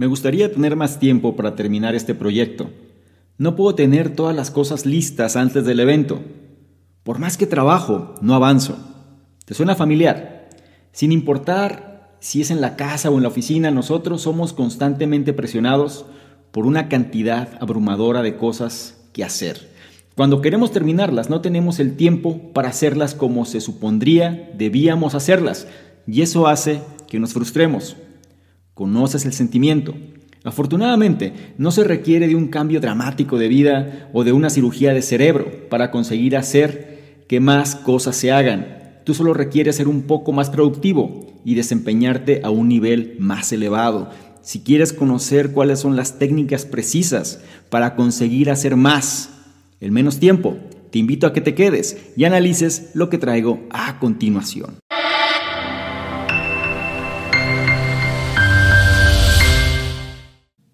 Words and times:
Me 0.00 0.06
gustaría 0.06 0.50
tener 0.50 0.76
más 0.76 0.98
tiempo 0.98 1.36
para 1.36 1.54
terminar 1.56 1.94
este 1.94 2.14
proyecto. 2.14 2.70
No 3.36 3.54
puedo 3.54 3.74
tener 3.74 4.16
todas 4.16 4.34
las 4.34 4.50
cosas 4.50 4.86
listas 4.86 5.36
antes 5.36 5.66
del 5.66 5.78
evento. 5.78 6.22
Por 7.02 7.18
más 7.18 7.36
que 7.36 7.46
trabajo, 7.46 8.14
no 8.22 8.34
avanzo. 8.34 8.78
¿Te 9.44 9.52
suena 9.52 9.74
familiar? 9.74 10.48
Sin 10.90 11.12
importar 11.12 12.16
si 12.18 12.40
es 12.40 12.50
en 12.50 12.62
la 12.62 12.76
casa 12.76 13.10
o 13.10 13.18
en 13.18 13.24
la 13.24 13.28
oficina, 13.28 13.70
nosotros 13.70 14.22
somos 14.22 14.54
constantemente 14.54 15.34
presionados 15.34 16.06
por 16.50 16.64
una 16.64 16.88
cantidad 16.88 17.58
abrumadora 17.60 18.22
de 18.22 18.38
cosas 18.38 19.06
que 19.12 19.22
hacer. 19.22 19.68
Cuando 20.16 20.40
queremos 20.40 20.72
terminarlas, 20.72 21.28
no 21.28 21.42
tenemos 21.42 21.78
el 21.78 21.94
tiempo 21.98 22.54
para 22.54 22.70
hacerlas 22.70 23.14
como 23.14 23.44
se 23.44 23.60
supondría 23.60 24.50
debíamos 24.56 25.14
hacerlas, 25.14 25.68
y 26.06 26.22
eso 26.22 26.46
hace 26.46 26.80
que 27.06 27.20
nos 27.20 27.34
frustremos 27.34 27.98
conoces 28.80 29.26
el 29.26 29.34
sentimiento. 29.34 29.94
Afortunadamente, 30.42 31.34
no 31.58 31.70
se 31.70 31.84
requiere 31.84 32.28
de 32.28 32.34
un 32.34 32.48
cambio 32.48 32.80
dramático 32.80 33.36
de 33.36 33.46
vida 33.46 34.08
o 34.14 34.24
de 34.24 34.32
una 34.32 34.48
cirugía 34.48 34.94
de 34.94 35.02
cerebro 35.02 35.68
para 35.68 35.90
conseguir 35.90 36.34
hacer 36.34 37.24
que 37.28 37.40
más 37.40 37.76
cosas 37.76 38.16
se 38.16 38.32
hagan. 38.32 39.02
Tú 39.04 39.12
solo 39.12 39.34
requieres 39.34 39.76
ser 39.76 39.86
un 39.86 40.04
poco 40.04 40.32
más 40.32 40.48
productivo 40.48 41.26
y 41.44 41.56
desempeñarte 41.56 42.40
a 42.42 42.48
un 42.48 42.68
nivel 42.68 43.16
más 43.18 43.52
elevado. 43.52 44.08
Si 44.40 44.60
quieres 44.60 44.94
conocer 44.94 45.52
cuáles 45.52 45.80
son 45.80 45.94
las 45.94 46.18
técnicas 46.18 46.64
precisas 46.64 47.42
para 47.68 47.96
conseguir 47.96 48.48
hacer 48.48 48.76
más 48.76 49.28
en 49.82 49.92
menos 49.92 50.18
tiempo, 50.18 50.56
te 50.90 50.98
invito 50.98 51.26
a 51.26 51.34
que 51.34 51.42
te 51.42 51.54
quedes 51.54 52.12
y 52.16 52.24
analices 52.24 52.92
lo 52.94 53.10
que 53.10 53.18
traigo 53.18 53.60
a 53.68 53.98
continuación. 53.98 54.79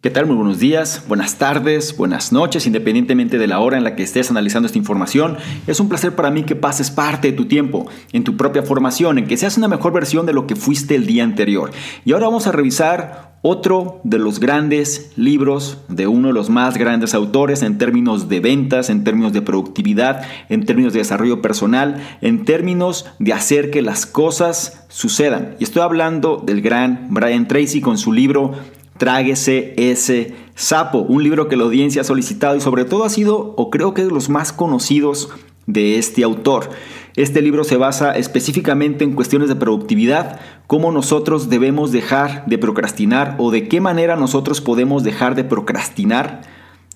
¿Qué 0.07 0.11
tal? 0.11 0.27
Muy 0.27 0.37
buenos 0.37 0.61
días, 0.61 1.03
buenas 1.09 1.37
tardes, 1.37 1.97
buenas 1.97 2.31
noches, 2.31 2.65
independientemente 2.65 3.39
de 3.39 3.49
la 3.49 3.59
hora 3.59 3.77
en 3.77 3.83
la 3.83 3.97
que 3.97 4.05
estés 4.05 4.31
analizando 4.31 4.67
esta 4.67 4.79
información. 4.79 5.37
Es 5.67 5.81
un 5.81 5.89
placer 5.89 6.15
para 6.15 6.31
mí 6.31 6.45
que 6.45 6.55
pases 6.55 6.93
parte 6.93 7.33
de 7.33 7.37
tu 7.37 7.47
tiempo 7.47 7.89
en 8.13 8.23
tu 8.23 8.37
propia 8.37 8.63
formación, 8.63 9.19
en 9.19 9.27
que 9.27 9.37
seas 9.37 9.59
una 9.59 9.67
mejor 9.67 9.93
versión 9.93 10.25
de 10.25 10.33
lo 10.33 10.47
que 10.47 10.55
fuiste 10.55 10.95
el 10.95 11.07
día 11.07 11.25
anterior. 11.25 11.73
Y 12.05 12.13
ahora 12.13 12.27
vamos 12.27 12.47
a 12.47 12.53
revisar 12.53 13.35
otro 13.43 14.01
de 14.05 14.19
los 14.19 14.39
grandes 14.39 15.13
libros 15.17 15.79
de 15.89 16.07
uno 16.07 16.29
de 16.29 16.35
los 16.35 16.51
más 16.51 16.79
grandes 16.79 17.13
autores 17.13 17.63
en 17.63 17.77
términos 17.77 18.29
de 18.29 18.39
ventas, 18.39 18.91
en 18.91 19.03
términos 19.03 19.33
de 19.33 19.43
productividad, 19.43 20.23
en 20.49 20.67
términos 20.67 20.93
de 20.93 21.01
desarrollo 21.01 21.43
personal, 21.43 21.97
en 22.21 22.45
términos 22.45 23.07
de 23.19 23.33
hacer 23.33 23.73
que 23.73 23.83
las 23.83 24.07
cosas 24.07 24.85
sucedan. 24.89 25.57
Y 25.59 25.65
estoy 25.65 25.83
hablando 25.83 26.43
del 26.45 26.63
gran 26.63 27.09
Brian 27.11 27.49
Tracy 27.49 27.81
con 27.81 27.99
su 27.99 28.13
libro 28.13 28.53
Tráguese 28.99 29.75
ese 29.77 30.35
sapo, 30.55 30.99
un 30.99 31.23
libro 31.23 31.49
que 31.49 31.57
la 31.57 31.65
audiencia 31.65 32.01
ha 32.01 32.05
solicitado 32.05 32.57
y 32.57 32.61
sobre 32.61 32.85
todo 32.85 33.05
ha 33.05 33.11
sido, 33.11 33.55
o 33.57 33.71
creo 33.71 33.95
que 33.95 34.03
es 34.03 34.09
de 34.09 34.15
los 34.15 34.29
más 34.29 34.53
conocidos 34.53 35.31
de 35.67 35.99
este 35.99 36.23
autor. 36.25 36.71
Este 37.17 37.41
libro 37.41 37.65
se 37.65 37.77
basa 37.77 38.17
específicamente 38.17 39.05
en 39.05 39.15
cuestiones 39.15 39.49
de 39.49 39.57
productividad, 39.57 40.39
cómo 40.67 40.93
nosotros 40.93 41.49
debemos 41.49 41.91
dejar 41.91 42.45
de 42.47 42.59
procrastinar 42.59 43.37
o 43.39 43.51
de 43.51 43.69
qué 43.69 43.81
manera 43.81 44.17
nosotros 44.17 44.61
podemos 44.61 45.03
dejar 45.03 45.35
de 45.35 45.45
procrastinar 45.45 46.43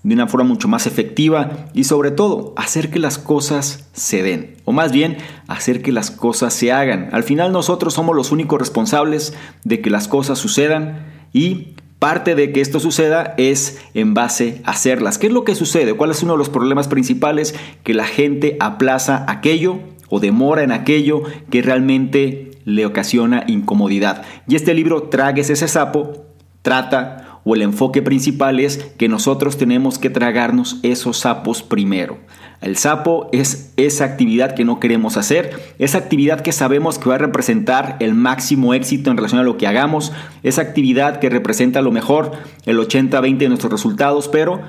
de 0.03 0.15
una 0.15 0.27
forma 0.27 0.48
mucho 0.48 0.69
más 0.69 0.87
efectiva 0.87 1.69
y 1.75 1.84
sobre 1.84 2.11
todo 2.11 2.55
hacer 2.56 2.91
que 2.91 2.98
las 2.98 3.19
cosas 3.19 3.89
se 3.93 4.23
den, 4.23 4.56
o 4.65 4.73
más 4.73 4.93
bien 4.93 5.19
hacer 5.47 5.83
que 5.83 5.93
las 5.93 6.11
cosas 6.11 6.55
se 6.55 6.73
hagan. 6.73 7.11
Al 7.12 7.23
final 7.23 7.53
nosotros 7.53 7.95
somos 7.95 8.17
los 8.17 8.33
únicos 8.33 8.59
responsables 8.59 9.34
de 9.65 9.81
que 9.81 9.91
las 9.91 10.09
cosas 10.09 10.39
sucedan 10.39 11.06
y 11.33 11.75
Parte 12.01 12.34
de 12.34 12.51
que 12.51 12.62
esto 12.62 12.81
suceda 12.81 13.34
es 13.37 13.79
en 13.93 14.15
base 14.15 14.62
a 14.65 14.70
hacerlas. 14.70 15.19
¿Qué 15.19 15.27
es 15.27 15.33
lo 15.34 15.45
que 15.45 15.55
sucede? 15.55 15.93
¿Cuál 15.93 16.11
es 16.11 16.23
uno 16.23 16.33
de 16.33 16.39
los 16.39 16.48
problemas 16.48 16.89
principales? 16.89 17.55
Que 17.84 17.93
la 17.93 18.06
gente 18.06 18.56
aplaza 18.59 19.27
aquello 19.29 19.81
o 20.09 20.19
demora 20.19 20.62
en 20.62 20.72
aquello 20.72 21.22
que 21.50 21.60
realmente 21.60 22.53
le 22.65 22.87
ocasiona 22.87 23.44
incomodidad. 23.47 24.22
Y 24.49 24.56
este 24.56 24.72
libro, 24.72 25.05
Tragues 25.05 25.50
ese 25.50 25.69
sapo, 25.69 26.25
trata 26.62 27.29
o 27.45 27.55
el 27.55 27.62
enfoque 27.62 28.03
principal 28.03 28.61
es 28.61 28.78
que 28.99 29.09
nosotros 29.09 29.56
tenemos 29.56 29.99
que 29.99 30.11
tragarnos 30.11 30.78
esos 30.83 31.19
sapos 31.19 31.62
primero. 31.62 32.19
El 32.61 32.77
sapo 32.77 33.28
es 33.33 33.73
esa 33.78 34.05
actividad 34.05 34.55
que 34.55 34.67
no 34.67 34.81
queremos 34.81 35.17
hacer, 35.17 35.75
esa 35.78 35.97
actividad 35.97 36.43
que 36.43 36.53
sabemos 36.53 36.99
que 36.99 37.09
va 37.09 37.15
a 37.15 37.19
representar 37.19 37.97
el 38.01 38.15
máximo 38.15 38.75
éxito 38.75 39.11
en 39.11 39.17
relación 39.17 39.41
a 39.41 39.45
lo 39.45 39.56
que 39.56 39.67
hagamos, 39.67 40.12
esa 40.43 40.61
actividad 40.61 41.21
que 41.21 41.31
representa 41.31 41.81
lo 41.81 41.91
mejor, 41.91 42.33
el 42.67 42.78
80-20 42.78 43.39
de 43.39 43.49
nuestros 43.49 43.72
resultados, 43.72 44.28
pero 44.28 44.61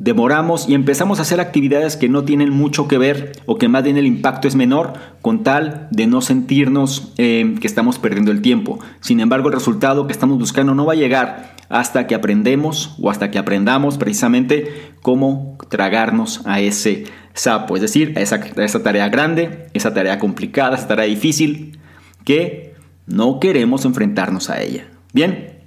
demoramos 0.00 0.66
y 0.66 0.74
empezamos 0.74 1.18
a 1.18 1.22
hacer 1.22 1.40
actividades 1.40 1.96
que 1.96 2.08
no 2.08 2.24
tienen 2.24 2.50
mucho 2.50 2.88
que 2.88 2.98
ver 2.98 3.32
o 3.44 3.58
que 3.58 3.68
más 3.68 3.84
bien 3.84 3.98
el 3.98 4.06
impacto 4.06 4.48
es 4.48 4.56
menor 4.56 4.94
con 5.20 5.44
tal 5.44 5.88
de 5.90 6.06
no 6.06 6.22
sentirnos 6.22 7.12
eh, 7.18 7.54
que 7.60 7.66
estamos 7.66 7.98
perdiendo 7.98 8.32
el 8.32 8.40
tiempo. 8.40 8.80
Sin 9.00 9.20
embargo, 9.20 9.48
el 9.48 9.54
resultado 9.54 10.06
que 10.06 10.12
estamos 10.12 10.38
buscando 10.38 10.74
no 10.74 10.86
va 10.86 10.94
a 10.94 10.96
llegar 10.96 11.54
hasta 11.68 12.06
que 12.06 12.14
aprendemos 12.14 12.96
o 13.00 13.10
hasta 13.10 13.30
que 13.30 13.38
aprendamos 13.38 13.98
precisamente 13.98 14.90
cómo 15.02 15.58
tragarnos 15.68 16.40
a 16.46 16.60
ese 16.60 17.04
sapo, 17.34 17.76
es 17.76 17.82
decir, 17.82 18.14
a 18.16 18.22
esa, 18.22 18.36
esa 18.36 18.82
tarea 18.82 19.08
grande, 19.10 19.68
esa 19.74 19.92
tarea 19.92 20.18
complicada, 20.18 20.76
esa 20.76 20.88
tarea 20.88 21.04
difícil 21.04 21.78
que 22.24 22.74
no 23.06 23.38
queremos 23.38 23.84
enfrentarnos 23.84 24.48
a 24.48 24.62
ella. 24.62 24.88
Bien, 25.12 25.58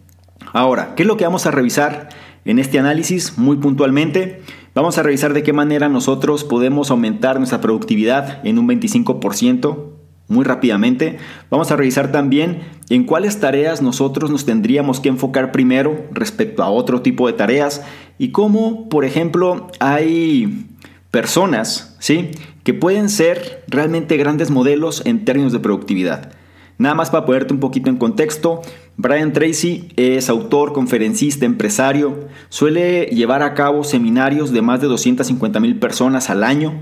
ahora, 0.54 0.96
¿qué 0.96 1.04
es 1.04 1.08
lo 1.08 1.18
que 1.18 1.24
vamos 1.24 1.46
a 1.46 1.52
revisar? 1.52 2.10
En 2.46 2.60
este 2.60 2.80
análisis, 2.80 3.38
muy 3.38 3.58
puntualmente, 3.58 4.42
vamos 4.76 4.98
a 4.98 5.04
revisar 5.04 5.34
de 5.34 5.44
qué 5.44 5.54
manera 5.54 5.88
nosotros 5.88 6.44
podemos 6.44 6.92
aumentar 6.92 7.38
nuestra 7.38 7.62
productividad 7.62 8.46
en 8.46 8.60
un 8.60 8.68
25% 8.68 9.94
muy 10.28 10.44
rápidamente. 10.44 11.18
Vamos 11.50 11.72
a 11.72 11.76
revisar 11.76 12.12
también 12.12 12.60
en 12.90 13.06
cuáles 13.06 13.40
tareas 13.40 13.82
nosotros 13.82 14.30
nos 14.30 14.46
tendríamos 14.46 15.00
que 15.00 15.10
enfocar 15.10 15.52
primero 15.52 16.06
respecto 16.12 16.64
a 16.64 16.70
otro 16.70 17.02
tipo 17.02 17.28
de 17.28 17.34
tareas 17.34 17.84
y 18.18 18.30
cómo, 18.30 18.90
por 18.90 19.06
ejemplo, 19.06 19.68
hay 19.80 20.68
personas, 21.12 21.96
¿sí? 22.00 22.32
Que 22.64 22.74
pueden 22.74 23.10
ser 23.10 23.64
realmente 23.68 24.18
grandes 24.18 24.50
modelos 24.50 25.02
en 25.06 25.26
términos 25.26 25.54
de 25.54 25.60
productividad. 25.60 26.32
Nada 26.78 26.96
más 26.96 27.10
para 27.10 27.26
ponerte 27.26 27.54
un 27.54 27.60
poquito 27.60 27.90
en 27.90 27.98
contexto, 27.98 28.62
Brian 28.98 29.34
Tracy 29.34 29.90
es 29.96 30.30
autor, 30.30 30.74
conferencista, 30.74 31.46
empresario, 31.46 32.28
suele 32.50 33.06
llevar 33.06 33.44
a 33.44 33.54
cabo 33.54 33.84
seminarios 33.84 34.52
de 34.52 34.62
más 34.62 34.82
de 34.82 34.88
250 34.88 35.60
mil 35.60 35.80
personas 35.80 36.30
al 36.30 36.44
año 36.44 36.74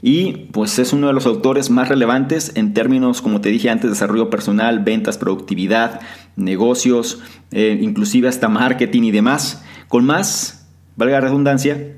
y 0.00 0.48
pues 0.52 0.78
es 0.78 0.92
uno 0.92 1.08
de 1.08 1.12
los 1.12 1.26
autores 1.26 1.70
más 1.70 1.88
relevantes 1.88 2.52
en 2.54 2.72
términos, 2.72 3.20
como 3.20 3.40
te 3.40 3.48
dije 3.48 3.70
antes, 3.70 3.90
desarrollo 3.90 4.30
personal, 4.30 4.80
ventas, 4.80 5.18
productividad, 5.18 6.00
negocios, 6.36 7.20
eh, 7.50 7.78
inclusive 7.80 8.28
hasta 8.28 8.48
marketing 8.48 9.02
y 9.02 9.10
demás, 9.10 9.64
con 9.88 10.04
más, 10.04 10.68
valga 10.96 11.20
la 11.20 11.26
redundancia, 11.26 11.96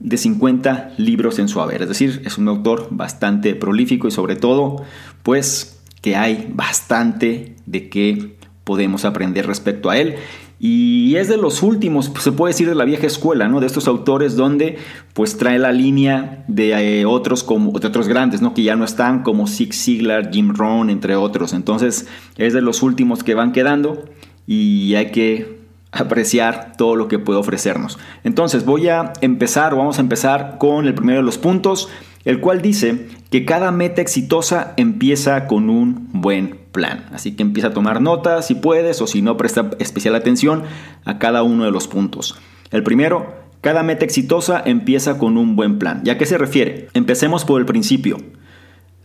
de 0.00 0.16
50 0.16 0.92
libros 0.96 1.38
en 1.38 1.48
su 1.48 1.60
haber. 1.60 1.82
Es 1.82 1.88
decir, 1.88 2.22
es 2.24 2.38
un 2.38 2.48
autor 2.48 2.88
bastante 2.90 3.54
prolífico 3.54 4.06
y 4.06 4.10
sobre 4.10 4.36
todo, 4.36 4.84
pues 5.22 5.77
que 6.00 6.16
hay 6.16 6.50
bastante 6.52 7.56
de 7.66 7.88
qué 7.88 8.36
podemos 8.64 9.04
aprender 9.04 9.46
respecto 9.46 9.90
a 9.90 9.96
él. 9.98 10.16
Y 10.60 11.14
es 11.16 11.28
de 11.28 11.36
los 11.36 11.62
últimos, 11.62 12.12
se 12.18 12.32
puede 12.32 12.52
decir 12.52 12.68
de 12.68 12.74
la 12.74 12.84
vieja 12.84 13.06
escuela, 13.06 13.48
¿no? 13.48 13.60
De 13.60 13.66
estos 13.66 13.86
autores 13.86 14.34
donde 14.34 14.76
pues 15.14 15.38
trae 15.38 15.58
la 15.58 15.70
línea 15.70 16.44
de 16.48 17.00
eh, 17.00 17.06
otros 17.06 17.44
como 17.44 17.78
de 17.78 17.86
otros 17.86 18.08
grandes, 18.08 18.42
¿no? 18.42 18.54
Que 18.54 18.64
ya 18.64 18.74
no 18.74 18.84
están 18.84 19.22
como 19.22 19.46
Zig 19.46 19.72
Ziglar, 19.72 20.32
Jim 20.32 20.52
Rohn, 20.54 20.90
entre 20.90 21.14
otros. 21.14 21.52
Entonces, 21.52 22.08
es 22.36 22.52
de 22.54 22.60
los 22.60 22.82
últimos 22.82 23.22
que 23.22 23.34
van 23.34 23.52
quedando 23.52 24.04
y 24.48 24.94
hay 24.96 25.12
que 25.12 25.58
apreciar 25.92 26.72
todo 26.76 26.96
lo 26.96 27.06
que 27.06 27.20
puede 27.20 27.38
ofrecernos. 27.38 27.98
Entonces, 28.24 28.64
voy 28.64 28.88
a 28.88 29.12
empezar, 29.20 29.76
vamos 29.76 29.98
a 29.98 30.00
empezar 30.00 30.58
con 30.58 30.86
el 30.86 30.94
primero 30.94 31.20
de 31.20 31.24
los 31.24 31.38
puntos, 31.38 31.88
el 32.24 32.40
cual 32.40 32.62
dice 32.62 33.08
que 33.30 33.44
cada 33.44 33.70
meta 33.70 34.02
exitosa 34.02 34.74
empieza 34.76 35.46
con 35.46 35.70
un 35.70 36.08
buen 36.12 36.58
plan. 36.72 37.06
Así 37.12 37.34
que 37.34 37.42
empieza 37.42 37.68
a 37.68 37.72
tomar 37.74 38.00
notas 38.00 38.46
si 38.46 38.54
puedes 38.54 39.00
o 39.00 39.06
si 39.06 39.22
no, 39.22 39.36
presta 39.36 39.70
especial 39.78 40.14
atención 40.14 40.62
a 41.04 41.18
cada 41.18 41.42
uno 41.42 41.64
de 41.64 41.70
los 41.70 41.88
puntos. 41.88 42.38
El 42.70 42.82
primero, 42.82 43.34
cada 43.60 43.82
meta 43.82 44.04
exitosa 44.04 44.62
empieza 44.64 45.18
con 45.18 45.36
un 45.36 45.56
buen 45.56 45.78
plan. 45.78 46.02
¿Y 46.04 46.10
a 46.10 46.18
qué 46.18 46.26
se 46.26 46.38
refiere? 46.38 46.88
Empecemos 46.94 47.44
por 47.44 47.60
el 47.60 47.66
principio. 47.66 48.18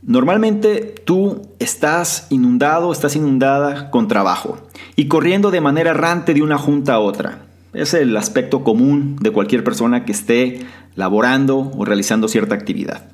Normalmente 0.05 0.95
tú 1.05 1.47
estás 1.59 2.27
inundado, 2.29 2.91
estás 2.91 3.15
inundada 3.15 3.89
con 3.89 4.09
trabajo 4.09 4.57
y 4.97 5.07
corriendo 5.07 5.49
de 5.49 5.61
manera 5.61 5.91
errante 5.91 6.33
de 6.33 6.41
una 6.41 6.57
junta 6.57 6.95
a 6.95 6.99
otra. 6.99 7.45
Es 7.73 7.93
el 7.93 8.15
aspecto 8.17 8.63
común 8.63 9.15
de 9.21 9.31
cualquier 9.31 9.63
persona 9.63 10.03
que 10.03 10.11
esté 10.11 10.59
laborando 10.95 11.71
o 11.75 11.85
realizando 11.85 12.27
cierta 12.27 12.55
actividad. 12.55 13.09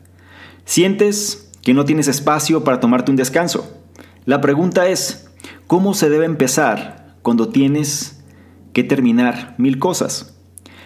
Sientes 0.66 1.50
que 1.62 1.74
no 1.74 1.86
tienes 1.86 2.08
espacio 2.08 2.64
para 2.64 2.80
tomarte 2.80 3.12
un 3.12 3.18
descanso. 3.18 3.81
La 4.26 4.42
pregunta 4.42 4.88
es, 4.88 5.30
¿cómo 5.68 5.94
se 5.94 6.10
debe 6.10 6.26
empezar 6.26 7.16
cuando 7.22 7.50
tienes 7.50 8.20
que 8.74 8.84
terminar 8.84 9.56
mil 9.58 9.80
cosas. 9.80 10.36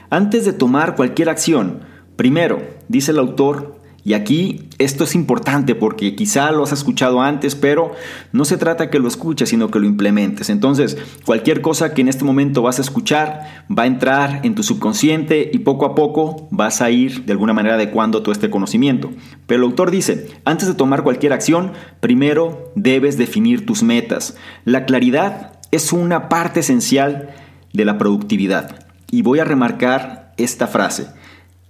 Antes 0.10 0.46
de 0.46 0.54
tomar 0.54 0.96
cualquier 0.96 1.30
acción, 1.30 1.82
primero, 2.16 2.62
dice 2.88 3.12
el 3.12 3.20
autor, 3.20 3.80
y 4.06 4.14
aquí 4.14 4.68
esto 4.80 5.06
es 5.06 5.16
importante 5.16 5.76
porque 5.76 6.16
quizá 6.16 6.52
lo 6.52 6.64
has 6.64 6.74
escuchado 6.74 7.22
antes, 7.22 7.56
pero 7.56 7.94
no 8.34 8.44
se 8.44 8.58
trata 8.58 8.90
que 8.90 9.00
lo 9.00 9.08
escuches, 9.08 9.48
sino 9.50 9.72
que 9.72 9.80
lo 9.80 9.86
implementes. 9.86 10.50
Entonces, 10.50 10.98
cualquier 11.26 11.62
cosa 11.62 11.94
que 11.94 12.02
en 12.02 12.10
este 12.10 12.26
momento 12.26 12.62
vas 12.62 12.80
a 12.80 12.82
escuchar 12.82 13.66
va 13.72 13.84
a 13.84 13.88
entrar 13.88 14.42
en 14.44 14.56
tu 14.56 14.64
subconsciente 14.64 15.50
y 15.54 15.60
poco 15.60 15.86
a 15.86 15.96
poco 15.96 16.50
vas 16.52 16.82
a 16.82 16.92
ir 16.92 17.24
de 17.24 17.32
alguna 17.32 17.54
manera 17.54 17.76
adecuando 17.76 18.22
todo 18.22 18.34
este 18.34 18.50
conocimiento. 18.50 19.10
Pero 19.48 19.64
el 19.64 19.70
autor 19.70 19.90
dice, 19.90 20.28
antes 20.44 20.68
de 20.68 20.74
tomar 20.74 21.04
cualquier 21.04 21.32
acción, 21.32 21.72
primero 22.02 22.74
debes 22.76 23.18
definir 23.18 23.66
tus 23.66 23.84
metas. 23.84 24.36
La 24.66 24.86
claridad 24.86 25.60
es 25.72 25.94
una 25.94 26.28
parte 26.28 26.60
esencial 26.60 27.30
de 27.72 27.86
la 27.86 27.98
productividad. 27.98 28.86
Y 29.10 29.22
voy 29.22 29.40
a 29.40 29.46
remarcar 29.46 30.34
esta 30.38 30.68
frase. 30.68 31.08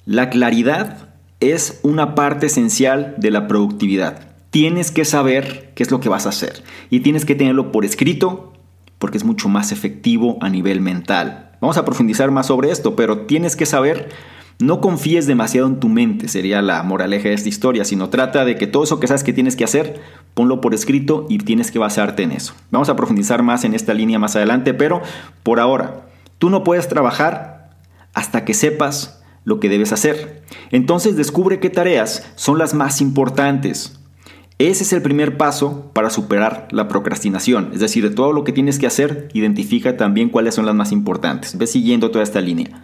La 0.05 0.29
claridad 0.29 1.12
es 1.51 1.79
una 1.83 2.15
parte 2.15 2.45
esencial 2.45 3.15
de 3.17 3.31
la 3.31 3.47
productividad. 3.47 4.29
Tienes 4.49 4.91
que 4.91 5.03
saber 5.03 5.71
qué 5.75 5.83
es 5.83 5.91
lo 5.91 5.99
que 5.99 6.09
vas 6.09 6.25
a 6.25 6.29
hacer 6.29 6.63
y 6.89 7.01
tienes 7.01 7.25
que 7.25 7.35
tenerlo 7.35 7.71
por 7.71 7.85
escrito 7.85 8.53
porque 8.99 9.17
es 9.17 9.25
mucho 9.25 9.49
más 9.49 9.71
efectivo 9.71 10.37
a 10.39 10.49
nivel 10.49 10.79
mental. 10.79 11.51
Vamos 11.59 11.77
a 11.77 11.85
profundizar 11.85 12.31
más 12.31 12.47
sobre 12.47 12.71
esto, 12.71 12.95
pero 12.95 13.21
tienes 13.25 13.55
que 13.55 13.65
saber, 13.65 14.09
no 14.59 14.79
confíes 14.79 15.27
demasiado 15.27 15.67
en 15.67 15.79
tu 15.79 15.89
mente, 15.89 16.27
sería 16.27 16.61
la 16.61 16.83
moraleja 16.83 17.29
de 17.29 17.35
esta 17.35 17.49
historia, 17.49 17.83
sino 17.83 18.09
trata 18.09 18.45
de 18.45 18.55
que 18.55 18.67
todo 18.67 18.83
eso 18.83 18.99
que 18.99 19.07
sabes 19.07 19.23
que 19.23 19.33
tienes 19.33 19.55
que 19.55 19.63
hacer, 19.63 20.01
ponlo 20.33 20.61
por 20.61 20.73
escrito 20.73 21.25
y 21.29 21.39
tienes 21.39 21.71
que 21.71 21.79
basarte 21.79 22.23
en 22.23 22.31
eso. 22.31 22.53
Vamos 22.71 22.89
a 22.89 22.95
profundizar 22.95 23.43
más 23.43 23.65
en 23.65 23.73
esta 23.73 23.93
línea 23.93 24.19
más 24.19 24.35
adelante, 24.35 24.73
pero 24.73 25.01
por 25.43 25.59
ahora, 25.59 26.05
tú 26.37 26.49
no 26.49 26.63
puedes 26.63 26.87
trabajar 26.87 27.71
hasta 28.13 28.45
que 28.45 28.53
sepas 28.53 29.22
lo 29.43 29.59
que 29.59 29.69
debes 29.69 29.93
hacer. 29.93 30.43
Entonces 30.71 31.15
descubre 31.15 31.59
qué 31.59 31.69
tareas 31.69 32.31
son 32.35 32.57
las 32.57 32.73
más 32.73 33.01
importantes. 33.01 33.99
Ese 34.59 34.83
es 34.83 34.93
el 34.93 35.01
primer 35.01 35.35
paso 35.37 35.91
para 35.93 36.09
superar 36.09 36.67
la 36.71 36.87
procrastinación. 36.87 37.71
Es 37.73 37.79
decir, 37.79 38.07
de 38.07 38.15
todo 38.15 38.33
lo 38.33 38.43
que 38.43 38.53
tienes 38.53 38.79
que 38.79 38.87
hacer, 38.87 39.27
identifica 39.33 39.97
también 39.97 40.29
cuáles 40.29 40.55
son 40.55 40.65
las 40.65 40.75
más 40.75 40.91
importantes. 40.91 41.57
Ve 41.57 41.67
siguiendo 41.67 42.11
toda 42.11 42.23
esta 42.23 42.39
línea. 42.39 42.83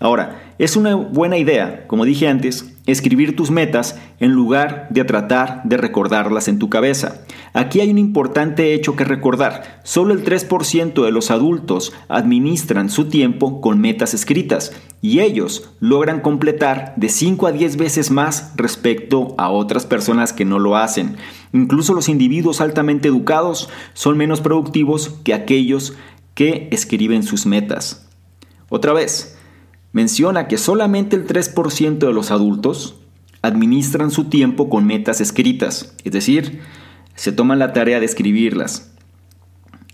Ahora, 0.00 0.54
es 0.58 0.76
una 0.76 0.96
buena 0.96 1.38
idea, 1.38 1.86
como 1.86 2.04
dije 2.04 2.26
antes, 2.26 2.74
escribir 2.84 3.36
tus 3.36 3.52
metas 3.52 3.96
en 4.18 4.32
lugar 4.32 4.88
de 4.90 5.04
tratar 5.04 5.62
de 5.64 5.76
recordarlas 5.76 6.48
en 6.48 6.58
tu 6.58 6.68
cabeza. 6.68 7.22
Aquí 7.52 7.80
hay 7.80 7.90
un 7.90 7.98
importante 7.98 8.74
hecho 8.74 8.96
que 8.96 9.04
recordar. 9.04 9.80
Solo 9.84 10.12
el 10.12 10.24
3% 10.24 11.04
de 11.04 11.12
los 11.12 11.30
adultos 11.30 11.92
administran 12.08 12.90
su 12.90 13.08
tiempo 13.08 13.60
con 13.60 13.80
metas 13.80 14.14
escritas 14.14 14.72
y 15.00 15.20
ellos 15.20 15.70
logran 15.78 16.20
completar 16.20 16.94
de 16.96 17.08
5 17.08 17.46
a 17.46 17.52
10 17.52 17.76
veces 17.76 18.10
más 18.10 18.52
respecto 18.56 19.36
a 19.38 19.50
otras 19.50 19.86
personas 19.86 20.32
que 20.32 20.44
no 20.44 20.58
lo 20.58 20.76
hacen. 20.76 21.16
Incluso 21.52 21.94
los 21.94 22.08
individuos 22.08 22.60
altamente 22.60 23.06
educados 23.06 23.70
son 23.92 24.16
menos 24.16 24.40
productivos 24.40 25.20
que 25.22 25.34
aquellos 25.34 25.94
que 26.34 26.68
escriben 26.72 27.22
sus 27.22 27.46
metas. 27.46 28.08
Otra 28.68 28.92
vez, 28.92 29.33
menciona 29.94 30.48
que 30.48 30.58
solamente 30.58 31.16
el 31.16 31.26
3% 31.26 31.98
de 31.98 32.12
los 32.12 32.30
adultos 32.30 32.96
administran 33.40 34.10
su 34.10 34.24
tiempo 34.24 34.68
con 34.68 34.86
metas 34.86 35.20
escritas, 35.20 35.94
es 36.04 36.12
decir, 36.12 36.60
se 37.14 37.32
toman 37.32 37.60
la 37.60 37.72
tarea 37.72 38.00
de 38.00 38.06
escribirlas. 38.06 38.90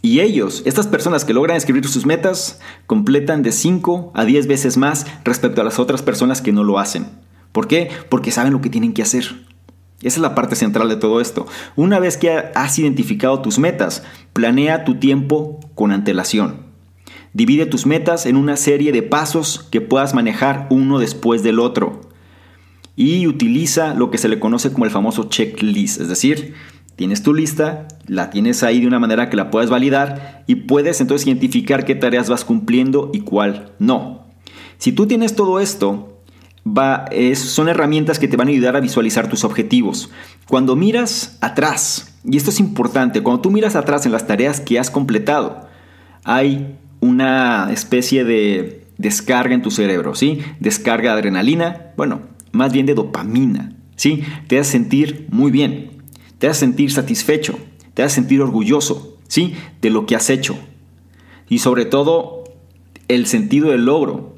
Y 0.02 0.20
ellos, 0.20 0.62
estas 0.64 0.86
personas 0.86 1.26
que 1.26 1.34
logran 1.34 1.58
escribir 1.58 1.86
sus 1.86 2.06
metas, 2.06 2.60
completan 2.86 3.42
de 3.42 3.52
5 3.52 4.12
a 4.14 4.24
10 4.24 4.46
veces 4.46 4.78
más 4.78 5.06
respecto 5.22 5.60
a 5.60 5.64
las 5.64 5.78
otras 5.78 6.00
personas 6.00 6.40
que 6.40 6.52
no 6.52 6.64
lo 6.64 6.78
hacen. 6.78 7.06
¿Por 7.52 7.68
qué? 7.68 7.90
Porque 8.08 8.30
saben 8.30 8.54
lo 8.54 8.62
que 8.62 8.70
tienen 8.70 8.94
que 8.94 9.02
hacer. 9.02 9.24
Esa 9.98 10.16
es 10.16 10.18
la 10.18 10.34
parte 10.34 10.56
central 10.56 10.88
de 10.88 10.96
todo 10.96 11.20
esto. 11.20 11.46
Una 11.76 11.98
vez 11.98 12.16
que 12.16 12.30
has 12.30 12.78
identificado 12.78 13.42
tus 13.42 13.58
metas, 13.58 14.02
planea 14.32 14.84
tu 14.84 14.98
tiempo 14.98 15.60
con 15.74 15.92
antelación. 15.92 16.69
Divide 17.32 17.66
tus 17.66 17.86
metas 17.86 18.26
en 18.26 18.36
una 18.36 18.56
serie 18.56 18.92
de 18.92 19.02
pasos 19.02 19.66
que 19.70 19.80
puedas 19.80 20.14
manejar 20.14 20.66
uno 20.70 20.98
después 20.98 21.42
del 21.42 21.60
otro. 21.60 22.00
Y 22.96 23.26
utiliza 23.26 23.94
lo 23.94 24.10
que 24.10 24.18
se 24.18 24.28
le 24.28 24.40
conoce 24.40 24.72
como 24.72 24.84
el 24.84 24.90
famoso 24.90 25.24
checklist, 25.24 26.00
es 26.00 26.08
decir, 26.08 26.54
tienes 26.96 27.22
tu 27.22 27.32
lista, 27.32 27.88
la 28.06 28.30
tienes 28.30 28.62
ahí 28.62 28.80
de 28.80 28.86
una 28.86 28.98
manera 28.98 29.30
que 29.30 29.36
la 29.36 29.50
puedas 29.50 29.70
validar 29.70 30.44
y 30.46 30.56
puedes 30.56 31.00
entonces 31.00 31.26
identificar 31.26 31.84
qué 31.84 31.94
tareas 31.94 32.28
vas 32.28 32.44
cumpliendo 32.44 33.10
y 33.14 33.20
cuál 33.20 33.72
no. 33.78 34.26
Si 34.76 34.92
tú 34.92 35.06
tienes 35.06 35.34
todo 35.34 35.60
esto, 35.60 36.20
son 37.34 37.68
herramientas 37.68 38.18
que 38.18 38.28
te 38.28 38.36
van 38.36 38.48
a 38.48 38.50
ayudar 38.50 38.76
a 38.76 38.80
visualizar 38.80 39.28
tus 39.28 39.44
objetivos. 39.44 40.10
Cuando 40.46 40.76
miras 40.76 41.38
atrás, 41.40 42.18
y 42.24 42.36
esto 42.36 42.50
es 42.50 42.60
importante, 42.60 43.22
cuando 43.22 43.40
tú 43.40 43.50
miras 43.50 43.76
atrás 43.76 44.04
en 44.04 44.12
las 44.12 44.26
tareas 44.26 44.60
que 44.60 44.78
has 44.78 44.90
completado, 44.90 45.68
hay 46.24 46.76
una 47.00 47.70
especie 47.72 48.24
de 48.24 48.84
descarga 48.98 49.54
en 49.54 49.62
tu 49.62 49.70
cerebro, 49.70 50.14
¿sí? 50.14 50.40
Descarga 50.60 51.12
de 51.12 51.18
adrenalina, 51.18 51.92
bueno, 51.96 52.20
más 52.52 52.72
bien 52.72 52.86
de 52.86 52.94
dopamina, 52.94 53.72
¿sí? 53.96 54.22
Te 54.46 54.58
hace 54.58 54.72
sentir 54.72 55.26
muy 55.30 55.50
bien, 55.50 56.02
te 56.38 56.48
hace 56.48 56.60
sentir 56.60 56.92
satisfecho, 56.92 57.58
te 57.94 58.02
hace 58.02 58.16
sentir 58.16 58.42
orgulloso, 58.42 59.16
¿sí? 59.28 59.54
De 59.80 59.90
lo 59.90 60.06
que 60.06 60.16
has 60.16 60.28
hecho. 60.30 60.58
Y 61.48 61.58
sobre 61.58 61.86
todo, 61.86 62.44
el 63.08 63.26
sentido 63.26 63.70
del 63.70 63.86
logro, 63.86 64.34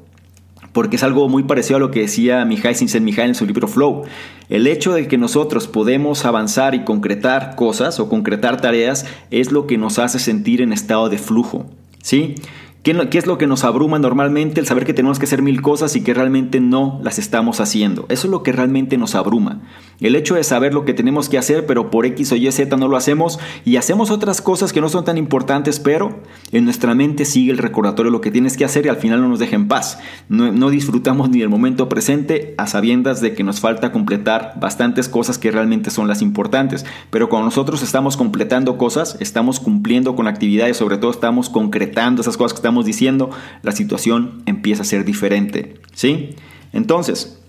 porque 0.71 0.95
es 0.95 1.03
algo 1.03 1.29
muy 1.29 1.43
parecido 1.43 1.77
a 1.77 1.79
lo 1.79 1.91
que 1.91 2.01
decía 2.01 2.43
Mihai 2.45 2.73
Csikszentmihalyi 2.73 3.29
en 3.29 3.35
su 3.35 3.45
libro 3.45 3.67
Flow. 3.67 4.03
El 4.49 4.65
hecho 4.65 4.93
de 4.93 5.07
que 5.07 5.19
nosotros 5.19 5.67
podemos 5.67 6.25
avanzar 6.25 6.73
y 6.73 6.83
concretar 6.83 7.55
cosas 7.55 7.99
o 7.99 8.09
concretar 8.09 8.59
tareas 8.59 9.05
es 9.29 9.51
lo 9.51 9.67
que 9.67 9.77
nos 9.77 9.99
hace 9.99 10.17
sentir 10.17 10.61
en 10.61 10.73
estado 10.73 11.09
de 11.09 11.19
flujo. 11.19 11.67
¿Sí? 12.03 12.35
¿Qué, 12.83 13.17
es 13.17 13.27
lo 13.27 13.37
que 13.37 13.47
nos 13.47 13.63
abruma 13.63 13.97
normalmente? 13.97 14.59
El 14.59 14.67
saber 14.67 14.85
que 14.85 14.93
tenemos 14.93 15.17
que 15.17 15.23
hacer 15.23 15.41
mil 15.41 15.61
cosas 15.61 15.95
y 15.95 16.03
que 16.03 16.13
realmente 16.13 16.59
no 16.59 16.99
las 17.01 17.17
estamos 17.17 17.61
haciendo. 17.61 18.05
Eso 18.09 18.27
es 18.27 18.31
lo 18.31 18.43
que 18.43 18.51
realmente 18.51 18.97
nos 18.97 19.15
abruma. 19.15 19.61
El 20.01 20.17
hecho 20.17 20.35
de 20.35 20.43
saber 20.43 20.73
lo 20.73 20.83
que 20.83 20.93
tenemos 20.93 21.29
que 21.29 21.37
hacer, 21.37 21.65
pero 21.65 21.89
por 21.89 22.05
X 22.05 22.33
o 22.33 22.35
Y, 22.35 22.51
Z 22.51 22.75
no 22.75 22.89
lo 22.89 22.97
hacemos 22.97 23.39
y 23.63 23.77
hacemos 23.77 24.11
otras 24.11 24.41
cosas 24.41 24.73
que 24.73 24.81
no 24.81 24.89
son 24.89 25.05
tan 25.05 25.17
importantes, 25.17 25.79
pero 25.79 26.23
en 26.51 26.65
nuestra 26.65 26.93
mente 26.93 27.23
sigue 27.23 27.53
el 27.53 27.57
recordatorio 27.57 28.11
de 28.11 28.17
lo 28.17 28.19
que 28.19 28.31
tienes 28.31 28.57
que 28.57 28.65
hacer 28.65 28.85
y 28.85 28.89
al 28.89 28.97
final 28.97 29.21
no 29.21 29.29
nos 29.29 29.39
deja 29.39 29.55
en 29.55 29.69
paz. 29.69 29.99
No, 30.27 30.51
no 30.51 30.69
disfrutamos 30.69 31.29
ni 31.29 31.41
el 31.41 31.47
momento 31.47 31.87
presente 31.87 32.53
a 32.57 32.67
sabiendas 32.67 33.21
de 33.21 33.33
que 33.33 33.45
nos 33.45 33.61
falta 33.61 33.93
completar 33.93 34.55
bastantes 34.59 35.07
cosas 35.07 35.37
que 35.37 35.51
realmente 35.51 35.89
son 35.89 36.09
las 36.09 36.21
importantes. 36.21 36.85
Pero 37.11 37.29
cuando 37.29 37.45
nosotros 37.45 37.81
estamos 37.81 38.17
completando 38.17 38.77
cosas, 38.77 39.15
estamos 39.21 39.61
cumpliendo 39.61 40.17
con 40.17 40.27
actividades, 40.27 40.75
sobre 40.75 40.97
todo 40.97 41.11
estamos 41.11 41.49
concretando 41.49 42.21
esas 42.21 42.35
cosas 42.35 42.51
que 42.51 42.57
estamos 42.57 42.72
diciendo, 42.81 43.29
la 43.61 43.71
situación 43.71 44.41
empieza 44.47 44.81
a 44.81 44.85
ser 44.85 45.05
diferente. 45.05 45.75
¿Sí? 45.93 46.31
Entonces, 46.71 47.39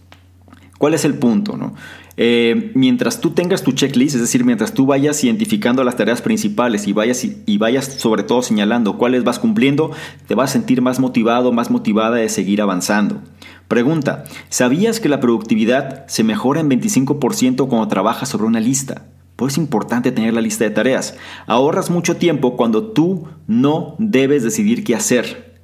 ¿cuál 0.78 0.92
es 0.92 1.06
el 1.06 1.14
punto? 1.14 1.56
No? 1.56 1.74
Eh, 2.16 2.70
mientras 2.74 3.20
tú 3.20 3.30
tengas 3.30 3.62
tu 3.62 3.72
checklist, 3.72 4.14
es 4.14 4.20
decir, 4.20 4.44
mientras 4.44 4.72
tú 4.72 4.86
vayas 4.86 5.22
identificando 5.24 5.82
las 5.82 5.96
tareas 5.96 6.22
principales 6.22 6.86
y 6.86 6.92
vayas, 6.92 7.24
y 7.24 7.58
vayas 7.58 7.86
sobre 7.86 8.22
todo 8.22 8.42
señalando 8.42 8.98
cuáles 8.98 9.24
vas 9.24 9.40
cumpliendo, 9.40 9.90
te 10.28 10.34
vas 10.34 10.50
a 10.50 10.52
sentir 10.52 10.80
más 10.80 11.00
motivado, 11.00 11.52
más 11.52 11.70
motivada 11.70 12.16
de 12.16 12.28
seguir 12.28 12.62
avanzando. 12.62 13.20
Pregunta, 13.66 14.24
¿sabías 14.48 15.00
que 15.00 15.08
la 15.08 15.20
productividad 15.20 16.06
se 16.06 16.22
mejora 16.22 16.60
en 16.60 16.70
25% 16.70 17.66
cuando 17.68 17.88
trabajas 17.88 18.28
sobre 18.28 18.46
una 18.46 18.60
lista? 18.60 19.06
Pues 19.36 19.54
es 19.54 19.58
importante 19.58 20.12
tener 20.12 20.32
la 20.34 20.40
lista 20.40 20.64
de 20.64 20.70
tareas. 20.70 21.16
Ahorras 21.46 21.90
mucho 21.90 22.16
tiempo 22.16 22.56
cuando 22.56 22.92
tú 22.92 23.28
no 23.46 23.96
debes 23.98 24.42
decidir 24.42 24.84
qué 24.84 24.94
hacer. 24.94 25.60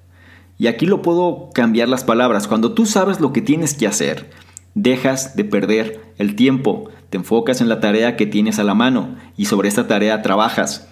Y 0.58 0.66
aquí 0.66 0.86
lo 0.86 1.02
puedo 1.02 1.50
cambiar 1.54 1.88
las 1.88 2.04
palabras. 2.04 2.48
Cuando 2.48 2.72
tú 2.72 2.84
sabes 2.84 3.20
lo 3.20 3.32
que 3.32 3.42
tienes 3.42 3.74
que 3.74 3.86
hacer, 3.86 4.30
dejas 4.74 5.36
de 5.36 5.44
perder 5.44 6.00
el 6.18 6.34
tiempo. 6.34 6.90
Te 7.10 7.16
enfocas 7.16 7.60
en 7.60 7.68
la 7.68 7.80
tarea 7.80 8.16
que 8.16 8.26
tienes 8.26 8.58
a 8.58 8.64
la 8.64 8.74
mano 8.74 9.16
y 9.36 9.46
sobre 9.46 9.68
esta 9.68 9.86
tarea 9.86 10.22
trabajas. 10.22 10.88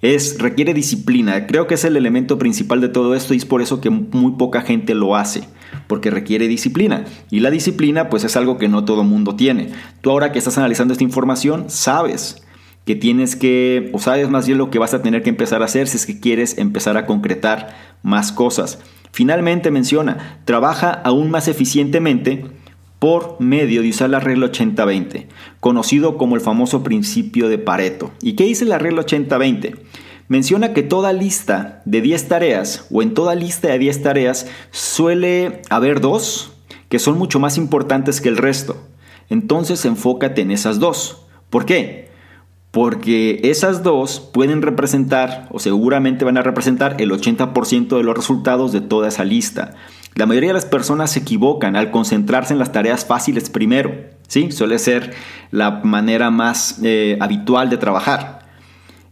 Es, 0.00 0.38
requiere 0.38 0.72
disciplina. 0.72 1.46
Creo 1.46 1.66
que 1.66 1.74
es 1.74 1.84
el 1.84 1.96
elemento 1.96 2.38
principal 2.38 2.80
de 2.80 2.88
todo 2.88 3.14
esto 3.14 3.34
y 3.34 3.38
es 3.38 3.44
por 3.44 3.60
eso 3.60 3.80
que 3.80 3.90
muy 3.90 4.32
poca 4.32 4.62
gente 4.62 4.94
lo 4.94 5.16
hace 5.16 5.48
porque 5.90 6.08
requiere 6.08 6.46
disciplina. 6.46 7.04
Y 7.32 7.40
la 7.40 7.50
disciplina 7.50 8.08
pues 8.08 8.22
es 8.22 8.36
algo 8.36 8.58
que 8.58 8.68
no 8.68 8.84
todo 8.84 9.02
mundo 9.02 9.34
tiene. 9.34 9.70
Tú 10.02 10.10
ahora 10.10 10.30
que 10.30 10.38
estás 10.38 10.56
analizando 10.56 10.92
esta 10.92 11.02
información, 11.02 11.64
sabes 11.68 12.44
que 12.86 12.94
tienes 12.94 13.34
que, 13.34 13.90
o 13.92 13.98
sabes 13.98 14.30
más 14.30 14.46
bien 14.46 14.56
lo 14.56 14.70
que 14.70 14.78
vas 14.78 14.94
a 14.94 15.02
tener 15.02 15.24
que 15.24 15.30
empezar 15.30 15.62
a 15.62 15.64
hacer 15.64 15.88
si 15.88 15.96
es 15.96 16.06
que 16.06 16.20
quieres 16.20 16.58
empezar 16.58 16.96
a 16.96 17.06
concretar 17.06 17.76
más 18.04 18.30
cosas. 18.30 18.78
Finalmente 19.10 19.72
menciona, 19.72 20.38
trabaja 20.44 20.92
aún 20.92 21.28
más 21.28 21.48
eficientemente 21.48 22.44
por 23.00 23.40
medio 23.40 23.82
de 23.82 23.90
usar 23.90 24.10
la 24.10 24.20
regla 24.20 24.46
80-20, 24.46 25.26
conocido 25.58 26.16
como 26.18 26.36
el 26.36 26.40
famoso 26.40 26.84
principio 26.84 27.48
de 27.48 27.58
Pareto. 27.58 28.12
¿Y 28.22 28.34
qué 28.34 28.44
dice 28.44 28.64
la 28.64 28.78
regla 28.78 29.02
80-20? 29.02 29.74
Menciona 30.30 30.72
que 30.72 30.84
toda 30.84 31.12
lista 31.12 31.82
de 31.86 32.00
10 32.00 32.28
tareas 32.28 32.86
o 32.92 33.02
en 33.02 33.14
toda 33.14 33.34
lista 33.34 33.66
de 33.66 33.80
10 33.80 34.02
tareas 34.02 34.46
suele 34.70 35.60
haber 35.70 36.00
dos 36.00 36.52
que 36.88 37.00
son 37.00 37.18
mucho 37.18 37.40
más 37.40 37.58
importantes 37.58 38.20
que 38.20 38.28
el 38.28 38.36
resto. 38.36 38.76
Entonces 39.28 39.84
enfócate 39.84 40.42
en 40.42 40.52
esas 40.52 40.78
dos. 40.78 41.26
¿Por 41.50 41.66
qué? 41.66 42.10
Porque 42.70 43.40
esas 43.42 43.82
dos 43.82 44.20
pueden 44.20 44.62
representar 44.62 45.48
o 45.50 45.58
seguramente 45.58 46.24
van 46.24 46.38
a 46.38 46.42
representar 46.42 46.94
el 47.00 47.10
80% 47.10 47.96
de 47.96 48.04
los 48.04 48.16
resultados 48.16 48.70
de 48.70 48.80
toda 48.80 49.08
esa 49.08 49.24
lista. 49.24 49.74
La 50.14 50.26
mayoría 50.26 50.50
de 50.50 50.54
las 50.54 50.64
personas 50.64 51.10
se 51.10 51.18
equivocan 51.18 51.74
al 51.74 51.90
concentrarse 51.90 52.52
en 52.52 52.60
las 52.60 52.70
tareas 52.70 53.04
fáciles 53.04 53.50
primero. 53.50 53.92
¿sí? 54.28 54.52
Suele 54.52 54.78
ser 54.78 55.12
la 55.50 55.80
manera 55.82 56.30
más 56.30 56.78
eh, 56.84 57.18
habitual 57.20 57.68
de 57.68 57.78
trabajar, 57.78 58.39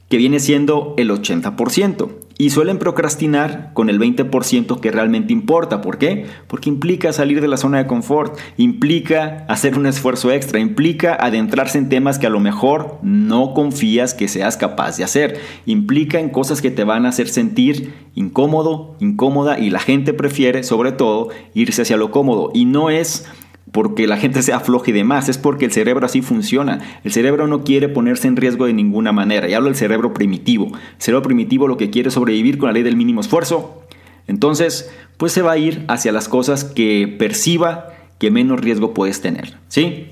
que 0.08 0.16
viene 0.16 0.40
siendo 0.40 0.94
el 0.96 1.10
80% 1.10 2.08
y 2.40 2.50
suelen 2.50 2.78
procrastinar 2.78 3.72
con 3.74 3.90
el 3.90 3.98
20% 3.98 4.78
que 4.78 4.92
realmente 4.92 5.32
importa. 5.32 5.80
¿Por 5.80 5.98
qué? 5.98 6.26
Porque 6.46 6.70
implica 6.70 7.12
salir 7.12 7.40
de 7.40 7.48
la 7.48 7.56
zona 7.56 7.78
de 7.78 7.88
confort, 7.88 8.38
implica 8.56 9.44
hacer 9.48 9.76
un 9.76 9.86
esfuerzo 9.86 10.30
extra, 10.30 10.60
implica 10.60 11.14
adentrarse 11.14 11.78
en 11.78 11.88
temas 11.88 12.18
que 12.20 12.28
a 12.28 12.30
lo 12.30 12.38
mejor 12.38 12.98
no 13.02 13.54
confías 13.54 14.14
que 14.14 14.28
seas 14.28 14.56
capaz 14.56 14.96
de 14.96 15.04
hacer, 15.04 15.40
implica 15.66 16.20
en 16.20 16.30
cosas 16.30 16.62
que 16.62 16.70
te 16.70 16.84
van 16.84 17.06
a 17.06 17.08
hacer 17.08 17.28
sentir 17.28 17.92
incómodo, 18.14 18.96
incómoda 19.00 19.58
y 19.58 19.70
la 19.70 19.80
gente 19.80 20.14
prefiere 20.14 20.62
sobre 20.62 20.92
todo 20.92 21.30
irse 21.54 21.82
hacia 21.82 21.96
lo 21.96 22.12
cómodo 22.12 22.52
y 22.54 22.66
no 22.66 22.88
es 22.90 23.26
porque 23.72 24.06
la 24.06 24.16
gente 24.16 24.42
sea 24.42 24.60
floja 24.60 24.90
y 24.90 24.92
demás, 24.92 25.28
es 25.28 25.38
porque 25.38 25.64
el 25.64 25.72
cerebro 25.72 26.06
así 26.06 26.22
funciona. 26.22 26.80
El 27.04 27.12
cerebro 27.12 27.46
no 27.46 27.64
quiere 27.64 27.88
ponerse 27.88 28.28
en 28.28 28.36
riesgo 28.36 28.66
de 28.66 28.72
ninguna 28.72 29.12
manera. 29.12 29.48
Y 29.48 29.54
hablo 29.54 29.68
del 29.68 29.76
cerebro 29.76 30.14
primitivo. 30.14 30.66
El 30.66 31.02
cerebro 31.02 31.22
primitivo 31.22 31.68
lo 31.68 31.76
que 31.76 31.90
quiere 31.90 32.08
es 32.08 32.14
sobrevivir 32.14 32.58
con 32.58 32.68
la 32.68 32.72
ley 32.72 32.82
del 32.82 32.96
mínimo 32.96 33.20
esfuerzo. 33.20 33.82
Entonces, 34.26 34.90
pues 35.16 35.32
se 35.32 35.42
va 35.42 35.52
a 35.52 35.58
ir 35.58 35.84
hacia 35.88 36.12
las 36.12 36.28
cosas 36.28 36.64
que 36.64 37.14
perciba 37.18 37.88
que 38.18 38.30
menos 38.30 38.60
riesgo 38.60 38.94
puedes 38.94 39.20
tener. 39.20 39.58
¿Sí? 39.68 40.08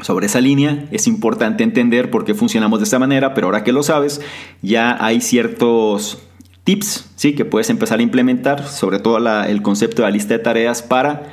Sobre 0.00 0.26
esa 0.26 0.40
línea 0.40 0.88
es 0.90 1.06
importante 1.06 1.64
entender 1.64 2.10
por 2.10 2.24
qué 2.24 2.34
funcionamos 2.34 2.80
de 2.80 2.84
esta 2.84 2.98
manera, 2.98 3.34
pero 3.34 3.46
ahora 3.46 3.62
que 3.62 3.72
lo 3.72 3.82
sabes, 3.82 4.20
ya 4.62 4.96
hay 5.04 5.20
ciertos 5.20 6.18
tips 6.64 7.10
¿sí? 7.16 7.34
que 7.34 7.44
puedes 7.44 7.70
empezar 7.70 7.98
a 7.98 8.02
implementar, 8.02 8.66
sobre 8.66 8.98
todo 8.98 9.18
el 9.44 9.62
concepto 9.62 10.02
de 10.02 10.08
la 10.08 10.12
lista 10.12 10.34
de 10.34 10.40
tareas 10.40 10.82
para 10.82 11.32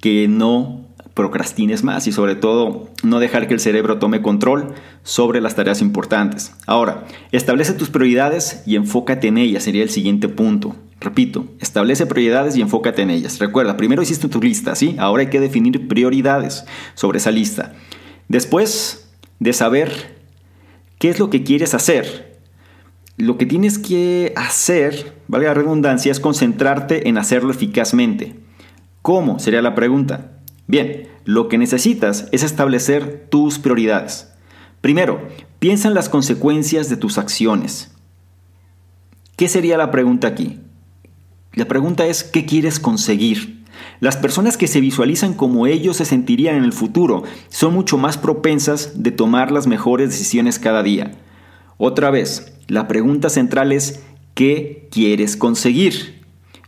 que 0.00 0.28
no 0.28 0.83
procrastines 1.14 1.84
más 1.84 2.06
y 2.08 2.12
sobre 2.12 2.34
todo 2.34 2.90
no 3.04 3.20
dejar 3.20 3.46
que 3.46 3.54
el 3.54 3.60
cerebro 3.60 3.98
tome 3.98 4.20
control 4.20 4.74
sobre 5.04 5.40
las 5.40 5.54
tareas 5.54 5.80
importantes. 5.80 6.52
Ahora, 6.66 7.06
establece 7.30 7.72
tus 7.72 7.88
prioridades 7.88 8.62
y 8.66 8.74
enfócate 8.76 9.28
en 9.28 9.38
ellas, 9.38 9.62
sería 9.62 9.84
el 9.84 9.90
siguiente 9.90 10.28
punto. 10.28 10.74
Repito, 11.00 11.46
establece 11.60 12.06
prioridades 12.06 12.56
y 12.56 12.62
enfócate 12.62 13.02
en 13.02 13.10
ellas. 13.10 13.38
Recuerda, 13.38 13.76
primero 13.76 14.02
hiciste 14.02 14.28
tu 14.28 14.40
lista, 14.40 14.74
¿sí? 14.74 14.96
Ahora 14.98 15.22
hay 15.22 15.28
que 15.28 15.40
definir 15.40 15.86
prioridades 15.86 16.64
sobre 16.94 17.18
esa 17.18 17.30
lista. 17.30 17.74
Después 18.28 19.08
de 19.38 19.52
saber 19.52 20.16
qué 20.98 21.10
es 21.10 21.18
lo 21.18 21.30
que 21.30 21.44
quieres 21.44 21.74
hacer, 21.74 22.38
lo 23.16 23.38
que 23.38 23.46
tienes 23.46 23.78
que 23.78 24.32
hacer, 24.34 25.14
valga 25.28 25.48
la 25.48 25.54
redundancia, 25.54 26.10
es 26.10 26.18
concentrarte 26.18 27.08
en 27.08 27.18
hacerlo 27.18 27.50
eficazmente. 27.50 28.34
¿Cómo? 29.02 29.38
Sería 29.38 29.62
la 29.62 29.74
pregunta. 29.74 30.33
Bien, 30.66 31.08
lo 31.24 31.48
que 31.48 31.58
necesitas 31.58 32.28
es 32.32 32.42
establecer 32.42 33.26
tus 33.30 33.58
prioridades. 33.58 34.32
Primero, 34.80 35.28
piensa 35.58 35.88
en 35.88 35.94
las 35.94 36.08
consecuencias 36.08 36.88
de 36.88 36.96
tus 36.96 37.18
acciones. 37.18 37.94
¿Qué 39.36 39.48
sería 39.48 39.76
la 39.76 39.90
pregunta 39.90 40.28
aquí? 40.28 40.60
La 41.52 41.66
pregunta 41.66 42.06
es, 42.06 42.24
¿qué 42.24 42.46
quieres 42.46 42.78
conseguir? 42.80 43.64
Las 44.00 44.16
personas 44.16 44.56
que 44.56 44.66
se 44.66 44.80
visualizan 44.80 45.34
como 45.34 45.66
ellos 45.66 45.96
se 45.96 46.04
sentirían 46.04 46.56
en 46.56 46.64
el 46.64 46.72
futuro 46.72 47.24
son 47.48 47.74
mucho 47.74 47.98
más 47.98 48.18
propensas 48.18 49.02
de 49.02 49.10
tomar 49.10 49.52
las 49.52 49.66
mejores 49.66 50.10
decisiones 50.10 50.58
cada 50.58 50.82
día. 50.82 51.12
Otra 51.76 52.10
vez, 52.10 52.54
la 52.68 52.88
pregunta 52.88 53.30
central 53.30 53.72
es, 53.72 54.02
¿qué 54.34 54.88
quieres 54.90 55.36
conseguir? 55.36 56.13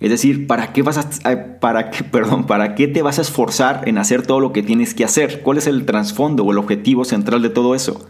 Es 0.00 0.10
decir, 0.10 0.46
¿para 0.46 0.72
qué 0.72 0.82
vas 0.82 0.98
a, 0.98 1.58
para 1.60 1.90
qué, 1.90 2.04
perdón, 2.12 2.46
para 2.46 2.74
qué 2.74 2.88
te 2.88 3.02
vas 3.02 3.18
a 3.18 3.22
esforzar 3.22 3.88
en 3.88 3.98
hacer 3.98 4.26
todo 4.26 4.40
lo 4.40 4.52
que 4.52 4.62
tienes 4.62 4.94
que 4.94 5.04
hacer? 5.04 5.42
¿Cuál 5.42 5.58
es 5.58 5.66
el 5.66 5.86
trasfondo 5.86 6.44
o 6.44 6.52
el 6.52 6.58
objetivo 6.58 7.04
central 7.04 7.42
de 7.42 7.50
todo 7.50 7.74
eso? 7.74 8.06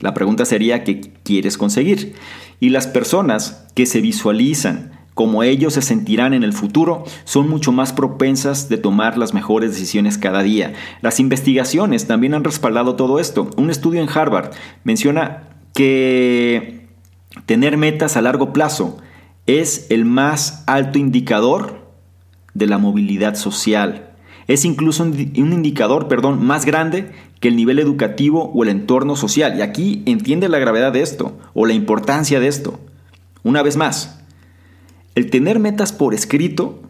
La 0.00 0.14
pregunta 0.14 0.44
sería 0.44 0.82
¿qué 0.84 1.12
quieres 1.22 1.56
conseguir? 1.56 2.14
Y 2.58 2.70
las 2.70 2.86
personas 2.86 3.66
que 3.74 3.86
se 3.86 4.00
visualizan 4.00 5.02
como 5.14 5.42
ellos 5.42 5.74
se 5.74 5.82
sentirán 5.82 6.32
en 6.32 6.42
el 6.42 6.52
futuro, 6.52 7.04
son 7.24 7.48
mucho 7.48 7.70
más 7.70 7.92
propensas 7.92 8.68
de 8.68 8.78
tomar 8.78 9.18
las 9.18 9.34
mejores 9.34 9.72
decisiones 9.72 10.16
cada 10.16 10.42
día. 10.42 10.72
Las 11.02 11.20
investigaciones 11.20 12.06
también 12.06 12.34
han 12.34 12.44
respaldado 12.44 12.96
todo 12.96 13.18
esto. 13.18 13.50
Un 13.56 13.70
estudio 13.70 14.00
en 14.00 14.08
Harvard 14.08 14.52
menciona 14.84 15.48
que 15.74 16.86
tener 17.46 17.76
metas 17.76 18.16
a 18.16 18.22
largo 18.22 18.52
plazo 18.52 18.98
es 19.46 19.86
el 19.90 20.04
más 20.04 20.64
alto 20.66 20.98
indicador 20.98 21.80
de 22.54 22.66
la 22.66 22.78
movilidad 22.78 23.34
social. 23.34 24.10
Es 24.46 24.64
incluso 24.64 25.02
un 25.02 25.14
indicador, 25.14 26.08
perdón, 26.08 26.44
más 26.44 26.64
grande 26.64 27.10
que 27.40 27.48
el 27.48 27.56
nivel 27.56 27.78
educativo 27.78 28.50
o 28.54 28.62
el 28.62 28.68
entorno 28.68 29.16
social. 29.16 29.58
Y 29.58 29.62
aquí 29.62 30.02
entiende 30.06 30.48
la 30.48 30.58
gravedad 30.58 30.92
de 30.92 31.02
esto 31.02 31.38
o 31.54 31.66
la 31.66 31.72
importancia 31.72 32.40
de 32.40 32.48
esto. 32.48 32.78
Una 33.42 33.62
vez 33.62 33.76
más, 33.76 34.20
el 35.14 35.30
tener 35.30 35.58
metas 35.58 35.92
por 35.92 36.14
escrito 36.14 36.80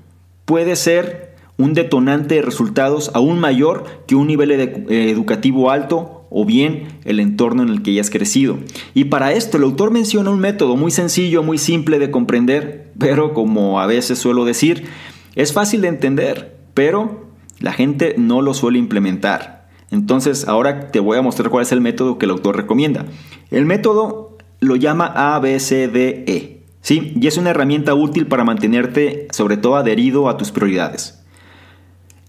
puede 0.45 0.77
ser 0.77 1.37
un 1.57 1.75
detonante 1.75 2.37
de 2.37 2.43
resultados 2.43 3.11
aún 3.15 3.39
mayor 3.39 3.85
que 4.07 4.15
un 4.15 4.27
nivel 4.27 4.51
educativo 4.51 5.71
alto 5.71 6.22
o 6.35 6.45
bien 6.45 6.89
el 7.05 7.21
entorno 7.21 7.63
en 7.63 7.69
el 7.69 7.83
que 7.83 7.91
hayas 7.93 8.11
crecido. 8.11 8.59
Y 8.95 9.05
para 9.05 9.33
esto 9.33 9.59
el 9.59 9.65
autor 9.65 9.91
menciona 9.91 10.31
un 10.31 10.41
método 10.41 10.77
muy 10.77 10.91
sencillo, 10.91 11.43
muy 11.43 11.59
simple 11.59 11.99
de 11.99 12.11
comprender, 12.11 12.91
pero 12.99 13.35
como 13.35 13.81
a 13.81 13.87
veces 13.87 14.19
suelo 14.19 14.45
decir, 14.45 14.85
es 15.35 15.53
fácil 15.53 15.83
de 15.83 15.89
entender, 15.89 16.57
pero 16.75 17.27
la 17.61 17.73
gente 17.73 18.15
no 18.17 18.41
lo 18.43 18.55
suele 18.55 18.79
implementar. 18.79 19.69
Entonces 19.91 20.49
ahora 20.49 20.91
te 20.91 21.01
voy 21.01 21.19
a 21.19 21.23
mostrar 21.23 21.51
cuál 21.51 21.63
es 21.63 21.73
el 21.73 21.83
método 21.83 22.19
que 22.19 22.25
el 22.25 22.31
autor 22.33 22.57
recomienda. 22.57 23.05
El 23.51 23.67
método 23.67 24.39
lo 24.61 24.77
llama 24.77 25.13
ABCDE. 25.35 26.63
¿sí? 26.81 27.13
Y 27.21 27.27
es 27.27 27.37
una 27.37 27.51
herramienta 27.51 27.95
útil 27.95 28.27
para 28.27 28.45
mantenerte 28.45 29.29
sobre 29.33 29.59
todo 29.59 29.77
adherido 29.77 30.31
a 30.31 30.39
tus 30.39 30.51
prioridades. 30.51 31.23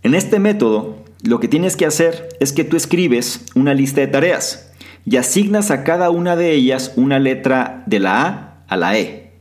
En 0.01 0.13
este 0.13 0.39
método 0.39 1.02
lo 1.24 1.39
que 1.39 1.48
tienes 1.48 1.77
que 1.77 1.86
hacer 1.86 2.30
es 2.42 2.51
que 2.51 2.65
tú 2.65 2.75
escribes 2.75 3.46
una 3.56 3.74
lista 3.74 4.01
de 4.01 4.08
tareas 4.08 4.72
y 5.06 5.15
asignas 5.15 5.72
a 5.72 5.86
cada 5.86 6.10
una 6.10 6.36
de 6.36 6.51
ellas 6.51 6.92
una 6.98 7.18
letra 7.18 7.84
de 7.86 8.00
la 8.00 8.25
A 8.27 8.63
a 8.68 8.77
la 8.77 8.98
E. 8.98 9.32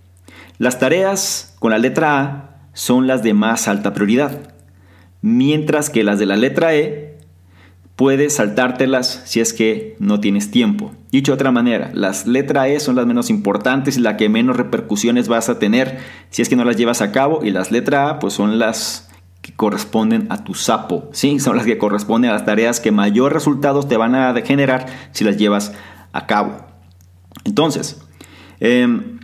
Las 0.58 0.78
tareas 0.78 1.56
con 1.58 1.72
la 1.72 1.78
letra 1.78 2.20
A 2.20 2.68
son 2.72 3.08
las 3.08 3.24
de 3.24 3.34
más 3.34 3.66
alta 3.66 3.94
prioridad, 3.94 4.52
mientras 5.22 5.90
que 5.90 6.04
las 6.04 6.20
de 6.20 6.26
la 6.26 6.36
letra 6.36 6.72
E 6.74 7.18
puedes 7.96 8.34
saltártelas 8.34 9.22
si 9.24 9.40
es 9.40 9.52
que 9.52 9.96
no 9.98 10.20
tienes 10.20 10.52
tiempo. 10.52 10.92
Dicho 11.10 11.32
de 11.32 11.34
otra 11.34 11.50
manera, 11.50 11.90
las 11.94 12.28
letras 12.28 12.68
E 12.68 12.78
son 12.78 12.94
las 12.94 13.06
menos 13.06 13.28
importantes 13.28 13.96
y 13.96 14.00
las 14.00 14.16
que 14.16 14.28
menos 14.28 14.56
repercusiones 14.56 15.26
vas 15.26 15.48
a 15.48 15.58
tener 15.58 15.98
si 16.30 16.42
es 16.42 16.48
que 16.48 16.56
no 16.56 16.64
las 16.64 16.76
llevas 16.76 17.02
a 17.02 17.10
cabo 17.10 17.44
y 17.44 17.50
las 17.50 17.72
letras 17.72 18.12
A 18.12 18.18
pues 18.20 18.34
son 18.34 18.60
las 18.60 19.11
que 19.42 19.52
corresponden 19.52 20.28
a 20.30 20.44
tu 20.44 20.54
sapo, 20.54 21.10
¿sí? 21.12 21.40
Son 21.40 21.56
las 21.56 21.66
que 21.66 21.76
corresponden 21.76 22.30
a 22.30 22.34
las 22.34 22.46
tareas 22.46 22.80
que 22.80 22.92
mayor 22.92 23.32
resultados 23.34 23.88
te 23.88 23.96
van 23.96 24.14
a 24.14 24.32
generar 24.42 24.86
si 25.10 25.24
las 25.24 25.36
llevas 25.36 25.72
a 26.12 26.26
cabo. 26.26 26.64
Entonces, 27.44 28.00
em, 28.60 29.18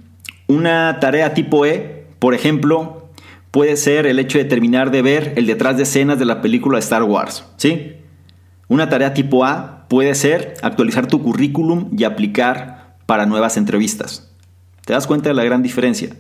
una 0.49 0.99
tarea 1.01 1.35
tipo 1.35 1.65
E, 1.65 2.07
por 2.19 2.35
ejemplo, 2.35 3.09
puede 3.53 3.77
ser 3.77 4.07
el 4.07 4.19
hecho 4.19 4.39
de 4.39 4.45
terminar 4.45 4.91
de 4.91 5.03
ver 5.03 5.35
el 5.37 5.47
detrás 5.47 5.77
de 5.77 5.85
escenas 5.85 6.19
de 6.19 6.25
la 6.25 6.43
película 6.43 6.81
Star 6.81 7.05
Wars, 7.05 7.45
¿sí? 7.57 7.95
Una 8.67 8.89
tarea 8.89 9.15
tipo 9.15 9.45
A 9.45 9.87
puede 9.89 10.15
ser 10.15 10.55
actualizar 10.63 11.07
tu 11.07 11.23
currículum 11.23 11.91
y 11.97 12.05
aplicar 12.05 12.97
para 13.07 13.25
nuevas 13.25 13.57
entrevistas. 13.57 14.31
¿Te 14.85 14.93
das 14.93 15.07
cuenta 15.07 15.29
de 15.29 15.35
la 15.35 15.45
gran 15.45 15.63
diferencia? 15.63 16.11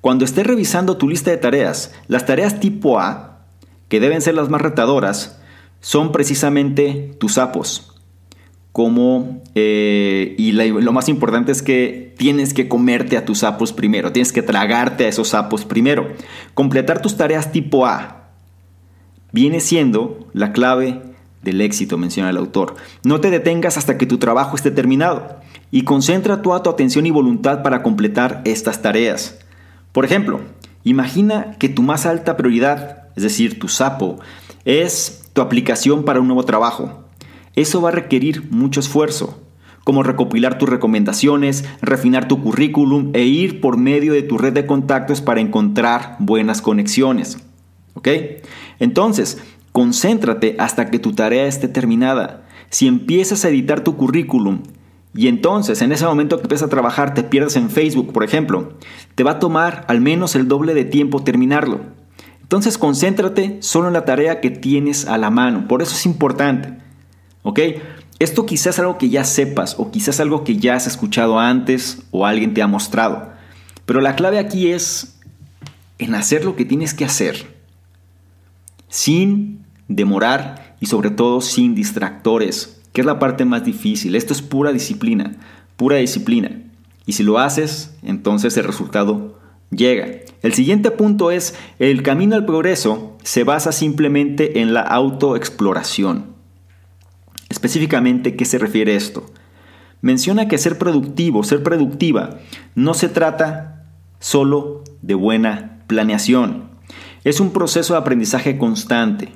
Cuando 0.00 0.24
estés 0.24 0.46
revisando 0.46 0.96
tu 0.96 1.08
lista 1.08 1.30
de 1.30 1.36
tareas, 1.36 1.92
las 2.06 2.26
tareas 2.26 2.60
tipo 2.60 3.00
A, 3.00 3.46
que 3.88 4.00
deben 4.00 4.20
ser 4.22 4.34
las 4.34 4.48
más 4.48 4.60
retadoras, 4.60 5.40
son 5.80 6.12
precisamente 6.12 7.14
tus 7.18 7.34
sapos. 7.34 7.94
Como, 8.72 9.42
eh, 9.54 10.36
y 10.38 10.52
lo 10.52 10.92
más 10.92 11.08
importante 11.08 11.50
es 11.50 11.62
que 11.62 12.14
tienes 12.16 12.54
que 12.54 12.68
comerte 12.68 13.16
a 13.16 13.24
tus 13.24 13.38
sapos 13.38 13.72
primero, 13.72 14.12
tienes 14.12 14.32
que 14.32 14.42
tragarte 14.42 15.06
a 15.06 15.08
esos 15.08 15.28
sapos 15.28 15.64
primero. 15.64 16.08
Completar 16.54 17.02
tus 17.02 17.16
tareas 17.16 17.50
tipo 17.50 17.86
A 17.86 18.18
viene 19.32 19.60
siendo 19.60 20.28
la 20.32 20.52
clave 20.52 21.02
del 21.42 21.60
éxito, 21.60 21.98
menciona 21.98 22.30
el 22.30 22.36
autor. 22.36 22.76
No 23.04 23.20
te 23.20 23.30
detengas 23.30 23.76
hasta 23.76 23.98
que 23.98 24.06
tu 24.06 24.18
trabajo 24.18 24.56
esté 24.56 24.70
terminado 24.70 25.40
y 25.70 25.82
concentra 25.82 26.42
toda 26.42 26.62
tu 26.62 26.70
atención 26.70 27.06
y 27.06 27.10
voluntad 27.10 27.62
para 27.62 27.82
completar 27.82 28.42
estas 28.44 28.82
tareas. 28.82 29.38
Por 29.92 30.04
ejemplo, 30.04 30.40
imagina 30.84 31.56
que 31.58 31.68
tu 31.68 31.82
más 31.82 32.06
alta 32.06 32.36
prioridad, 32.36 33.08
es 33.16 33.22
decir, 33.22 33.58
tu 33.58 33.68
sapo, 33.68 34.18
es 34.64 35.30
tu 35.32 35.40
aplicación 35.40 36.04
para 36.04 36.20
un 36.20 36.26
nuevo 36.26 36.44
trabajo. 36.44 37.04
Eso 37.54 37.80
va 37.80 37.88
a 37.88 37.92
requerir 37.92 38.50
mucho 38.50 38.80
esfuerzo, 38.80 39.42
como 39.84 40.02
recopilar 40.02 40.58
tus 40.58 40.68
recomendaciones, 40.68 41.64
refinar 41.80 42.28
tu 42.28 42.42
currículum 42.42 43.10
e 43.14 43.24
ir 43.24 43.60
por 43.60 43.76
medio 43.76 44.12
de 44.12 44.22
tu 44.22 44.36
red 44.36 44.52
de 44.52 44.66
contactos 44.66 45.20
para 45.20 45.40
encontrar 45.40 46.16
buenas 46.18 46.60
conexiones. 46.60 47.38
¿Ok? 47.94 48.08
Entonces, 48.78 49.38
concéntrate 49.72 50.56
hasta 50.58 50.90
que 50.90 50.98
tu 50.98 51.12
tarea 51.12 51.46
esté 51.46 51.68
terminada. 51.68 52.46
Si 52.70 52.86
empiezas 52.86 53.44
a 53.44 53.48
editar 53.48 53.82
tu 53.82 53.96
currículum 53.96 54.62
y 55.18 55.26
entonces 55.26 55.82
en 55.82 55.90
ese 55.90 56.04
momento 56.04 56.36
que 56.36 56.44
empiezas 56.44 56.68
a 56.68 56.70
trabajar 56.70 57.12
te 57.12 57.24
pierdes 57.24 57.56
en 57.56 57.70
Facebook, 57.70 58.12
por 58.12 58.22
ejemplo, 58.22 58.74
te 59.16 59.24
va 59.24 59.32
a 59.32 59.38
tomar 59.40 59.84
al 59.88 60.00
menos 60.00 60.36
el 60.36 60.46
doble 60.46 60.74
de 60.74 60.84
tiempo 60.84 61.24
terminarlo. 61.24 61.80
Entonces 62.40 62.78
concéntrate 62.78 63.58
solo 63.58 63.88
en 63.88 63.94
la 63.94 64.04
tarea 64.04 64.40
que 64.40 64.50
tienes 64.50 65.06
a 65.06 65.18
la 65.18 65.30
mano. 65.30 65.66
Por 65.66 65.82
eso 65.82 65.96
es 65.96 66.06
importante. 66.06 66.72
¿Ok? 67.42 67.58
Esto 68.20 68.46
quizás 68.46 68.76
es 68.76 68.78
algo 68.78 68.96
que 68.96 69.08
ya 69.08 69.24
sepas 69.24 69.74
o 69.80 69.90
quizás 69.90 70.20
algo 70.20 70.44
que 70.44 70.58
ya 70.58 70.76
has 70.76 70.86
escuchado 70.86 71.40
antes 71.40 72.00
o 72.12 72.24
alguien 72.24 72.54
te 72.54 72.62
ha 72.62 72.68
mostrado. 72.68 73.32
Pero 73.86 74.00
la 74.00 74.14
clave 74.14 74.38
aquí 74.38 74.70
es 74.70 75.18
en 75.98 76.14
hacer 76.14 76.44
lo 76.44 76.54
que 76.54 76.64
tienes 76.64 76.94
que 76.94 77.04
hacer. 77.04 77.56
Sin 78.88 79.64
demorar 79.88 80.76
y 80.78 80.86
sobre 80.86 81.10
todo 81.10 81.40
sin 81.40 81.74
distractores, 81.74 82.77
que 82.98 83.02
es 83.02 83.06
la 83.06 83.20
parte 83.20 83.44
más 83.44 83.64
difícil. 83.64 84.16
Esto 84.16 84.32
es 84.32 84.42
pura 84.42 84.72
disciplina, 84.72 85.36
pura 85.76 85.98
disciplina. 85.98 86.62
Y 87.06 87.12
si 87.12 87.22
lo 87.22 87.38
haces, 87.38 87.94
entonces 88.02 88.56
el 88.56 88.64
resultado 88.64 89.38
llega. 89.70 90.08
El 90.42 90.52
siguiente 90.52 90.90
punto 90.90 91.30
es, 91.30 91.54
el 91.78 92.02
camino 92.02 92.34
al 92.34 92.44
progreso 92.44 93.16
se 93.22 93.44
basa 93.44 93.70
simplemente 93.70 94.62
en 94.62 94.74
la 94.74 94.80
autoexploración. 94.80 96.34
Específicamente, 97.48 98.34
¿qué 98.34 98.44
se 98.44 98.58
refiere 98.58 98.96
esto? 98.96 99.26
Menciona 100.00 100.48
que 100.48 100.58
ser 100.58 100.76
productivo, 100.76 101.44
ser 101.44 101.62
productiva, 101.62 102.40
no 102.74 102.94
se 102.94 103.08
trata 103.08 103.84
solo 104.18 104.82
de 105.02 105.14
buena 105.14 105.84
planeación. 105.86 106.70
Es 107.22 107.38
un 107.38 107.52
proceso 107.52 107.94
de 107.94 108.00
aprendizaje 108.00 108.58
constante. 108.58 109.28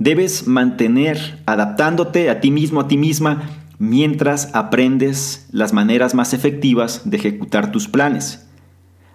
Debes 0.00 0.46
mantener 0.46 1.42
adaptándote 1.44 2.30
a 2.30 2.40
ti 2.40 2.50
mismo, 2.50 2.80
a 2.80 2.88
ti 2.88 2.96
misma, 2.96 3.42
mientras 3.78 4.48
aprendes 4.54 5.46
las 5.52 5.74
maneras 5.74 6.14
más 6.14 6.32
efectivas 6.32 7.02
de 7.04 7.18
ejecutar 7.18 7.70
tus 7.70 7.86
planes. 7.86 8.46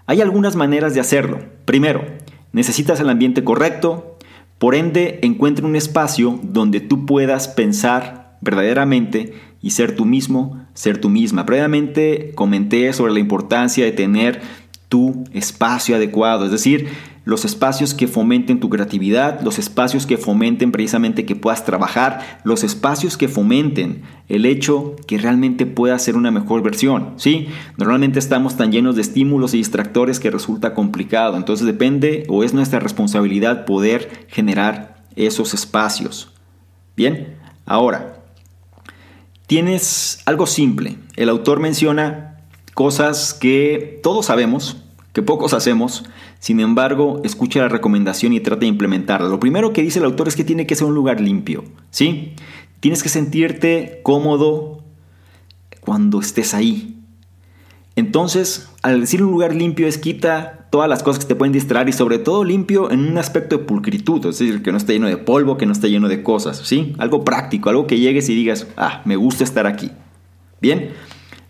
Hay 0.06 0.22
algunas 0.22 0.56
maneras 0.56 0.94
de 0.94 1.00
hacerlo. 1.00 1.40
Primero, 1.66 2.06
necesitas 2.52 3.00
el 3.00 3.10
ambiente 3.10 3.44
correcto, 3.44 4.20
por 4.60 4.76
ende, 4.76 5.18
encuentra 5.24 5.66
un 5.66 5.76
espacio 5.76 6.40
donde 6.44 6.82
tú 6.82 7.08
puedas 7.08 7.48
pensar 7.48 8.38
verdaderamente 8.42 9.34
y 9.64 9.72
ser 9.72 9.96
tú 9.96 10.06
mismo, 10.06 10.68
ser 10.76 11.02
tú 11.02 11.10
misma. 11.10 11.48
Previamente 11.48 12.32
comenté 12.36 12.94
sobre 12.94 13.12
la 13.12 13.20
importancia 13.20 13.84
de 13.84 13.92
tener 13.92 14.40
tu 14.88 15.24
espacio 15.34 15.96
adecuado, 15.96 16.46
es 16.46 16.52
decir, 16.52 16.90
los 17.26 17.44
espacios 17.44 17.96
que 17.96 18.08
fomenten 18.08 18.60
tu 18.60 18.70
creatividad, 18.70 19.42
los 19.42 19.58
espacios 19.60 20.06
que 20.06 20.18
fomenten 20.18 20.72
precisamente 20.72 21.26
que 21.26 21.36
puedas 21.36 21.66
trabajar, 21.66 22.40
los 22.44 22.64
espacios 22.64 23.18
que 23.18 23.28
fomenten 23.28 24.04
el 24.30 24.46
hecho 24.46 24.96
que 25.08 25.18
realmente 25.18 25.66
puedas 25.66 26.04
ser 26.04 26.16
una 26.16 26.32
mejor 26.32 26.62
versión, 26.62 27.14
¿sí? 27.18 27.48
Normalmente 27.78 28.20
estamos 28.20 28.56
tan 28.56 28.72
llenos 28.72 28.96
de 28.96 29.02
estímulos 29.02 29.54
y 29.54 29.58
distractores 29.58 30.20
que 30.20 30.32
resulta 30.32 30.76
complicado, 30.76 31.36
entonces 31.36 31.66
depende 31.66 32.26
o 32.30 32.44
es 32.44 32.54
nuestra 32.54 32.80
responsabilidad 32.80 33.66
poder 33.66 34.28
generar 34.30 35.04
esos 35.16 35.56
espacios. 35.56 36.32
Bien, 36.96 37.38
ahora, 37.66 38.20
tienes 39.48 40.22
algo 40.26 40.46
simple. 40.46 40.98
El 41.16 41.30
autor 41.30 41.60
menciona 41.60 42.38
cosas 42.76 43.34
que 43.34 44.00
todos 44.04 44.28
sabemos, 44.28 44.78
que 45.14 45.24
pocos 45.24 45.54
hacemos, 45.54 46.04
sin 46.40 46.60
embargo, 46.60 47.22
escucha 47.24 47.60
la 47.62 47.70
recomendación 47.70 48.34
y 48.34 48.40
trata 48.40 48.62
de 48.62 48.68
implementarla. 48.68 49.30
Lo 49.30 49.40
primero 49.40 49.74
que 49.74 49.82
dice 49.82 50.00
el 50.00 50.06
autor 50.06 50.28
es 50.28 50.36
que 50.36 50.44
tiene 50.44 50.68
que 50.68 50.76
ser 50.76 50.88
un 50.88 50.96
lugar 50.96 51.20
limpio, 51.20 51.64
¿sí? 51.90 52.34
Tienes 52.80 53.02
que 53.02 53.10
sentirte 53.10 54.00
cómodo 54.04 54.84
cuando 55.80 56.20
estés 56.20 56.54
ahí. 56.54 56.96
Entonces, 57.96 58.70
al 58.84 59.00
decir 59.00 59.24
un 59.24 59.32
lugar 59.32 59.56
limpio 59.56 59.88
es 59.88 59.98
quita 59.98 60.68
todas 60.70 60.90
las 60.90 61.02
cosas 61.02 61.24
que 61.24 61.30
te 61.30 61.36
pueden 61.36 61.54
distraer 61.54 61.88
y 61.88 61.94
sobre 61.94 62.20
todo 62.20 62.44
limpio 62.44 62.92
en 62.92 63.00
un 63.00 63.18
aspecto 63.18 63.58
de 63.58 63.64
pulcritud, 63.64 64.26
es 64.26 64.38
decir, 64.38 64.62
que 64.62 64.72
no 64.74 64.78
esté 64.78 64.94
lleno 64.94 65.08
de 65.08 65.16
polvo, 65.16 65.56
que 65.56 65.66
no 65.66 65.72
esté 65.72 65.90
lleno 65.90 66.10
de 66.10 66.22
cosas, 66.22 66.58
¿sí? 66.58 66.94
Algo 66.98 67.24
práctico, 67.24 67.70
algo 67.70 67.88
que 67.88 68.00
llegues 68.00 68.28
y 68.28 68.36
digas, 68.36 68.68
ah, 68.76 69.02
me 69.06 69.16
gusta 69.16 69.46
estar 69.46 69.66
aquí. 69.68 69.92
Bien, 70.62 70.92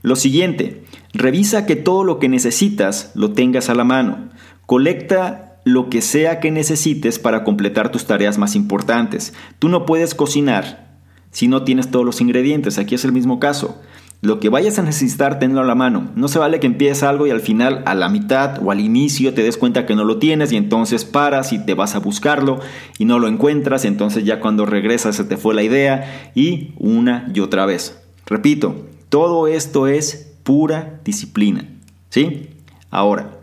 lo 0.04 0.16
siguiente, 0.16 0.84
revisa 1.14 1.66
que 1.66 1.76
todo 1.76 2.04
lo 2.04 2.20
que 2.20 2.30
necesitas 2.30 3.12
lo 3.16 3.32
tengas 3.34 3.70
a 3.70 3.74
la 3.74 3.84
mano. 3.84 4.30
Colecta 4.66 5.60
lo 5.66 5.90
que 5.90 6.02
sea 6.02 6.40
que 6.40 6.52
necesites 6.52 7.20
para 7.20 7.44
completar 7.44 7.92
tus 7.92 8.06
tareas 8.06 8.38
más 8.38 8.56
importantes. 8.56 9.34
Tú 9.60 9.68
no 9.68 9.86
puedes 9.86 10.14
cocinar 10.14 10.86
si 11.32 11.48
no 11.48 11.64
tienes 11.64 11.92
todos 11.92 12.06
los 12.06 12.22
ingredientes. 12.22 12.78
Aquí 12.78 12.96
es 12.96 13.04
el 13.04 13.12
mismo 13.12 13.40
caso. 13.40 13.82
Lo 14.22 14.40
que 14.40 14.50
vayas 14.50 14.80
a 14.80 14.84
necesitar, 14.84 15.38
tenlo 15.38 15.62
a 15.62 15.66
la 15.66 15.76
mano. 15.76 16.10
No 16.16 16.28
se 16.28 16.40
vale 16.40 16.60
que 16.60 16.68
empieces 16.68 17.04
algo 17.04 17.28
y 17.28 17.32
al 17.32 17.42
final, 17.42 17.84
a 17.86 17.94
la 17.94 18.10
mitad 18.10 18.60
o 18.64 18.72
al 18.72 18.80
inicio, 18.80 19.34
te 19.34 19.44
des 19.44 19.58
cuenta 19.58 19.86
que 19.86 19.96
no 19.96 20.04
lo 20.04 20.18
tienes 20.18 20.52
y 20.52 20.58
entonces 20.58 21.04
paras 21.04 21.52
y 21.52 21.64
te 21.64 21.74
vas 21.74 21.96
a 21.96 22.00
buscarlo 22.00 22.60
y 22.98 23.06
no 23.06 23.20
lo 23.20 23.28
encuentras. 23.28 23.86
Entonces 23.86 24.24
ya 24.24 24.40
cuando 24.40 24.66
regresas 24.66 25.16
se 25.16 25.26
te 25.26 25.38
fue 25.38 25.54
la 25.54 25.64
idea 25.64 26.32
y 26.34 26.74
una 26.78 27.30
y 27.34 27.40
otra 27.40 27.66
vez. 27.66 28.02
Repito, 28.26 28.88
todo 29.10 29.48
esto 29.48 29.88
es 29.88 30.34
pura 30.44 31.02
disciplina. 31.04 31.68
¿Sí? 32.10 32.50
Ahora, 32.90 33.35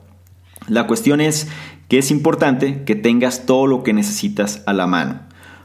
la 0.68 0.86
cuestión 0.86 1.20
es 1.20 1.48
que 1.88 1.98
es 1.98 2.10
importante 2.10 2.84
que 2.84 2.94
tengas 2.94 3.46
todo 3.46 3.66
lo 3.66 3.82
que 3.82 3.92
necesitas 3.92 4.62
a 4.66 4.72
la 4.72 4.86
mano. 4.86 5.20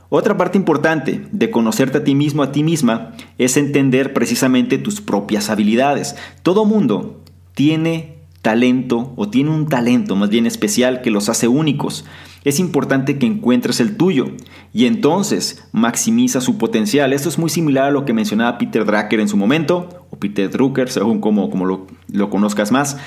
Otra 0.10 0.38
parte 0.38 0.58
importante 0.58 1.28
de 1.32 1.52
conocerte 1.52 1.98
a 1.98 2.04
ti 2.04 2.16
mismo, 2.16 2.42
a 2.42 2.52
ti 2.52 2.64
misma, 2.64 3.12
es 3.38 3.58
entender 3.58 4.14
precisamente 4.14 4.78
tus 4.78 5.02
propias 5.02 5.50
habilidades. 5.50 6.16
Todo 6.44 6.64
mundo 6.64 7.22
tiene 7.54 8.16
talento 8.42 9.14
o 9.18 9.28
tiene 9.30 9.50
un 9.50 9.68
talento 9.68 10.16
más 10.16 10.30
bien 10.30 10.46
especial 10.46 11.02
que 11.02 11.12
los 11.12 11.28
hace 11.28 11.50
únicos. 11.50 12.06
Es 12.46 12.60
importante 12.60 13.18
que 13.18 13.26
encuentres 13.26 13.82
el 13.82 13.98
tuyo 13.98 14.28
y 14.72 14.86
entonces 14.86 15.68
maximiza 15.74 16.40
su 16.40 16.58
potencial. 16.58 17.12
Esto 17.12 17.28
es 17.28 17.38
muy 17.38 17.50
similar 17.50 17.86
a 17.86 17.92
lo 17.92 18.06
que 18.06 18.14
mencionaba 18.14 18.58
Peter 18.58 18.86
Drucker 18.86 19.20
en 19.20 19.28
su 19.28 19.36
momento, 19.36 20.06
o 20.10 20.18
Peter 20.18 20.50
Drucker, 20.50 20.90
según 20.90 21.20
como, 21.20 21.50
lo 22.08 22.30
conozcas 22.30 22.72
más 22.72 22.98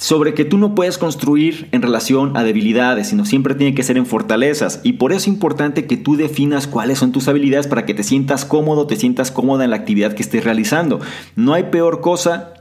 sobre 0.00 0.32
que 0.32 0.46
tú 0.46 0.56
no 0.56 0.74
puedes 0.74 0.96
construir 0.96 1.68
en 1.72 1.82
relación 1.82 2.34
a 2.34 2.42
debilidades, 2.42 3.08
sino 3.08 3.26
siempre 3.26 3.54
tiene 3.54 3.74
que 3.74 3.82
ser 3.82 3.98
en 3.98 4.06
fortalezas. 4.06 4.80
Y 4.82 4.94
por 4.94 5.12
eso 5.12 5.18
es 5.18 5.28
importante 5.28 5.86
que 5.86 5.98
tú 5.98 6.16
definas 6.16 6.66
cuáles 6.66 6.98
son 6.98 7.12
tus 7.12 7.28
habilidades 7.28 7.66
para 7.66 7.84
que 7.84 7.92
te 7.92 8.02
sientas 8.02 8.46
cómodo, 8.46 8.86
te 8.86 8.96
sientas 8.96 9.30
cómoda 9.30 9.62
en 9.64 9.70
la 9.70 9.76
actividad 9.76 10.14
que 10.14 10.22
estés 10.22 10.42
realizando. 10.42 11.00
No 11.36 11.52
hay 11.52 11.64
peor 11.64 12.00
cosa 12.00 12.54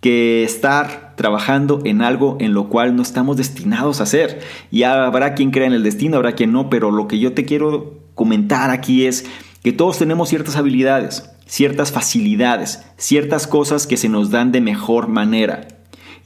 que 0.00 0.42
estar 0.42 1.14
trabajando 1.14 1.80
en 1.84 2.02
algo 2.02 2.38
en 2.40 2.54
lo 2.54 2.68
cual 2.68 2.96
no 2.96 3.02
estamos 3.02 3.36
destinados 3.36 4.00
a 4.00 4.02
hacer. 4.02 4.40
Y 4.72 4.82
habrá 4.82 5.34
quien 5.34 5.52
crea 5.52 5.68
en 5.68 5.74
el 5.74 5.84
destino, 5.84 6.16
habrá 6.16 6.32
quien 6.32 6.50
no, 6.50 6.70
pero 6.70 6.90
lo 6.90 7.06
que 7.06 7.20
yo 7.20 7.34
te 7.34 7.44
quiero 7.44 8.00
comentar 8.16 8.70
aquí 8.70 9.06
es 9.06 9.26
que 9.62 9.72
todos 9.72 9.98
tenemos 9.98 10.28
ciertas 10.28 10.56
habilidades, 10.56 11.30
ciertas 11.46 11.92
facilidades, 11.92 12.82
ciertas 12.96 13.46
cosas 13.46 13.86
que 13.86 13.96
se 13.96 14.08
nos 14.08 14.32
dan 14.32 14.50
de 14.50 14.60
mejor 14.60 15.06
manera. 15.06 15.68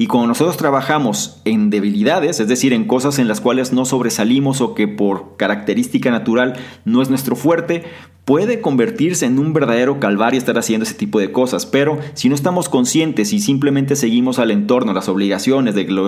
Y 0.01 0.07
cuando 0.07 0.29
nosotros 0.29 0.57
trabajamos 0.57 1.41
en 1.45 1.71
debilidades, 1.71 2.39
es 2.39 2.47
decir, 2.47 2.73
en 2.73 2.85
cosas 2.85 3.19
en 3.19 3.27
las 3.27 3.41
cuales 3.41 3.73
no 3.73 3.85
sobresalimos 3.85 4.61
o 4.61 4.75
que 4.75 4.87
por 4.87 5.37
característica 5.37 6.13
natural 6.13 6.55
no 6.85 7.03
es 7.03 7.11
nuestro 7.11 7.35
fuerte, 7.35 7.83
puede 8.25 8.61
convertirse 8.61 9.27
en 9.27 9.41
un 9.41 9.53
verdadero 9.53 9.99
calvario 9.99 10.39
estar 10.39 10.57
haciendo 10.57 10.85
ese 10.85 10.95
tipo 10.95 11.19
de 11.19 11.33
cosas. 11.33 11.67
Pero 11.67 11.99
si 12.15 12.29
no 12.29 12.37
estamos 12.37 12.69
conscientes 12.69 13.33
y 13.33 13.41
simplemente 13.41 13.97
seguimos 13.97 14.39
al 14.39 14.53
entorno, 14.53 14.93
las 14.93 15.09
obligaciones 15.09 15.75
de 15.75 15.85
lo, 15.85 16.07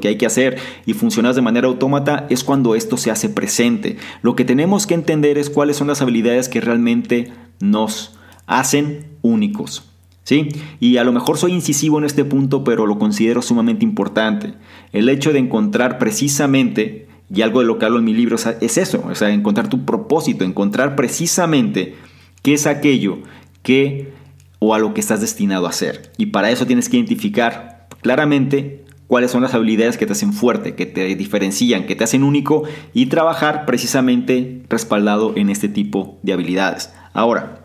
que, 0.00 0.08
hay 0.08 0.16
que 0.16 0.26
hacer 0.26 0.56
y 0.86 0.94
funcionas 0.94 1.36
de 1.36 1.42
manera 1.42 1.66
autómata, 1.66 2.26
es 2.30 2.44
cuando 2.44 2.74
esto 2.74 2.96
se 2.96 3.10
hace 3.10 3.28
presente. 3.28 3.98
Lo 4.22 4.36
que 4.36 4.46
tenemos 4.46 4.86
que 4.86 4.94
entender 4.94 5.36
es 5.36 5.50
cuáles 5.50 5.76
son 5.76 5.88
las 5.88 6.00
habilidades 6.00 6.48
que 6.48 6.62
realmente 6.62 7.30
nos 7.60 8.16
hacen 8.46 9.04
únicos. 9.20 9.91
¿Sí? 10.24 10.48
Y 10.78 10.98
a 10.98 11.04
lo 11.04 11.12
mejor 11.12 11.36
soy 11.36 11.52
incisivo 11.52 11.98
en 11.98 12.04
este 12.04 12.24
punto, 12.24 12.62
pero 12.62 12.86
lo 12.86 12.98
considero 12.98 13.42
sumamente 13.42 13.84
importante. 13.84 14.54
El 14.92 15.08
hecho 15.08 15.32
de 15.32 15.40
encontrar 15.40 15.98
precisamente 15.98 17.08
Y 17.34 17.40
algo 17.40 17.60
de 17.60 17.66
lo 17.66 17.78
que 17.78 17.86
hablo 17.86 17.98
en 17.98 18.04
mi 18.04 18.12
libro 18.12 18.36
es 18.36 18.78
eso, 18.78 19.04
encontrar 19.22 19.68
tu 19.68 19.86
propósito, 19.86 20.44
encontrar 20.44 20.96
precisamente 20.96 21.94
qué 22.42 22.52
es 22.52 22.66
aquello 22.66 23.20
que 23.62 24.12
o 24.58 24.74
a 24.74 24.78
lo 24.78 24.92
que 24.92 25.00
estás 25.00 25.22
destinado 25.22 25.66
a 25.66 25.70
hacer. 25.70 26.12
Y 26.18 26.26
para 26.26 26.50
eso 26.50 26.66
tienes 26.66 26.90
que 26.90 26.98
identificar 26.98 27.88
claramente 28.02 28.84
cuáles 29.06 29.30
son 29.30 29.40
las 29.40 29.54
habilidades 29.54 29.96
que 29.96 30.04
te 30.04 30.12
hacen 30.12 30.34
fuerte, 30.34 30.74
que 30.74 30.84
te 30.84 31.16
diferencian, 31.16 31.86
que 31.86 31.96
te 31.96 32.04
hacen 32.04 32.22
único 32.22 32.64
y 32.92 33.06
trabajar 33.06 33.64
precisamente 33.64 34.62
respaldado 34.68 35.32
en 35.34 35.48
este 35.48 35.70
tipo 35.70 36.18
de 36.22 36.34
habilidades. 36.34 36.92
Ahora, 37.14 37.64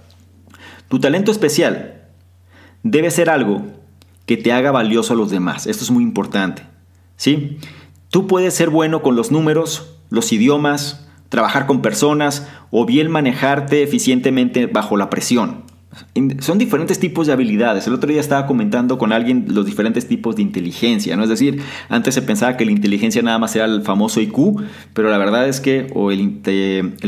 tu 0.88 1.00
talento 1.00 1.30
especial 1.30 1.97
debe 2.84 3.12
ser 3.12 3.30
algo 3.30 3.66
que 4.26 4.38
te 4.38 4.52
haga 4.52 4.72
valioso 4.72 5.14
a 5.14 5.16
los 5.16 5.30
demás. 5.30 5.68
Esto 5.68 5.84
es 5.84 5.92
muy 5.92 6.04
importante. 6.04 6.64
¿sí? 7.16 7.58
Tú 8.10 8.28
puedes 8.28 8.54
ser 8.54 8.70
bueno 8.70 9.02
con 9.02 9.16
los 9.16 9.32
números, 9.32 9.96
los 10.10 10.32
idiomas, 10.32 11.08
trabajar 11.30 11.66
con 11.66 11.82
personas 11.82 12.48
o 12.72 12.86
bien 12.86 13.12
manejarte 13.12 13.84
eficientemente 13.84 14.66
bajo 14.68 14.98
la 14.98 15.10
presión. 15.10 15.64
Son 16.40 16.58
diferentes 16.58 17.00
tipos 17.00 17.28
de 17.28 17.34
habilidades. 17.34 17.88
El 17.88 17.94
otro 17.94 18.10
día 18.10 18.20
estaba 18.20 18.46
comentando 18.46 18.98
con 18.98 19.12
alguien 19.12 19.46
los 19.50 19.66
diferentes 19.66 20.08
tipos 20.08 20.36
de 20.36 20.42
inteligencia, 20.42 21.16
¿no? 21.16 21.24
Es 21.24 21.30
decir, 21.30 21.62
antes 21.90 22.14
se 22.16 22.22
pensaba 22.22 22.58
que 22.58 22.66
la 22.66 22.72
inteligencia 22.72 23.22
nada 23.22 23.40
más 23.40 23.56
era 23.56 23.66
el 23.66 23.82
famoso 23.82 24.22
IQ, 24.22 24.62
pero 24.94 25.10
la 25.10 25.18
verdad 25.18 25.48
es 25.48 25.60
que, 25.60 25.88
o 25.94 26.12
el, 26.12 26.42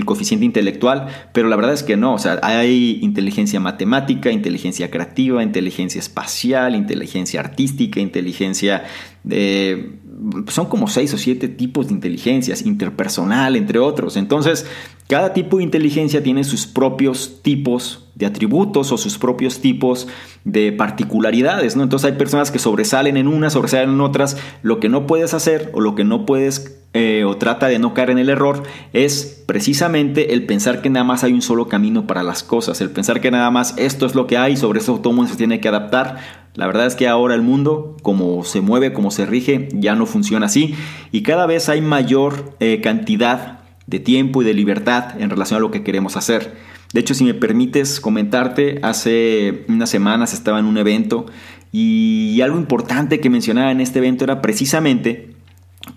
coeficiente 0.06 0.46
intelectual, 0.46 1.08
pero 1.34 1.50
la 1.50 1.56
verdad 1.56 1.74
es 1.74 1.84
que 1.84 1.98
no. 1.98 2.14
O 2.14 2.20
sea, 2.20 2.40
hay 2.44 3.00
inteligencia 3.02 3.60
matemática, 3.60 4.32
inteligencia 4.32 4.90
creativa, 4.90 5.44
inteligencia 5.44 6.00
espacial, 6.00 6.76
inteligencia 6.76 7.40
artística, 7.40 8.00
inteligencia 8.00 8.84
de 9.24 9.99
son 10.48 10.68
como 10.68 10.88
seis 10.88 11.14
o 11.14 11.18
siete 11.18 11.48
tipos 11.48 11.88
de 11.88 11.94
inteligencias, 11.94 12.66
interpersonal, 12.66 13.56
entre 13.56 13.80
otros. 13.80 14.18
Entonces, 14.18 14.66
cada 15.08 15.34
tipo 15.34 15.58
de 15.58 15.64
inteligencia 15.64 16.22
tiene 16.22 16.44
sus 16.44 16.68
propios 16.68 17.42
tipos 17.42 18.06
de 18.16 18.26
atributos 18.26 18.92
o 18.92 18.98
sus 18.98 19.18
propios 19.18 19.60
tipos 19.60 20.08
de 20.44 20.72
particularidades, 20.72 21.76
¿no? 21.76 21.84
Entonces 21.84 22.12
hay 22.12 22.18
personas 22.18 22.52
que 22.52 22.60
sobresalen 22.60 23.18
en 23.18 23.28
unas, 23.28 23.54
sobresalen 23.54 23.92
en 23.92 24.02
otras. 24.02 24.38
Lo 24.62 24.80
que 24.80 24.90
no 24.90 25.08
puedes 25.08 25.34
hacer 25.34 25.72
o 25.74 25.80
lo 25.80 25.96
que 25.96 26.04
no 26.04 26.26
puedes 26.26 26.80
eh, 26.94 27.24
o 27.24 27.38
trata 27.38 27.68
de 27.68 27.78
no 27.78 27.94
caer 27.94 28.10
en 28.10 28.18
el 28.18 28.30
error 28.30 28.64
es 28.94 29.44
precisamente 29.46 30.34
el 30.34 30.48
pensar 30.48 30.82
que 30.82 30.90
nada 30.90 31.04
más 31.04 31.24
hay 31.24 31.34
un 31.34 31.44
solo 31.44 31.68
camino 31.68 32.08
para 32.08 32.24
las 32.24 32.42
cosas, 32.42 32.82
el 32.82 32.90
pensar 32.90 33.22
que 33.22 33.30
nada 33.30 33.52
más 33.52 33.76
esto 33.78 34.08
es 34.08 34.16
lo 34.16 34.26
que 34.26 34.38
hay, 34.38 34.58
sobre 34.58 34.80
eso 34.80 35.00
todo 35.00 35.14
mundo 35.14 35.32
se 35.32 35.38
tiene 35.38 35.60
que 35.60 35.68
adaptar. 35.68 36.18
La 36.56 36.68
verdad 36.68 36.88
es 36.88 36.96
que 36.96 37.08
ahora 37.08 37.36
el 37.36 37.42
mundo, 37.42 37.96
como 38.02 38.44
se 38.44 38.62
mueve, 38.62 38.92
como 38.92 39.12
se 39.12 39.26
rige, 39.26 39.70
ya 39.74 39.96
no 39.96 40.06
funciona 40.06 40.48
así 40.48 40.76
y 41.12 41.24
cada 41.24 41.46
vez 41.46 41.70
hay 41.70 41.82
mayor 41.82 42.56
eh, 42.60 42.82
cantidad 42.82 43.60
de 43.88 44.00
tiempo 44.00 44.42
y 44.42 44.46
de 44.46 44.54
libertad 44.54 45.20
en 45.20 45.30
relación 45.30 45.58
a 45.58 45.62
lo 45.62 45.72
que 45.72 45.84
queremos 45.84 46.18
hacer. 46.18 46.56
De 46.94 47.00
hecho, 47.00 47.14
si 47.14 47.24
me 47.24 47.34
permites 47.34 48.00
comentarte, 48.00 48.80
hace 48.82 49.66
unas 49.68 49.90
semanas 49.90 50.34
estaba 50.34 50.60
en 50.60 50.66
un 50.66 50.78
evento 50.78 51.28
y 51.72 52.40
algo 52.42 52.58
importante 52.58 53.20
que 53.20 53.30
mencionaba 53.30 53.72
en 53.72 53.80
este 53.80 54.00
evento 54.00 54.24
era 54.24 54.42
precisamente 54.42 55.36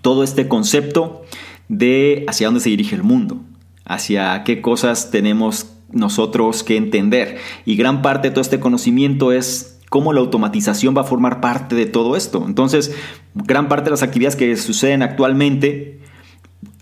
todo 0.01 0.23
este 0.23 0.47
concepto 0.47 1.23
de 1.67 2.25
hacia 2.27 2.47
dónde 2.47 2.59
se 2.59 2.69
dirige 2.69 2.95
el 2.95 3.03
mundo, 3.03 3.41
hacia 3.85 4.43
qué 4.43 4.61
cosas 4.61 5.09
tenemos 5.09 5.73
nosotros 5.91 6.63
que 6.63 6.77
entender. 6.77 7.37
Y 7.65 7.75
gran 7.75 8.01
parte 8.01 8.27
de 8.27 8.31
todo 8.33 8.41
este 8.41 8.59
conocimiento 8.59 9.31
es 9.31 9.72
cómo 9.93 10.11
la 10.11 10.21
automatización 10.21 10.97
va 10.97 11.01
a 11.01 11.03
formar 11.03 11.39
parte 11.39 11.75
de 11.75 11.85
todo 11.85 12.15
esto. 12.15 12.45
Entonces, 12.47 12.95
gran 13.35 13.67
parte 13.67 13.83
de 13.83 13.91
las 13.91 14.01
actividades 14.01 14.35
que 14.35 14.57
suceden 14.57 15.03
actualmente 15.03 15.99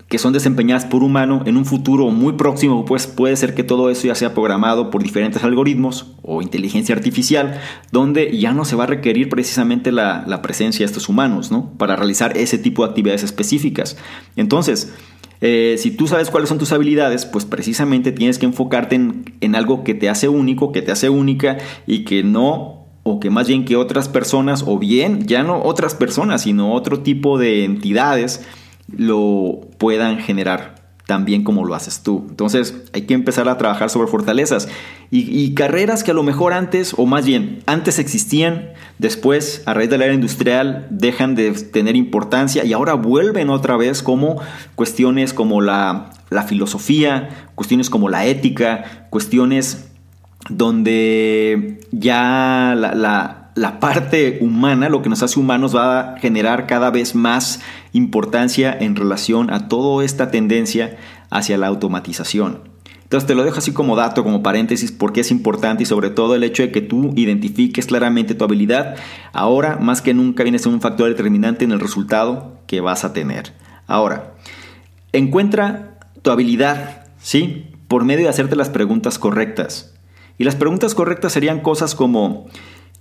que 0.07 0.17
son 0.17 0.31
desempeñadas 0.31 0.85
por 0.85 1.03
humano 1.03 1.43
en 1.45 1.57
un 1.57 1.65
futuro 1.65 2.09
muy 2.09 2.33
próximo, 2.33 2.85
pues 2.85 3.07
puede 3.07 3.35
ser 3.35 3.53
que 3.53 3.63
todo 3.63 3.89
eso 3.89 4.07
ya 4.07 4.15
sea 4.15 4.33
programado 4.33 4.89
por 4.91 5.03
diferentes 5.03 5.43
algoritmos 5.43 6.13
o 6.21 6.41
inteligencia 6.41 6.95
artificial, 6.95 7.59
donde 7.91 8.37
ya 8.37 8.53
no 8.53 8.63
se 8.63 8.77
va 8.77 8.85
a 8.85 8.87
requerir 8.87 9.27
precisamente 9.27 9.91
la, 9.91 10.41
presencia 10.41 10.85
de 10.85 10.85
estos 10.85 11.09
humanos, 11.09 11.51
¿no? 11.51 11.73
Para 11.77 11.97
realizar 11.97 12.37
ese 12.37 12.57
tipo 12.57 12.83
de 12.83 12.91
actividades 12.91 13.23
específicas. 13.23 13.97
Entonces, 14.37 14.93
eh, 15.41 15.75
si 15.77 15.91
tú 15.91 16.07
sabes 16.07 16.29
cuáles 16.29 16.47
son 16.47 16.59
tus 16.59 16.71
habilidades, 16.71 17.25
pues 17.25 17.43
precisamente 17.43 18.13
tienes 18.13 18.39
que 18.39 18.45
enfocarte 18.45 18.95
en, 18.95 19.35
en 19.41 19.55
algo 19.55 19.83
que 19.83 19.95
te 19.95 20.07
hace 20.07 20.29
único, 20.29 20.71
que 20.71 20.81
te 20.81 20.93
hace 20.93 21.09
única 21.09 21.57
y 21.85 22.05
que 22.05 22.23
no 22.23 22.80
o 23.03 23.19
que 23.19 23.29
más 23.29 23.47
bien 23.47 23.65
que 23.65 23.75
otras 23.75 24.09
personas, 24.09 24.63
o 24.67 24.77
bien 24.77 25.25
ya 25.27 25.43
no 25.43 25.63
otras 25.63 25.95
personas, 25.95 26.43
sino 26.43 26.73
otro 26.73 26.99
tipo 26.99 27.37
de 27.37 27.65
entidades, 27.65 28.45
lo 28.95 29.61
puedan 29.77 30.19
generar 30.19 30.81
tan 31.11 31.25
bien 31.25 31.43
como 31.43 31.65
lo 31.65 31.75
haces 31.75 32.03
tú. 32.03 32.25
Entonces 32.29 32.83
hay 32.93 33.01
que 33.01 33.13
empezar 33.13 33.49
a 33.49 33.57
trabajar 33.57 33.89
sobre 33.89 34.07
fortalezas 34.07 34.69
y, 35.13 35.53
carreras 35.55 36.05
que 36.05 36.11
a 36.11 36.13
lo 36.13 36.23
mejor 36.23 36.53
antes, 36.53 36.93
o 36.95 37.05
más 37.05 37.25
bien 37.25 37.63
antes 37.65 37.99
existían, 37.99 38.69
después 38.97 39.61
a 39.65 39.73
raíz 39.73 39.89
de 39.89 39.97
la 39.97 40.05
era 40.05 40.13
industrial 40.13 40.87
dejan 40.89 41.35
de 41.35 41.51
tener 41.51 41.97
importancia 41.97 42.63
y 42.63 42.71
ahora 42.71 42.93
vuelven 42.93 43.49
otra 43.49 43.75
vez 43.75 44.03
como 44.03 44.39
cuestiones 44.75 45.33
como 45.33 45.59
la, 45.59 46.11
filosofía, 46.47 47.49
cuestiones 47.55 47.89
como 47.89 48.07
la 48.07 48.25
ética, 48.25 49.05
cuestiones 49.09 49.90
donde 50.49 51.79
ya 51.91 52.73
la 52.75 53.41
la 53.55 53.79
parte 53.79 54.39
humana, 54.41 54.89
lo 54.89 55.01
que 55.01 55.09
nos 55.09 55.23
hace 55.23 55.39
humanos, 55.39 55.75
va 55.75 56.13
a 56.13 56.19
generar 56.19 56.67
cada 56.67 56.89
vez 56.89 57.15
más 57.15 57.61
importancia 57.93 58.75
en 58.79 58.95
relación 58.95 59.51
a 59.51 59.67
toda 59.67 60.05
esta 60.05 60.31
tendencia 60.31 60.97
hacia 61.29 61.57
la 61.57 61.67
automatización. 61.67 62.69
Entonces 63.03 63.27
te 63.27 63.35
lo 63.35 63.43
dejo 63.43 63.57
así 63.57 63.73
como 63.73 63.97
dato, 63.97 64.23
como 64.23 64.41
paréntesis, 64.41 64.93
porque 64.93 65.19
es 65.19 65.31
importante 65.31 65.83
y 65.83 65.85
sobre 65.85 66.09
todo 66.09 66.33
el 66.33 66.43
hecho 66.43 66.63
de 66.63 66.71
que 66.71 66.79
tú 66.79 67.11
identifiques 67.17 67.85
claramente 67.85 68.35
tu 68.35 68.45
habilidad, 68.45 68.95
ahora 69.33 69.77
más 69.77 70.01
que 70.01 70.13
nunca 70.13 70.43
viene 70.43 70.55
a 70.55 70.59
ser 70.59 70.71
un 70.71 70.79
factor 70.79 71.09
determinante 71.09 71.65
en 71.65 71.73
el 71.73 71.81
resultado 71.81 72.57
que 72.67 72.79
vas 72.79 73.03
a 73.03 73.11
tener. 73.11 73.53
Ahora, 73.85 74.31
encuentra 75.11 75.99
tu 76.21 76.31
habilidad, 76.31 77.07
¿sí? 77.21 77.67
Por 77.89 78.05
medio 78.05 78.23
de 78.23 78.29
hacerte 78.29 78.55
las 78.55 78.69
preguntas 78.69 79.19
correctas. 79.19 79.93
Y 80.41 80.43
las 80.43 80.55
preguntas 80.55 80.95
correctas 80.95 81.33
serían 81.33 81.59
cosas 81.59 81.93
como, 81.93 82.47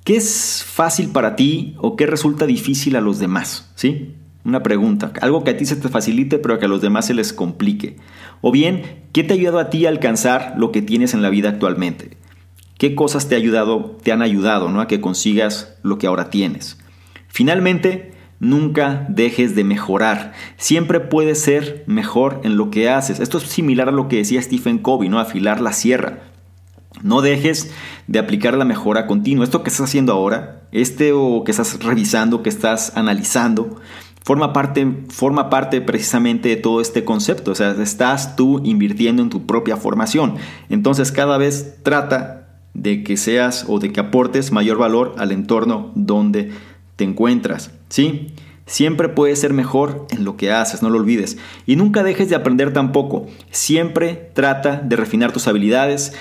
¿Qué 0.04 0.16
es 0.16 0.62
fácil 0.62 1.08
para 1.08 1.36
ti 1.36 1.74
o 1.78 1.96
qué 1.96 2.04
resulta 2.06 2.44
difícil 2.44 2.96
a 2.96 3.00
los 3.00 3.18
demás? 3.18 3.72
¿Sí? 3.76 4.12
Una 4.44 4.62
pregunta, 4.62 5.14
algo 5.22 5.42
que 5.42 5.52
a 5.52 5.56
ti 5.56 5.64
se 5.64 5.76
te 5.76 5.88
facilite 5.88 6.36
pero 6.36 6.58
que 6.58 6.66
a 6.66 6.68
los 6.68 6.82
demás 6.82 7.06
se 7.06 7.14
les 7.14 7.32
complique. 7.32 7.96
O 8.42 8.52
bien, 8.52 9.06
¿qué 9.14 9.24
te 9.24 9.32
ha 9.32 9.36
ayudado 9.36 9.58
a 9.58 9.70
ti 9.70 9.86
a 9.86 9.88
alcanzar 9.88 10.52
lo 10.58 10.70
que 10.70 10.82
tienes 10.82 11.14
en 11.14 11.22
la 11.22 11.30
vida 11.30 11.48
actualmente? 11.48 12.18
¿Qué 12.76 12.94
cosas 12.94 13.26
te, 13.26 13.36
ha 13.36 13.38
ayudado, 13.38 13.96
te 14.02 14.12
han 14.12 14.20
ayudado 14.20 14.68
¿no? 14.68 14.82
a 14.82 14.86
que 14.86 15.00
consigas 15.00 15.78
lo 15.82 15.96
que 15.96 16.08
ahora 16.08 16.28
tienes? 16.28 16.78
Finalmente, 17.28 18.12
nunca 18.38 19.06
dejes 19.08 19.54
de 19.54 19.64
mejorar. 19.64 20.34
Siempre 20.58 21.00
puedes 21.00 21.40
ser 21.40 21.84
mejor 21.86 22.42
en 22.44 22.58
lo 22.58 22.70
que 22.70 22.90
haces. 22.90 23.18
Esto 23.18 23.38
es 23.38 23.44
similar 23.44 23.88
a 23.88 23.92
lo 23.92 24.08
que 24.08 24.16
decía 24.16 24.42
Stephen 24.42 24.76
Covey, 24.76 25.08
¿no? 25.08 25.18
Afilar 25.18 25.62
la 25.62 25.72
sierra. 25.72 26.29
No 27.02 27.22
dejes 27.22 27.70
de 28.06 28.18
aplicar 28.18 28.54
la 28.56 28.64
mejora 28.64 29.06
continua. 29.06 29.44
Esto 29.44 29.62
que 29.62 29.70
estás 29.70 29.88
haciendo 29.88 30.12
ahora, 30.12 30.62
este 30.72 31.12
o 31.12 31.44
que 31.44 31.50
estás 31.50 31.82
revisando, 31.82 32.42
que 32.42 32.48
estás 32.48 32.96
analizando, 32.96 33.80
forma 34.22 34.52
parte, 34.52 35.04
forma 35.08 35.50
parte 35.50 35.80
precisamente 35.80 36.48
de 36.48 36.56
todo 36.56 36.80
este 36.80 37.04
concepto. 37.04 37.52
O 37.52 37.54
sea, 37.54 37.70
estás 37.72 38.36
tú 38.36 38.60
invirtiendo 38.64 39.22
en 39.22 39.30
tu 39.30 39.46
propia 39.46 39.76
formación. 39.76 40.36
Entonces 40.68 41.12
cada 41.12 41.38
vez 41.38 41.76
trata 41.82 42.48
de 42.74 43.02
que 43.02 43.16
seas 43.16 43.64
o 43.68 43.78
de 43.78 43.92
que 43.92 44.00
aportes 44.00 44.52
mayor 44.52 44.78
valor 44.78 45.14
al 45.18 45.32
entorno 45.32 45.90
donde 45.94 46.52
te 46.96 47.04
encuentras. 47.04 47.72
¿Sí? 47.88 48.28
Siempre 48.66 49.08
puedes 49.08 49.40
ser 49.40 49.52
mejor 49.52 50.06
en 50.10 50.24
lo 50.24 50.36
que 50.36 50.52
haces, 50.52 50.80
no 50.80 50.90
lo 50.90 50.98
olvides. 50.98 51.38
Y 51.66 51.74
nunca 51.74 52.04
dejes 52.04 52.28
de 52.28 52.36
aprender 52.36 52.72
tampoco. 52.72 53.26
Siempre 53.50 54.30
trata 54.32 54.76
de 54.76 54.94
refinar 54.94 55.32
tus 55.32 55.48
habilidades, 55.48 56.12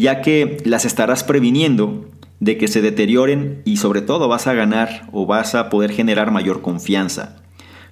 ya 0.00 0.22
que 0.22 0.58
las 0.64 0.84
estarás 0.84 1.24
previniendo 1.24 2.08
de 2.40 2.58
que 2.58 2.66
se 2.66 2.82
deterioren 2.82 3.62
y 3.64 3.76
sobre 3.76 4.00
todo 4.00 4.26
vas 4.26 4.46
a 4.46 4.54
ganar 4.54 5.08
o 5.12 5.26
vas 5.26 5.54
a 5.54 5.70
poder 5.70 5.92
generar 5.92 6.32
mayor 6.32 6.60
confianza. 6.62 7.36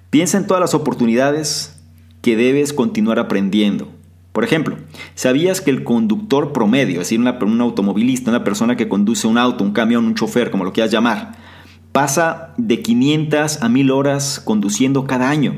Piensa 0.09 0.37
en 0.37 0.45
todas 0.45 0.59
las 0.59 0.73
oportunidades 0.73 1.79
que 2.21 2.35
debes 2.35 2.73
continuar 2.73 3.17
aprendiendo. 3.17 3.87
Por 4.33 4.43
ejemplo, 4.43 4.77
¿sabías 5.15 5.61
que 5.61 5.71
el 5.71 5.83
conductor 5.83 6.53
promedio, 6.53 7.01
es 7.01 7.09
decir, 7.09 7.19
un 7.19 7.61
automovilista, 7.61 8.31
una 8.31 8.43
persona 8.43 8.75
que 8.75 8.89
conduce 8.89 9.27
un 9.27 9.37
auto, 9.37 9.63
un 9.63 9.73
camión, 9.73 10.05
un 10.05 10.15
chofer, 10.15 10.51
como 10.51 10.63
lo 10.63 10.73
quieras 10.73 10.91
llamar, 10.91 11.33
pasa 11.91 12.53
de 12.57 12.81
500 12.81 13.61
a 13.61 13.69
1000 13.69 13.91
horas 13.91 14.41
conduciendo 14.43 15.05
cada 15.05 15.29
año? 15.29 15.55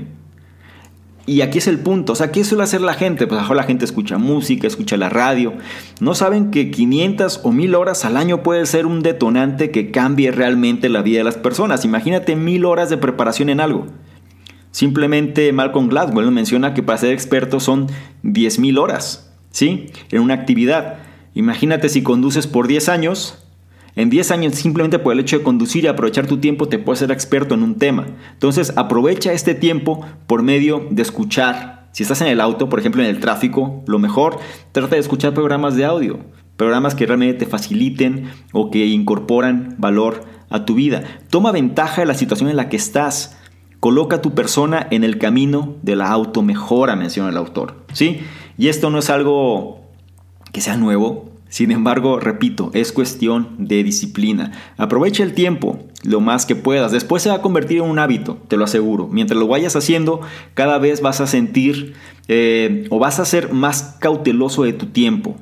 Y 1.26 1.40
aquí 1.40 1.60
es 1.60 1.68
el 1.68 1.80
punto, 1.80 2.14
o 2.14 2.16
sea, 2.18 2.32
¿qué 2.32 2.44
suele 2.44 2.66
hacer 2.66 2.82
la 2.82 2.96
gente? 2.96 3.28
Pues 3.28 3.40
mejor 3.40 3.56
la 3.56 3.64
gente 3.64 3.86
escucha 3.86 4.18
música, 4.18 4.68
escucha 4.68 4.98
la 4.98 5.08
radio. 5.08 5.54
No 6.02 6.16
saben 6.16 6.52
que 6.52 6.70
500 6.70 7.42
o 7.44 7.54
1000 7.54 7.76
horas 7.76 8.04
al 8.04 8.18
año 8.18 8.44
puede 8.44 8.66
ser 8.66 8.86
un 8.86 9.02
detonante 9.02 9.72
que 9.72 9.90
cambie 9.90 10.32
realmente 10.32 10.90
la 10.90 11.02
vida 11.02 11.20
de 11.20 11.24
las 11.24 11.38
personas. 11.38 11.86
Imagínate 11.86 12.36
mil 12.36 12.66
horas 12.66 12.90
de 12.90 12.98
preparación 12.98 13.50
en 13.50 13.62
algo. 13.62 13.88
Simplemente 14.72 15.54
Malcolm 15.54 15.88
Gladwell 15.88 16.32
menciona 16.32 16.74
que 16.74 16.84
para 16.84 16.98
ser 16.98 17.14
experto 17.14 17.62
son 17.62 17.88
10.000 18.24 18.80
horas, 18.80 19.32
¿sí? 19.52 19.92
En 20.12 20.20
una 20.20 20.34
actividad. 20.34 20.96
Imagínate 21.36 21.88
si 21.88 22.04
conduces 22.04 22.48
por 22.48 22.68
10 22.68 22.90
años, 22.90 23.43
en 23.96 24.10
10 24.10 24.32
años 24.32 24.56
simplemente 24.56 25.00
por 25.00 25.14
el 25.14 25.20
hecho 25.20 25.38
de 25.38 25.44
conducir 25.44 25.84
y 25.84 25.88
aprovechar 25.88 26.26
tu 26.26 26.38
tiempo 26.38 26.68
te 26.68 26.80
puedes 26.80 27.00
ser 27.00 27.12
experto 27.12 27.54
en 27.54 27.64
un 27.64 27.76
tema. 27.76 28.08
Entonces 28.34 28.74
aprovecha 28.76 29.34
este 29.34 29.54
tiempo 29.54 30.06
por 30.28 30.42
medio 30.42 30.88
de 30.90 31.02
escuchar. 31.02 31.90
Si 31.92 32.02
estás 32.04 32.22
en 32.22 32.28
el 32.28 32.42
auto, 32.42 32.70
por 32.70 32.80
ejemplo 32.80 33.04
en 33.04 33.10
el 33.10 33.20
tráfico, 33.20 33.84
lo 33.86 34.00
mejor, 34.00 34.40
trata 34.72 34.96
de 34.96 35.02
escuchar 35.02 35.36
programas 35.36 35.76
de 35.76 35.86
audio, 35.86 36.20
programas 36.58 36.96
que 36.96 37.06
realmente 37.06 37.46
te 37.46 37.46
faciliten 37.46 38.32
o 38.52 38.72
que 38.72 38.88
incorporan 38.88 39.76
valor 39.78 40.24
a 40.50 40.66
tu 40.66 40.74
vida. 40.76 41.04
Toma 41.30 41.52
ventaja 41.52 42.02
de 42.02 42.08
la 42.08 42.16
situación 42.16 42.50
en 42.50 42.56
la 42.56 42.70
que 42.70 42.78
estás. 42.78 43.38
Coloca 43.80 44.18
a 44.18 44.22
tu 44.22 44.34
persona 44.34 44.88
en 44.90 45.04
el 45.04 45.18
camino 45.18 45.76
de 45.82 45.96
la 45.96 46.10
automejora, 46.10 46.96
menciona 46.96 47.30
el 47.30 47.38
autor. 47.38 47.86
¿Sí? 47.92 48.22
Y 48.58 48.70
esto 48.70 48.90
no 48.90 49.00
es 49.00 49.10
algo 49.10 49.82
que 50.52 50.62
sea 50.62 50.78
nuevo, 50.78 51.33
sin 51.54 51.70
embargo, 51.70 52.20
repito, 52.20 52.72
es 52.74 52.92
cuestión 52.92 53.50
de 53.60 53.84
disciplina. 53.84 54.54
Aprovecha 54.76 55.22
el 55.22 55.36
tiempo 55.36 55.78
lo 56.02 56.20
más 56.20 56.48
que 56.48 56.56
puedas. 56.56 56.92
Después 56.92 57.22
se 57.22 57.30
va 57.30 57.36
a 57.36 57.42
convertir 57.44 57.78
en 57.78 57.84
un 57.84 58.00
hábito, 58.00 58.40
te 58.48 58.58
lo 58.58 58.64
aseguro. 58.64 59.08
Mientras 59.08 59.40
lo 59.40 59.46
vayas 59.48 59.76
haciendo, 59.76 60.22
cada 60.56 60.80
vez 60.80 61.02
vas 61.02 61.22
a 61.22 61.28
sentir 61.28 61.94
eh, 62.28 62.88
o 62.90 62.98
vas 62.98 63.20
a 63.20 63.26
ser 63.26 63.54
más 63.54 63.98
cauteloso 64.00 64.64
de 64.64 64.74
tu 64.74 64.88
tiempo. 64.88 65.36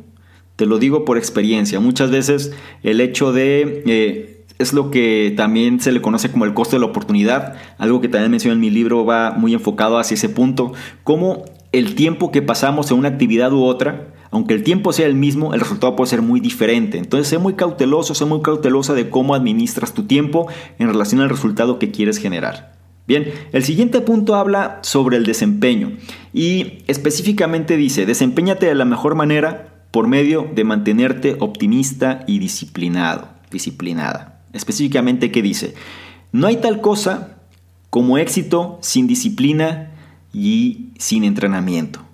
Te 0.57 0.65
lo 0.65 0.79
digo 0.79 1.05
por 1.05 1.17
experiencia. 1.17 1.79
Muchas 1.79 2.11
veces 2.11 2.51
el 2.83 2.99
hecho 2.99 3.31
de... 3.31 3.81
Eh, 3.85 4.37
es 4.59 4.73
lo 4.73 4.91
que 4.91 5.33
también 5.37 5.79
se 5.79 5.93
le 5.93 6.01
conoce 6.01 6.29
como 6.29 6.43
el 6.43 6.53
costo 6.53 6.75
de 6.75 6.81
la 6.81 6.87
oportunidad, 6.87 7.55
algo 7.77 8.01
que 8.01 8.09
también 8.09 8.29
menciono 8.29 8.55
en 8.55 8.59
mi 8.59 8.69
libro 8.69 9.05
va 9.05 9.31
muy 9.31 9.53
enfocado 9.53 9.97
hacia 9.97 10.15
ese 10.15 10.29
punto, 10.29 10.73
cómo 11.03 11.45
el 11.71 11.95
tiempo 11.95 12.31
que 12.31 12.43
pasamos 12.43 12.91
en 12.91 12.97
una 12.97 13.07
actividad 13.07 13.53
u 13.53 13.63
otra 13.63 14.09
aunque 14.31 14.53
el 14.53 14.63
tiempo 14.63 14.93
sea 14.93 15.07
el 15.07 15.15
mismo, 15.15 15.53
el 15.53 15.59
resultado 15.59 15.95
puede 15.95 16.09
ser 16.09 16.21
muy 16.21 16.39
diferente. 16.39 16.97
Entonces, 16.97 17.27
sé 17.27 17.37
muy 17.37 17.53
cauteloso, 17.53 18.15
sé 18.15 18.25
muy 18.25 18.41
cautelosa 18.41 18.93
de 18.93 19.09
cómo 19.09 19.35
administras 19.35 19.93
tu 19.93 20.03
tiempo 20.03 20.47
en 20.79 20.87
relación 20.87 21.21
al 21.21 21.29
resultado 21.29 21.79
que 21.79 21.91
quieres 21.91 22.17
generar. 22.17 22.73
Bien, 23.07 23.33
el 23.51 23.63
siguiente 23.65 23.99
punto 23.99 24.35
habla 24.35 24.79
sobre 24.83 25.17
el 25.17 25.25
desempeño 25.25 25.91
y 26.33 26.83
específicamente 26.87 27.75
dice, 27.75 28.05
desempeñate 28.05 28.67
de 28.67 28.75
la 28.75 28.85
mejor 28.85 29.15
manera 29.15 29.83
por 29.91 30.07
medio 30.07 30.49
de 30.55 30.63
mantenerte 30.63 31.35
optimista 31.39 32.23
y 32.25 32.39
disciplinado, 32.39 33.27
disciplinada. 33.51 34.39
Específicamente, 34.53 35.29
¿qué 35.31 35.41
dice? 35.41 35.73
No 36.31 36.47
hay 36.47 36.57
tal 36.57 36.79
cosa 36.79 37.39
como 37.89 38.17
éxito 38.17 38.79
sin 38.81 39.07
disciplina 39.07 39.91
y 40.31 40.91
sin 40.97 41.25
entrenamiento. 41.25 42.05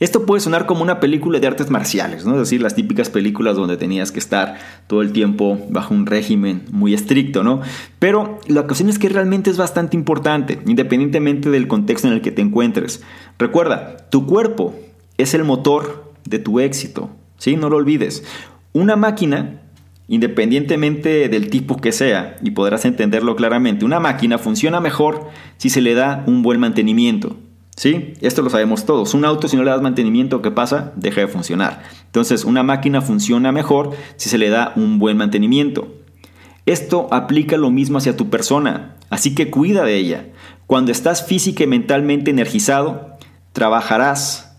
Esto 0.00 0.24
puede 0.24 0.40
sonar 0.40 0.64
como 0.64 0.82
una 0.82 0.98
película 0.98 1.38
de 1.38 1.46
artes 1.46 1.70
marciales, 1.70 2.24
¿no? 2.24 2.32
es 2.32 2.40
decir, 2.40 2.62
las 2.62 2.74
típicas 2.74 3.10
películas 3.10 3.54
donde 3.54 3.76
tenías 3.76 4.10
que 4.10 4.18
estar 4.18 4.56
todo 4.86 5.02
el 5.02 5.12
tiempo 5.12 5.58
bajo 5.68 5.94
un 5.94 6.06
régimen 6.06 6.64
muy 6.72 6.94
estricto, 6.94 7.44
¿no? 7.44 7.60
Pero 7.98 8.38
la 8.48 8.62
cuestión 8.62 8.88
es 8.88 8.98
que 8.98 9.10
realmente 9.10 9.50
es 9.50 9.58
bastante 9.58 9.98
importante, 9.98 10.58
independientemente 10.66 11.50
del 11.50 11.68
contexto 11.68 12.08
en 12.08 12.14
el 12.14 12.22
que 12.22 12.32
te 12.32 12.40
encuentres. 12.40 13.02
Recuerda, 13.38 13.98
tu 14.08 14.24
cuerpo 14.24 14.74
es 15.18 15.34
el 15.34 15.44
motor 15.44 16.12
de 16.24 16.38
tu 16.38 16.60
éxito, 16.60 17.10
¿sí? 17.36 17.56
No 17.56 17.68
lo 17.68 17.76
olvides. 17.76 18.24
Una 18.72 18.96
máquina 18.96 19.60
independientemente 20.10 21.28
del 21.28 21.50
tipo 21.50 21.76
que 21.76 21.92
sea, 21.92 22.36
y 22.42 22.50
podrás 22.50 22.84
entenderlo 22.84 23.36
claramente, 23.36 23.84
una 23.84 24.00
máquina 24.00 24.38
funciona 24.38 24.80
mejor 24.80 25.28
si 25.56 25.70
se 25.70 25.80
le 25.80 25.94
da 25.94 26.24
un 26.26 26.42
buen 26.42 26.58
mantenimiento. 26.58 27.36
¿Sí? 27.80 28.12
Esto 28.20 28.42
lo 28.42 28.50
sabemos 28.50 28.84
todos. 28.84 29.14
Un 29.14 29.24
auto, 29.24 29.48
si 29.48 29.56
no 29.56 29.62
le 29.62 29.70
das 29.70 29.80
mantenimiento, 29.80 30.42
¿qué 30.42 30.50
pasa? 30.50 30.92
Deja 30.96 31.22
de 31.22 31.28
funcionar. 31.28 31.82
Entonces, 32.04 32.44
una 32.44 32.62
máquina 32.62 33.00
funciona 33.00 33.52
mejor 33.52 33.96
si 34.16 34.28
se 34.28 34.36
le 34.36 34.50
da 34.50 34.74
un 34.76 34.98
buen 34.98 35.16
mantenimiento. 35.16 35.88
Esto 36.66 37.08
aplica 37.10 37.56
lo 37.56 37.70
mismo 37.70 37.96
hacia 37.96 38.18
tu 38.18 38.28
persona, 38.28 38.96
así 39.08 39.34
que 39.34 39.50
cuida 39.50 39.82
de 39.82 39.96
ella. 39.96 40.26
Cuando 40.66 40.92
estás 40.92 41.24
física 41.24 41.64
y 41.64 41.68
mentalmente 41.68 42.30
energizado, 42.30 43.16
trabajarás 43.54 44.58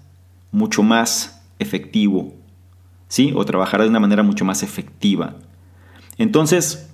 mucho 0.52 0.82
más 0.82 1.44
efectivo, 1.60 2.34
¿sí? 3.08 3.34
O 3.36 3.46
trabajarás 3.46 3.86
de 3.86 3.92
una 3.92 4.00
manera 4.00 4.24
mucho 4.24 4.46
más 4.46 4.64
efectiva. 4.64 5.36
Entonces, 6.18 6.91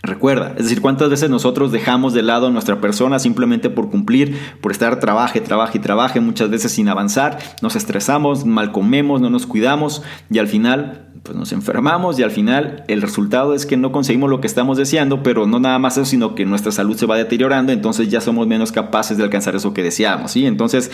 Recuerda, 0.00 0.54
es 0.56 0.64
decir, 0.64 0.80
cuántas 0.80 1.10
veces 1.10 1.28
nosotros 1.28 1.72
dejamos 1.72 2.14
de 2.14 2.22
lado 2.22 2.46
a 2.46 2.50
nuestra 2.50 2.80
persona 2.80 3.18
simplemente 3.18 3.68
por 3.68 3.90
cumplir, 3.90 4.38
por 4.60 4.70
estar 4.70 5.00
trabaje, 5.00 5.40
trabaje 5.40 5.78
y 5.78 5.80
trabaje, 5.80 6.20
muchas 6.20 6.50
veces 6.50 6.70
sin 6.70 6.88
avanzar, 6.88 7.38
nos 7.62 7.74
estresamos, 7.74 8.46
mal 8.46 8.70
comemos, 8.70 9.20
no 9.20 9.28
nos 9.28 9.46
cuidamos 9.46 10.02
y 10.30 10.38
al 10.38 10.46
final 10.46 11.08
pues 11.24 11.36
nos 11.36 11.50
enfermamos 11.50 12.16
y 12.18 12.22
al 12.22 12.30
final 12.30 12.84
el 12.86 13.02
resultado 13.02 13.54
es 13.54 13.66
que 13.66 13.76
no 13.76 13.90
conseguimos 13.90 14.30
lo 14.30 14.40
que 14.40 14.46
estamos 14.46 14.78
deseando, 14.78 15.24
pero 15.24 15.46
no 15.46 15.58
nada 15.58 15.80
más 15.80 15.96
eso, 15.96 16.06
sino 16.06 16.36
que 16.36 16.46
nuestra 16.46 16.70
salud 16.70 16.96
se 16.96 17.06
va 17.06 17.16
deteriorando, 17.16 17.72
entonces 17.72 18.08
ya 18.08 18.20
somos 18.20 18.46
menos 18.46 18.70
capaces 18.70 19.18
de 19.18 19.24
alcanzar 19.24 19.56
eso 19.56 19.74
que 19.74 19.82
deseamos, 19.82 20.30
¿sí? 20.30 20.46
Entonces, 20.46 20.92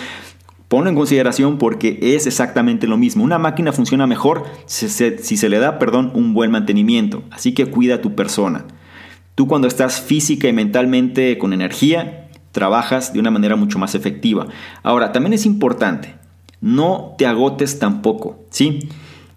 ponlo 0.69 0.88
en 0.88 0.97
consideración 0.97 1.59
porque 1.59 1.99
es 2.01 2.27
exactamente 2.27 2.87
lo 2.87 2.97
mismo. 2.97 3.23
Una 3.23 3.38
máquina 3.38 3.71
funciona 3.73 4.07
mejor 4.07 4.45
si 4.64 4.88
se, 4.88 5.19
si 5.19 5.37
se 5.37 5.51
le 5.51 5.59
da, 5.59 5.79
perdón, 5.79 6.11
un 6.14 6.33
buen 6.33 6.51
mantenimiento, 6.51 7.23
así 7.31 7.53
que 7.53 7.67
cuida 7.67 7.97
a 7.97 8.01
tu 8.01 8.14
persona. 8.14 8.64
Tú 9.35 9.49
cuando 9.49 9.66
estás 9.66 10.01
física 10.01 10.49
y 10.49 10.53
mentalmente 10.53 11.38
con 11.38 11.53
energía, 11.53 12.29
trabajas 12.53 13.12
de 13.12 13.18
una 13.18 13.31
manera 13.31 13.57
mucho 13.57 13.79
más 13.79 13.94
efectiva. 13.94 14.47
Ahora, 14.83 15.12
también 15.12 15.33
es 15.33 15.44
importante, 15.44 16.14
no 16.61 17.14
te 17.18 17.27
agotes 17.27 17.79
tampoco, 17.79 18.38
¿sí? 18.51 18.88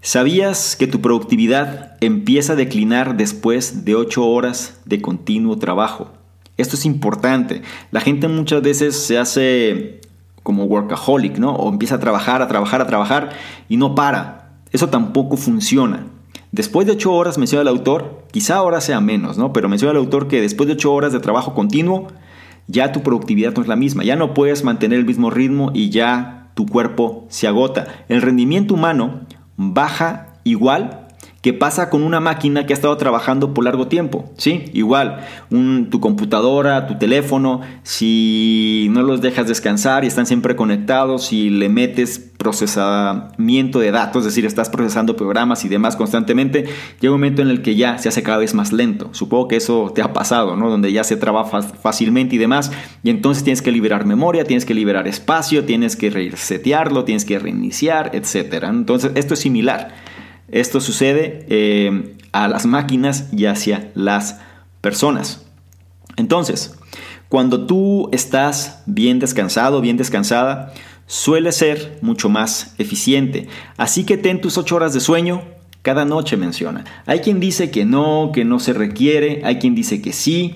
¿Sabías 0.02 0.76
que 0.76 0.88
tu 0.88 1.02
productividad 1.02 1.98
empieza 2.00 2.54
a 2.54 2.56
declinar 2.56 3.18
después 3.18 3.84
de 3.84 3.96
8 3.96 4.26
horas 4.26 4.80
de 4.86 5.02
continuo 5.02 5.58
trabajo? 5.58 6.14
Esto 6.56 6.76
es 6.76 6.86
importante. 6.86 7.62
La 7.92 8.00
gente 8.00 8.28
muchas 8.28 8.62
veces 8.62 8.96
se 8.96 9.18
hace 9.18 10.02
como 10.44 10.64
workaholic, 10.66 11.40
¿no? 11.40 11.54
O 11.54 11.70
empieza 11.70 11.96
a 11.96 12.00
trabajar, 12.00 12.42
a 12.42 12.48
trabajar, 12.48 12.82
a 12.82 12.88
trabajar 12.88 13.30
y 13.68 13.78
no 13.78 13.96
para. 13.96 14.54
Eso 14.72 14.90
tampoco 14.90 15.36
funciona. 15.36 16.06
Después 16.52 16.88
de 16.88 16.94
ocho 16.94 17.14
horas, 17.14 17.38
menciona 17.38 17.62
el 17.64 17.68
autor, 17.68 18.24
quizá 18.32 18.56
ahora 18.56 18.82
sea 18.82 19.02
menos, 19.02 19.38
¿no? 19.38 19.54
Pero 19.54 19.70
menciona 19.70 19.92
el 19.92 19.98
autor 19.98 20.28
que 20.28 20.42
después 20.42 20.68
de 20.68 20.74
ocho 20.74 20.94
horas 20.94 21.14
de 21.14 21.20
trabajo 21.20 21.54
continuo, 21.54 22.08
ya 22.68 22.92
tu 22.92 23.02
productividad 23.02 23.54
no 23.54 23.62
es 23.62 23.68
la 23.68 23.76
misma, 23.76 24.04
ya 24.04 24.16
no 24.16 24.34
puedes 24.34 24.64
mantener 24.64 25.00
el 25.00 25.06
mismo 25.06 25.30
ritmo 25.30 25.72
y 25.74 25.90
ya 25.90 26.52
tu 26.54 26.66
cuerpo 26.66 27.26
se 27.30 27.48
agota. 27.48 27.88
El 28.10 28.22
rendimiento 28.22 28.74
humano 28.74 29.22
baja 29.56 30.34
igual 30.44 31.07
¿Qué 31.48 31.54
pasa 31.54 31.90
con 31.90 32.04
una 32.04 32.20
máquina 32.20 32.66
que 32.66 32.74
ha 32.74 32.76
estado 32.76 32.98
trabajando 32.98 33.54
por 33.54 33.64
largo 33.64 33.88
tiempo? 33.88 34.30
¿Sí? 34.36 34.66
Igual, 34.74 35.26
tu 35.90 36.02
computadora, 36.02 36.88
tu 36.88 36.98
teléfono, 36.98 37.62
si 37.84 38.90
no 38.92 39.02
los 39.02 39.22
dejas 39.22 39.48
descansar 39.48 40.04
y 40.04 40.08
están 40.08 40.26
siempre 40.26 40.58
conectados, 40.58 41.32
y 41.32 41.50
le 41.50 41.70
metes 41.70 42.20
procesamiento 42.20 43.80
de 43.80 43.92
datos, 43.92 44.24
es 44.24 44.26
decir, 44.26 44.46
estás 44.46 44.70
procesando 44.70 45.16
programas 45.16 45.64
y 45.64 45.70
demás 45.70 45.96
constantemente, 45.96 46.66
llega 47.00 47.14
un 47.14 47.22
momento 47.22 47.44
en 47.44 47.48
el 47.48 47.62
que 47.62 47.78
ya 47.78 47.98
se 47.98 48.10
hace 48.10 48.24
cada 48.24 48.40
vez 48.40 48.54
más 48.54 48.74
lento. 48.74 49.08
Supongo 49.14 49.48
que 49.48 49.56
eso 49.56 49.94
te 49.96 50.02
ha 50.02 50.12
pasado, 50.12 50.58
¿no? 50.58 50.70
Donde 50.70 50.92
ya 50.92 51.06
se 51.06 51.16
trabaja 51.16 51.62
fácilmente 51.62 52.36
y 52.36 52.40
demás, 52.40 52.74
y 53.04 53.10
entonces 53.10 53.46
tienes 53.46 53.62
que 53.62 53.72
liberar 53.72 54.06
memoria, 54.06 54.44
tienes 54.44 54.66
que 54.66 54.74
liberar 54.74 55.08
espacio, 55.08 55.64
tienes 55.64 55.96
que 55.96 56.10
resetearlo, 56.10 57.06
tienes 57.06 57.24
que 57.24 57.40
reiniciar, 57.40 58.12
etc. 58.14 58.66
Entonces, 58.70 59.14
esto 59.16 59.36
es 59.36 59.40
similar. 59.40 60.17
Esto 60.50 60.80
sucede 60.82 61.46
eh, 61.50 62.16
a 62.32 62.48
las 62.48 62.66
máquinas 62.66 63.30
y 63.32 63.46
hacia 63.46 63.92
las 63.96 64.40
personas. 64.82 65.46
Entonces, 66.16 66.78
cuando 67.30 67.66
tú 67.66 68.10
estás 68.12 68.84
bien 68.86 69.20
descansado, 69.20 69.82
bien 69.82 69.98
descansada, 69.98 70.74
suele 71.06 71.52
ser 71.52 72.00
mucho 72.02 72.30
más 72.30 72.76
eficiente. 72.78 73.48
Así 73.78 74.06
que 74.06 74.18
ten 74.18 74.42
tus 74.42 74.58
ocho 74.58 74.76
horas 74.76 74.94
de 74.94 75.00
sueño 75.00 75.42
cada 75.82 76.06
noche, 76.06 76.36
menciona. 76.36 76.84
Hay 77.06 77.20
quien 77.20 77.40
dice 77.40 77.72
que 77.72 77.86
no, 77.86 78.32
que 78.34 78.44
no 78.44 78.60
se 78.60 78.74
requiere, 78.74 79.42
hay 79.46 79.58
quien 79.58 79.74
dice 79.74 80.02
que 80.02 80.12
sí. 80.12 80.56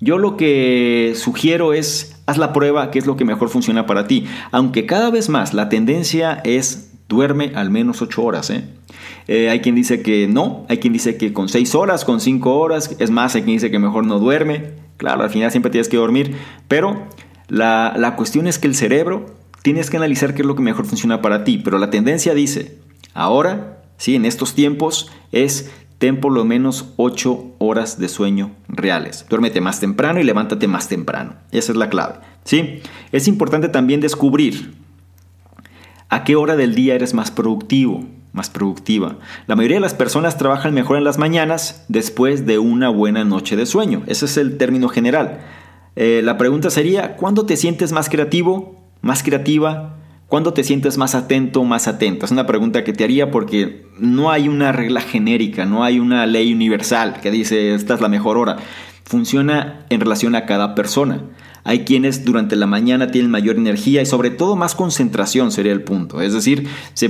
Yo 0.00 0.16
lo 0.16 0.38
que 0.38 1.12
sugiero 1.16 1.74
es, 1.74 2.16
haz 2.24 2.38
la 2.38 2.54
prueba, 2.54 2.90
que 2.90 2.98
es 2.98 3.06
lo 3.06 3.16
que 3.16 3.26
mejor 3.26 3.50
funciona 3.50 3.84
para 3.84 4.06
ti. 4.06 4.26
Aunque 4.50 4.86
cada 4.86 5.10
vez 5.10 5.28
más 5.28 5.52
la 5.52 5.68
tendencia 5.68 6.40
es 6.44 6.92
duerme 7.10 7.52
al 7.54 7.68
menos 7.68 8.00
ocho 8.00 8.22
horas. 8.22 8.48
¿eh? 8.48 8.64
Eh, 9.32 9.48
hay 9.48 9.60
quien 9.60 9.76
dice 9.76 10.02
que 10.02 10.26
no, 10.26 10.66
hay 10.68 10.78
quien 10.78 10.92
dice 10.92 11.16
que 11.16 11.32
con 11.32 11.48
6 11.48 11.76
horas, 11.76 12.04
con 12.04 12.20
5 12.20 12.58
horas, 12.58 12.96
es 12.98 13.12
más, 13.12 13.36
hay 13.36 13.42
quien 13.42 13.58
dice 13.58 13.70
que 13.70 13.78
mejor 13.78 14.04
no 14.04 14.18
duerme. 14.18 14.72
Claro, 14.96 15.22
al 15.22 15.30
final 15.30 15.52
siempre 15.52 15.70
tienes 15.70 15.88
que 15.88 15.98
dormir, 15.98 16.34
pero 16.66 17.06
la, 17.46 17.94
la 17.96 18.16
cuestión 18.16 18.48
es 18.48 18.58
que 18.58 18.66
el 18.66 18.74
cerebro 18.74 19.26
tienes 19.62 19.88
que 19.88 19.98
analizar 19.98 20.34
qué 20.34 20.42
es 20.42 20.46
lo 20.48 20.56
que 20.56 20.62
mejor 20.62 20.84
funciona 20.84 21.22
para 21.22 21.44
ti, 21.44 21.58
pero 21.62 21.78
la 21.78 21.90
tendencia 21.90 22.34
dice, 22.34 22.80
ahora, 23.14 23.84
sí, 23.98 24.16
en 24.16 24.24
estos 24.24 24.56
tiempos 24.56 25.12
es 25.30 25.70
ten 25.98 26.18
por 26.18 26.32
lo 26.32 26.44
menos 26.44 26.92
8 26.96 27.54
horas 27.58 28.00
de 28.00 28.08
sueño 28.08 28.50
reales. 28.66 29.26
Duérmete 29.28 29.60
más 29.60 29.78
temprano 29.78 30.18
y 30.18 30.24
levántate 30.24 30.66
más 30.66 30.88
temprano. 30.88 31.34
Esa 31.52 31.70
es 31.70 31.78
la 31.78 31.88
clave. 31.88 32.14
¿sí? 32.42 32.80
Es 33.12 33.28
importante 33.28 33.68
también 33.68 34.00
descubrir 34.00 34.74
a 36.08 36.24
qué 36.24 36.34
hora 36.34 36.56
del 36.56 36.74
día 36.74 36.96
eres 36.96 37.14
más 37.14 37.30
productivo, 37.30 38.08
más 38.32 38.50
productiva. 38.50 39.18
La 39.46 39.56
mayoría 39.56 39.76
de 39.76 39.82
las 39.82 39.94
personas 39.94 40.38
trabajan 40.38 40.74
mejor 40.74 40.96
en 40.96 41.04
las 41.04 41.18
mañanas 41.18 41.84
después 41.88 42.46
de 42.46 42.58
una 42.58 42.88
buena 42.88 43.24
noche 43.24 43.56
de 43.56 43.66
sueño. 43.66 44.02
Ese 44.06 44.26
es 44.26 44.36
el 44.36 44.56
término 44.56 44.88
general. 44.88 45.40
Eh, 45.96 46.20
la 46.22 46.38
pregunta 46.38 46.70
sería, 46.70 47.16
¿cuándo 47.16 47.46
te 47.46 47.56
sientes 47.56 47.92
más 47.92 48.08
creativo, 48.08 48.80
más 49.02 49.22
creativa? 49.22 49.96
¿Cuándo 50.28 50.52
te 50.52 50.62
sientes 50.62 50.96
más 50.96 51.16
atento, 51.16 51.64
más 51.64 51.88
atenta? 51.88 52.24
Es 52.24 52.30
una 52.30 52.46
pregunta 52.46 52.84
que 52.84 52.92
te 52.92 53.02
haría 53.02 53.32
porque 53.32 53.86
no 53.98 54.30
hay 54.30 54.48
una 54.48 54.70
regla 54.70 55.00
genérica, 55.00 55.66
no 55.66 55.82
hay 55.82 55.98
una 55.98 56.24
ley 56.26 56.52
universal 56.52 57.20
que 57.20 57.32
dice 57.32 57.74
esta 57.74 57.94
es 57.94 58.00
la 58.00 58.08
mejor 58.08 58.38
hora. 58.38 58.56
Funciona 59.04 59.86
en 59.90 60.00
relación 60.00 60.36
a 60.36 60.46
cada 60.46 60.76
persona. 60.76 61.24
Hay 61.64 61.84
quienes 61.84 62.24
durante 62.24 62.56
la 62.56 62.66
mañana 62.66 63.10
tienen 63.10 63.30
mayor 63.30 63.56
energía 63.56 64.02
y 64.02 64.06
sobre 64.06 64.30
todo 64.30 64.56
más 64.56 64.74
concentración 64.74 65.52
sería 65.52 65.72
el 65.72 65.82
punto. 65.82 66.20
Es 66.20 66.32
decir, 66.32 66.68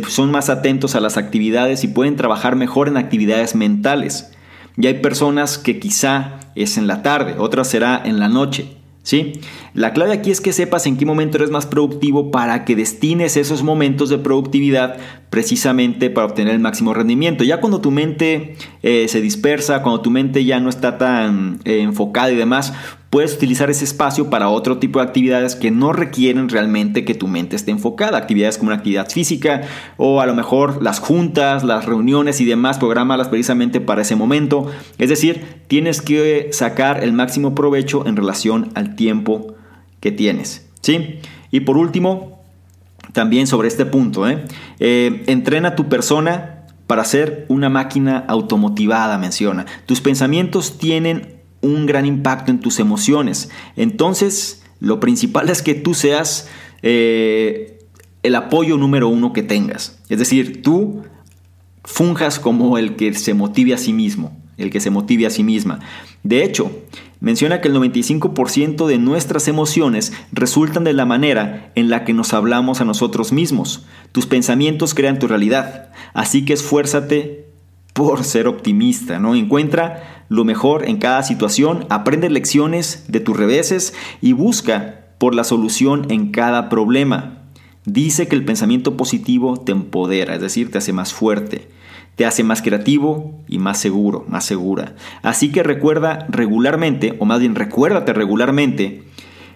son 0.08 0.30
más 0.30 0.50
atentos 0.50 0.94
a 0.94 1.00
las 1.00 1.16
actividades 1.16 1.84
y 1.84 1.88
pueden 1.88 2.16
trabajar 2.16 2.56
mejor 2.56 2.88
en 2.88 2.96
actividades 2.96 3.54
mentales. 3.54 4.32
Y 4.76 4.86
hay 4.86 4.94
personas 4.94 5.58
que 5.58 5.78
quizá 5.78 6.40
es 6.54 6.78
en 6.78 6.86
la 6.86 7.02
tarde, 7.02 7.34
otras 7.38 7.68
será 7.68 8.00
en 8.04 8.18
la 8.18 8.28
noche. 8.28 8.76
¿Sí? 9.02 9.32
La 9.72 9.94
clave 9.94 10.12
aquí 10.12 10.30
es 10.30 10.42
que 10.42 10.52
sepas 10.52 10.86
en 10.86 10.98
qué 10.98 11.06
momento 11.06 11.38
eres 11.38 11.50
más 11.50 11.64
productivo 11.64 12.30
para 12.30 12.66
que 12.66 12.76
destines 12.76 13.38
esos 13.38 13.62
momentos 13.62 14.10
de 14.10 14.18
productividad 14.18 14.98
precisamente 15.30 16.10
para 16.10 16.26
obtener 16.26 16.52
el 16.54 16.60
máximo 16.60 16.92
rendimiento. 16.92 17.42
Ya 17.42 17.60
cuando 17.60 17.80
tu 17.80 17.90
mente 17.90 18.56
eh, 18.82 19.08
se 19.08 19.22
dispersa, 19.22 19.82
cuando 19.82 20.02
tu 20.02 20.10
mente 20.10 20.44
ya 20.44 20.60
no 20.60 20.68
está 20.68 20.98
tan 20.98 21.60
eh, 21.64 21.80
enfocada 21.80 22.30
y 22.30 22.36
demás, 22.36 22.74
puedes 23.10 23.34
utilizar 23.34 23.68
ese 23.70 23.84
espacio 23.84 24.30
para 24.30 24.48
otro 24.48 24.78
tipo 24.78 25.00
de 25.00 25.04
actividades 25.04 25.56
que 25.56 25.72
no 25.72 25.92
requieren 25.92 26.48
realmente 26.48 27.04
que 27.04 27.14
tu 27.14 27.26
mente 27.26 27.56
esté 27.56 27.72
enfocada. 27.72 28.16
Actividades 28.16 28.56
como 28.56 28.68
una 28.68 28.76
actividad 28.76 29.10
física 29.10 29.62
o 29.96 30.20
a 30.20 30.26
lo 30.26 30.34
mejor 30.34 30.80
las 30.80 31.00
juntas, 31.00 31.64
las 31.64 31.86
reuniones 31.86 32.40
y 32.40 32.44
demás, 32.44 32.78
programalas 32.78 33.28
precisamente 33.28 33.80
para 33.80 34.02
ese 34.02 34.14
momento. 34.14 34.70
Es 34.98 35.08
decir, 35.08 35.44
tienes 35.66 36.00
que 36.00 36.50
sacar 36.52 37.02
el 37.02 37.12
máximo 37.12 37.54
provecho 37.54 38.06
en 38.06 38.14
relación 38.14 38.70
al 38.74 38.94
tiempo 38.94 39.54
que 39.98 40.12
tienes. 40.12 40.68
¿sí? 40.80 41.18
Y 41.50 41.60
por 41.60 41.76
último, 41.76 42.40
también 43.12 43.48
sobre 43.48 43.66
este 43.66 43.86
punto, 43.86 44.28
¿eh? 44.28 44.44
Eh, 44.78 45.24
entrena 45.26 45.70
a 45.70 45.74
tu 45.74 45.88
persona 45.88 46.64
para 46.86 47.04
ser 47.04 47.44
una 47.48 47.68
máquina 47.68 48.24
automotivada, 48.28 49.18
menciona. 49.18 49.66
Tus 49.86 50.00
pensamientos 50.00 50.78
tienen 50.78 51.39
un 51.62 51.86
gran 51.86 52.06
impacto 52.06 52.50
en 52.50 52.60
tus 52.60 52.80
emociones. 52.80 53.50
Entonces, 53.76 54.62
lo 54.80 55.00
principal 55.00 55.50
es 55.50 55.62
que 55.62 55.74
tú 55.74 55.94
seas 55.94 56.48
eh, 56.82 57.78
el 58.22 58.34
apoyo 58.34 58.76
número 58.76 59.08
uno 59.08 59.32
que 59.32 59.42
tengas. 59.42 59.98
Es 60.08 60.18
decir, 60.18 60.62
tú 60.62 61.02
funjas 61.84 62.38
como 62.38 62.78
el 62.78 62.96
que 62.96 63.12
se 63.14 63.34
motive 63.34 63.74
a 63.74 63.78
sí 63.78 63.92
mismo, 63.92 64.36
el 64.56 64.70
que 64.70 64.80
se 64.80 64.90
motive 64.90 65.26
a 65.26 65.30
sí 65.30 65.42
misma. 65.42 65.80
De 66.22 66.44
hecho, 66.44 66.70
menciona 67.20 67.60
que 67.60 67.68
el 67.68 67.74
95% 67.74 68.86
de 68.86 68.98
nuestras 68.98 69.48
emociones 69.48 70.12
resultan 70.32 70.84
de 70.84 70.92
la 70.92 71.06
manera 71.06 71.72
en 71.74 71.90
la 71.90 72.04
que 72.04 72.12
nos 72.12 72.32
hablamos 72.34 72.80
a 72.80 72.84
nosotros 72.84 73.32
mismos. 73.32 73.86
Tus 74.12 74.26
pensamientos 74.26 74.94
crean 74.94 75.18
tu 75.18 75.28
realidad, 75.28 75.90
así 76.14 76.44
que 76.44 76.52
esfuérzate 76.52 77.46
por 77.92 78.24
ser 78.24 78.46
optimista, 78.46 79.18
¿no? 79.18 79.34
Encuentra 79.34 80.09
lo 80.30 80.44
mejor 80.44 80.88
en 80.88 80.98
cada 80.98 81.24
situación, 81.24 81.86
aprende 81.90 82.30
lecciones 82.30 83.04
de 83.08 83.18
tus 83.18 83.36
reveses 83.36 83.92
y 84.22 84.32
busca 84.32 85.08
por 85.18 85.34
la 85.34 85.42
solución 85.42 86.06
en 86.08 86.30
cada 86.30 86.68
problema. 86.68 87.42
Dice 87.84 88.28
que 88.28 88.36
el 88.36 88.44
pensamiento 88.44 88.96
positivo 88.96 89.58
te 89.58 89.72
empodera, 89.72 90.36
es 90.36 90.40
decir, 90.40 90.70
te 90.70 90.78
hace 90.78 90.92
más 90.92 91.12
fuerte, 91.12 91.68
te 92.14 92.26
hace 92.26 92.44
más 92.44 92.62
creativo 92.62 93.42
y 93.48 93.58
más 93.58 93.80
seguro, 93.80 94.24
más 94.28 94.44
segura. 94.44 94.94
Así 95.22 95.50
que 95.50 95.64
recuerda 95.64 96.26
regularmente, 96.28 97.16
o 97.18 97.24
más 97.24 97.40
bien 97.40 97.56
recuérdate 97.56 98.12
regularmente, 98.12 99.02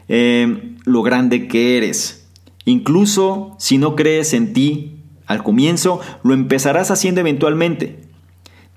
eh, 0.09 0.75
lo 0.85 1.03
grande 1.03 1.47
que 1.47 1.79
eres. 1.79 2.29
Incluso 2.65 3.55
si 3.61 3.79
no 3.79 3.95
crees 3.95 4.35
en 4.35 4.53
ti 4.53 5.05
al 5.27 5.45
comienzo, 5.45 6.01
lo 6.25 6.35
empezarás 6.35 6.91
haciendo 6.91 7.21
eventualmente. 7.21 8.01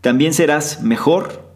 También 0.02 0.36
serás 0.36 0.84
mejor 0.84 1.47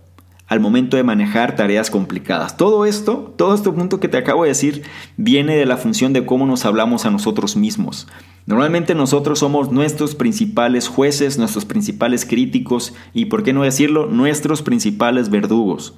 al 0.51 0.59
momento 0.59 0.97
de 0.97 1.03
manejar 1.03 1.55
tareas 1.55 1.89
complicadas. 1.89 2.57
Todo 2.57 2.85
esto, 2.85 3.33
todo 3.37 3.55
este 3.55 3.71
punto 3.71 4.01
que 4.01 4.09
te 4.09 4.17
acabo 4.17 4.43
de 4.43 4.49
decir, 4.49 4.83
viene 5.15 5.55
de 5.55 5.65
la 5.65 5.77
función 5.77 6.11
de 6.11 6.25
cómo 6.25 6.45
nos 6.45 6.65
hablamos 6.65 7.05
a 7.05 7.09
nosotros 7.09 7.55
mismos. 7.55 8.09
Normalmente 8.45 8.93
nosotros 8.93 9.39
somos 9.39 9.71
nuestros 9.71 10.13
principales 10.13 10.89
jueces, 10.89 11.37
nuestros 11.37 11.63
principales 11.63 12.25
críticos 12.25 12.93
y, 13.13 13.25
por 13.25 13.43
qué 13.43 13.53
no 13.53 13.63
decirlo, 13.63 14.07
nuestros 14.07 14.61
principales 14.61 15.29
verdugos. 15.29 15.93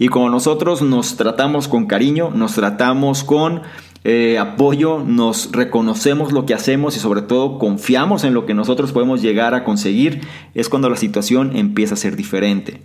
Y 0.00 0.08
como 0.08 0.30
nosotros 0.30 0.82
nos 0.82 1.16
tratamos 1.16 1.68
con 1.68 1.86
cariño, 1.86 2.30
nos 2.34 2.54
tratamos 2.54 3.22
con 3.22 3.62
eh, 4.02 4.36
apoyo, 4.36 4.98
nos 4.98 5.52
reconocemos 5.52 6.32
lo 6.32 6.44
que 6.44 6.54
hacemos 6.54 6.96
y 6.96 6.98
sobre 6.98 7.22
todo 7.22 7.60
confiamos 7.60 8.24
en 8.24 8.34
lo 8.34 8.46
que 8.46 8.54
nosotros 8.54 8.90
podemos 8.90 9.22
llegar 9.22 9.54
a 9.54 9.62
conseguir, 9.62 10.22
es 10.54 10.68
cuando 10.68 10.90
la 10.90 10.96
situación 10.96 11.54
empieza 11.54 11.94
a 11.94 11.98
ser 11.98 12.16
diferente. 12.16 12.80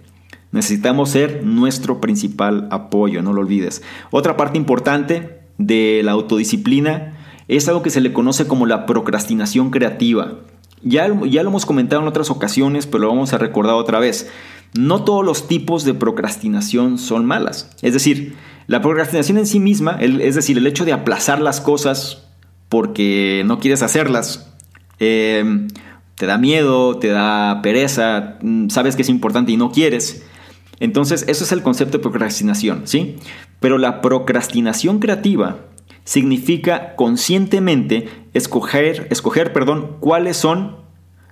Necesitamos 0.52 1.10
ser 1.10 1.44
nuestro 1.44 2.00
principal 2.00 2.68
apoyo, 2.72 3.22
no 3.22 3.34
lo 3.34 3.42
olvides. 3.42 3.82
Otra 4.12 4.38
parte 4.38 4.58
importante 4.58 5.40
de 5.58 6.02
la 6.04 6.14
autodisciplina 6.14 7.18
es 7.48 7.68
algo 7.68 7.82
que 7.82 7.90
se 7.90 8.02
le 8.02 8.14
conoce 8.14 8.48
como 8.48 8.66
la 8.66 8.86
procrastinación 8.86 9.70
creativa. 9.72 10.36
Ya, 10.84 11.08
ya 11.26 11.44
lo 11.44 11.50
hemos 11.50 11.66
comentado 11.66 12.02
en 12.02 12.08
otras 12.08 12.30
ocasiones, 12.30 12.86
pero 12.86 13.00
lo 13.00 13.10
vamos 13.10 13.34
a 13.34 13.38
recordar 13.38 13.76
otra 13.76 14.00
vez. 14.00 14.30
No 14.78 15.04
todos 15.04 15.26
los 15.26 15.48
tipos 15.48 15.84
de 15.86 15.94
procrastinación 15.94 16.98
son 16.98 17.26
malas. 17.26 17.72
Es 17.82 17.94
decir, 17.94 18.36
la 18.68 18.82
procrastinación 18.82 19.38
en 19.38 19.48
sí 19.48 19.60
misma, 19.60 19.98
es 20.00 20.36
decir, 20.36 20.58
el 20.58 20.68
hecho 20.68 20.86
de 20.86 20.94
aplazar 20.94 21.42
las 21.42 21.62
cosas 21.62 22.26
porque 22.70 23.44
no 23.46 23.60
quieres 23.60 23.82
hacerlas, 23.82 24.54
eh, 25.00 25.68
te 26.16 26.26
da 26.26 26.38
miedo, 26.38 26.98
te 26.98 27.08
da 27.10 27.62
pereza, 27.62 28.38
mm, 28.42 28.70
sabes 28.70 28.96
que 28.96 29.04
es 29.04 29.10
importante 29.10 29.52
y 29.52 29.58
no 29.58 29.72
quieres, 29.72 30.26
entonces, 30.80 31.26
eso 31.28 31.44
es 31.44 31.52
el 31.52 31.64
concepto 31.64 31.98
de 31.98 32.04
procrastinación, 32.04 32.84
¿sí? 32.86 33.18
Pero 33.60 33.78
la 33.78 34.02
procrastinación 34.02 35.00
creativa 35.00 35.60
significa 36.04 36.96
conscientemente 36.96 38.10
escoger, 38.34 39.08
escoger, 39.10 39.54
perdón, 39.54 39.98
cuáles 40.00 40.38
son 40.38 40.78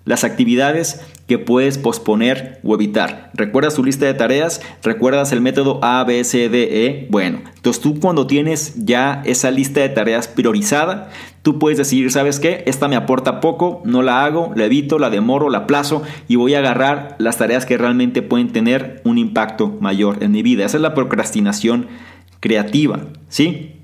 las 0.03 0.23
actividades 0.23 1.01
que 1.27 1.39
puedes 1.39 1.77
posponer 1.77 2.59
o 2.63 2.75
evitar. 2.75 3.31
¿Recuerdas 3.33 3.75
tu 3.75 3.83
lista 3.83 4.05
de 4.05 4.13
tareas? 4.13 4.61
¿Recuerdas 4.83 5.31
el 5.31 5.41
método 5.41 5.79
A, 5.83 6.03
B, 6.03 6.23
C, 6.23 6.49
D, 6.49 6.85
E? 6.85 7.07
Bueno, 7.09 7.41
entonces 7.55 7.81
tú 7.81 7.99
cuando 7.99 8.27
tienes 8.27 8.73
ya 8.77 9.23
esa 9.25 9.49
lista 9.49 9.81
de 9.81 9.89
tareas 9.89 10.27
priorizada, 10.27 11.09
tú 11.45 11.59
puedes 11.59 11.77
decidir, 11.77 12.11
¿sabes 12.11 12.39
qué? 12.39 12.63
Esta 12.65 12.87
me 12.87 12.95
aporta 12.95 13.39
poco, 13.39 13.83
no 13.85 14.01
la 14.01 14.25
hago, 14.25 14.51
la 14.55 14.65
evito, 14.65 14.97
la 14.97 15.11
demoro, 15.11 15.51
la 15.51 15.59
aplazo 15.59 16.01
y 16.27 16.37
voy 16.37 16.55
a 16.55 16.57
agarrar 16.57 17.15
las 17.19 17.37
tareas 17.37 17.67
que 17.67 17.77
realmente 17.77 18.23
pueden 18.23 18.51
tener 18.51 18.99
un 19.05 19.19
impacto 19.19 19.77
mayor 19.79 20.23
en 20.23 20.31
mi 20.31 20.41
vida. 20.41 20.65
Esa 20.65 20.77
es 20.77 20.81
la 20.81 20.95
procrastinación 20.95 21.85
creativa, 22.39 22.99
¿sí? 23.29 23.75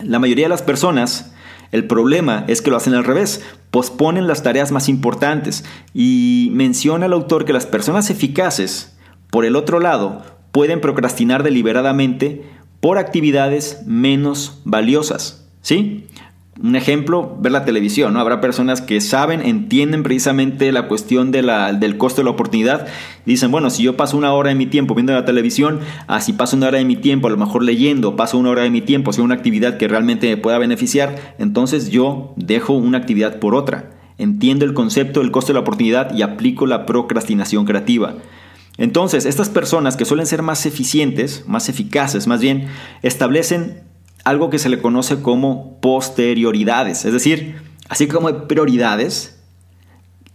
La 0.00 0.20
mayoría 0.20 0.46
de 0.46 0.48
las 0.48 0.62
personas 0.62 1.34
el 1.70 1.86
problema 1.86 2.46
es 2.48 2.62
que 2.62 2.70
lo 2.70 2.78
hacen 2.78 2.94
al 2.94 3.04
revés, 3.04 3.44
posponen 3.70 4.26
las 4.26 4.42
tareas 4.42 4.72
más 4.72 4.88
importantes 4.88 5.66
y 5.92 6.48
menciona 6.52 7.04
el 7.04 7.12
autor 7.12 7.44
que 7.44 7.52
las 7.52 7.66
personas 7.66 8.08
eficaces, 8.08 8.96
por 9.30 9.44
el 9.44 9.54
otro 9.54 9.80
lado, 9.80 10.22
pueden 10.50 10.80
procrastinar 10.80 11.42
deliberadamente 11.42 12.42
por 12.80 12.96
actividades 12.96 13.82
menos 13.84 14.62
valiosas. 14.64 15.46
¿Sí? 15.60 16.06
Un 16.60 16.76
ejemplo, 16.76 17.38
ver 17.40 17.50
la 17.50 17.64
televisión. 17.64 18.12
¿no? 18.12 18.20
Habrá 18.20 18.42
personas 18.42 18.82
que 18.82 19.00
saben, 19.00 19.40
entienden 19.40 20.02
precisamente 20.02 20.70
la 20.70 20.86
cuestión 20.86 21.30
de 21.30 21.40
la, 21.40 21.72
del 21.72 21.96
costo 21.96 22.20
de 22.20 22.26
la 22.26 22.30
oportunidad. 22.30 22.86
Dicen, 23.24 23.50
bueno, 23.50 23.70
si 23.70 23.82
yo 23.82 23.96
paso 23.96 24.18
una 24.18 24.34
hora 24.34 24.50
de 24.50 24.54
mi 24.54 24.66
tiempo 24.66 24.94
viendo 24.94 25.14
la 25.14 25.24
televisión, 25.24 25.80
así 26.08 26.34
paso 26.34 26.56
una 26.56 26.68
hora 26.68 26.78
de 26.78 26.84
mi 26.84 26.96
tiempo, 26.96 27.28
a 27.28 27.30
lo 27.30 27.38
mejor 27.38 27.62
leyendo, 27.62 28.16
paso 28.16 28.36
una 28.36 28.50
hora 28.50 28.62
de 28.62 28.70
mi 28.70 28.82
tiempo 28.82 29.10
haciendo 29.10 29.26
una 29.26 29.34
actividad 29.34 29.78
que 29.78 29.88
realmente 29.88 30.28
me 30.28 30.36
pueda 30.36 30.58
beneficiar, 30.58 31.34
entonces 31.38 31.88
yo 31.88 32.34
dejo 32.36 32.74
una 32.74 32.98
actividad 32.98 33.38
por 33.38 33.54
otra. 33.54 33.90
Entiendo 34.18 34.66
el 34.66 34.74
concepto 34.74 35.20
del 35.20 35.30
costo 35.30 35.52
de 35.52 35.54
la 35.54 35.60
oportunidad 35.60 36.14
y 36.14 36.20
aplico 36.20 36.66
la 36.66 36.84
procrastinación 36.84 37.64
creativa. 37.64 38.16
Entonces, 38.76 39.24
estas 39.24 39.48
personas 39.48 39.96
que 39.96 40.04
suelen 40.04 40.26
ser 40.26 40.42
más 40.42 40.66
eficientes, 40.66 41.44
más 41.46 41.68
eficaces 41.68 42.26
más 42.26 42.40
bien, 42.40 42.66
establecen 43.02 43.82
algo 44.24 44.50
que 44.50 44.58
se 44.58 44.68
le 44.68 44.80
conoce 44.80 45.20
como 45.20 45.80
posterioridades. 45.80 47.04
Es 47.04 47.12
decir, 47.12 47.56
así 47.88 48.06
como 48.06 48.28
hay 48.28 48.34
prioridades, 48.48 49.40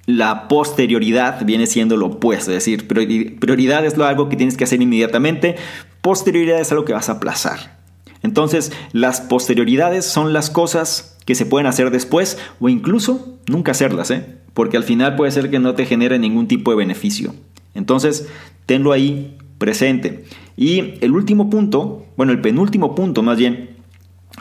la 0.05 0.47
posterioridad 0.47 1.45
viene 1.45 1.67
siendo 1.67 1.97
lo 1.97 2.07
opuesto. 2.07 2.51
Es 2.51 2.65
decir, 2.65 2.87
prioridad 2.87 3.85
es 3.85 3.97
algo 3.97 4.29
que 4.29 4.37
tienes 4.37 4.57
que 4.57 4.63
hacer 4.63 4.81
inmediatamente, 4.81 5.55
posterioridad 6.01 6.59
es 6.59 6.71
algo 6.71 6.85
que 6.85 6.93
vas 6.93 7.09
a 7.09 7.13
aplazar. 7.13 7.77
Entonces, 8.23 8.71
las 8.93 9.21
posterioridades 9.21 10.05
son 10.05 10.33
las 10.33 10.49
cosas 10.49 11.17
que 11.25 11.35
se 11.35 11.45
pueden 11.45 11.67
hacer 11.67 11.91
después 11.91 12.37
o 12.59 12.69
incluso 12.69 13.37
nunca 13.47 13.71
hacerlas, 13.71 14.11
¿eh? 14.11 14.25
porque 14.53 14.77
al 14.77 14.83
final 14.83 15.15
puede 15.15 15.31
ser 15.31 15.51
que 15.51 15.59
no 15.59 15.75
te 15.75 15.85
genere 15.85 16.17
ningún 16.17 16.47
tipo 16.47 16.71
de 16.71 16.77
beneficio. 16.77 17.35
Entonces, 17.75 18.27
tenlo 18.65 18.91
ahí 18.91 19.37
presente. 19.59 20.25
Y 20.55 20.95
el 21.01 21.11
último 21.11 21.49
punto, 21.49 22.05
bueno, 22.15 22.31
el 22.31 22.41
penúltimo 22.41 22.95
punto 22.95 23.21
más 23.21 23.37
bien, 23.37 23.76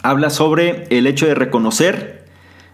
habla 0.03 0.31
sobre 0.31 0.87
el 0.91 1.07
hecho 1.07 1.27
de 1.27 1.35
reconocer 1.35 2.27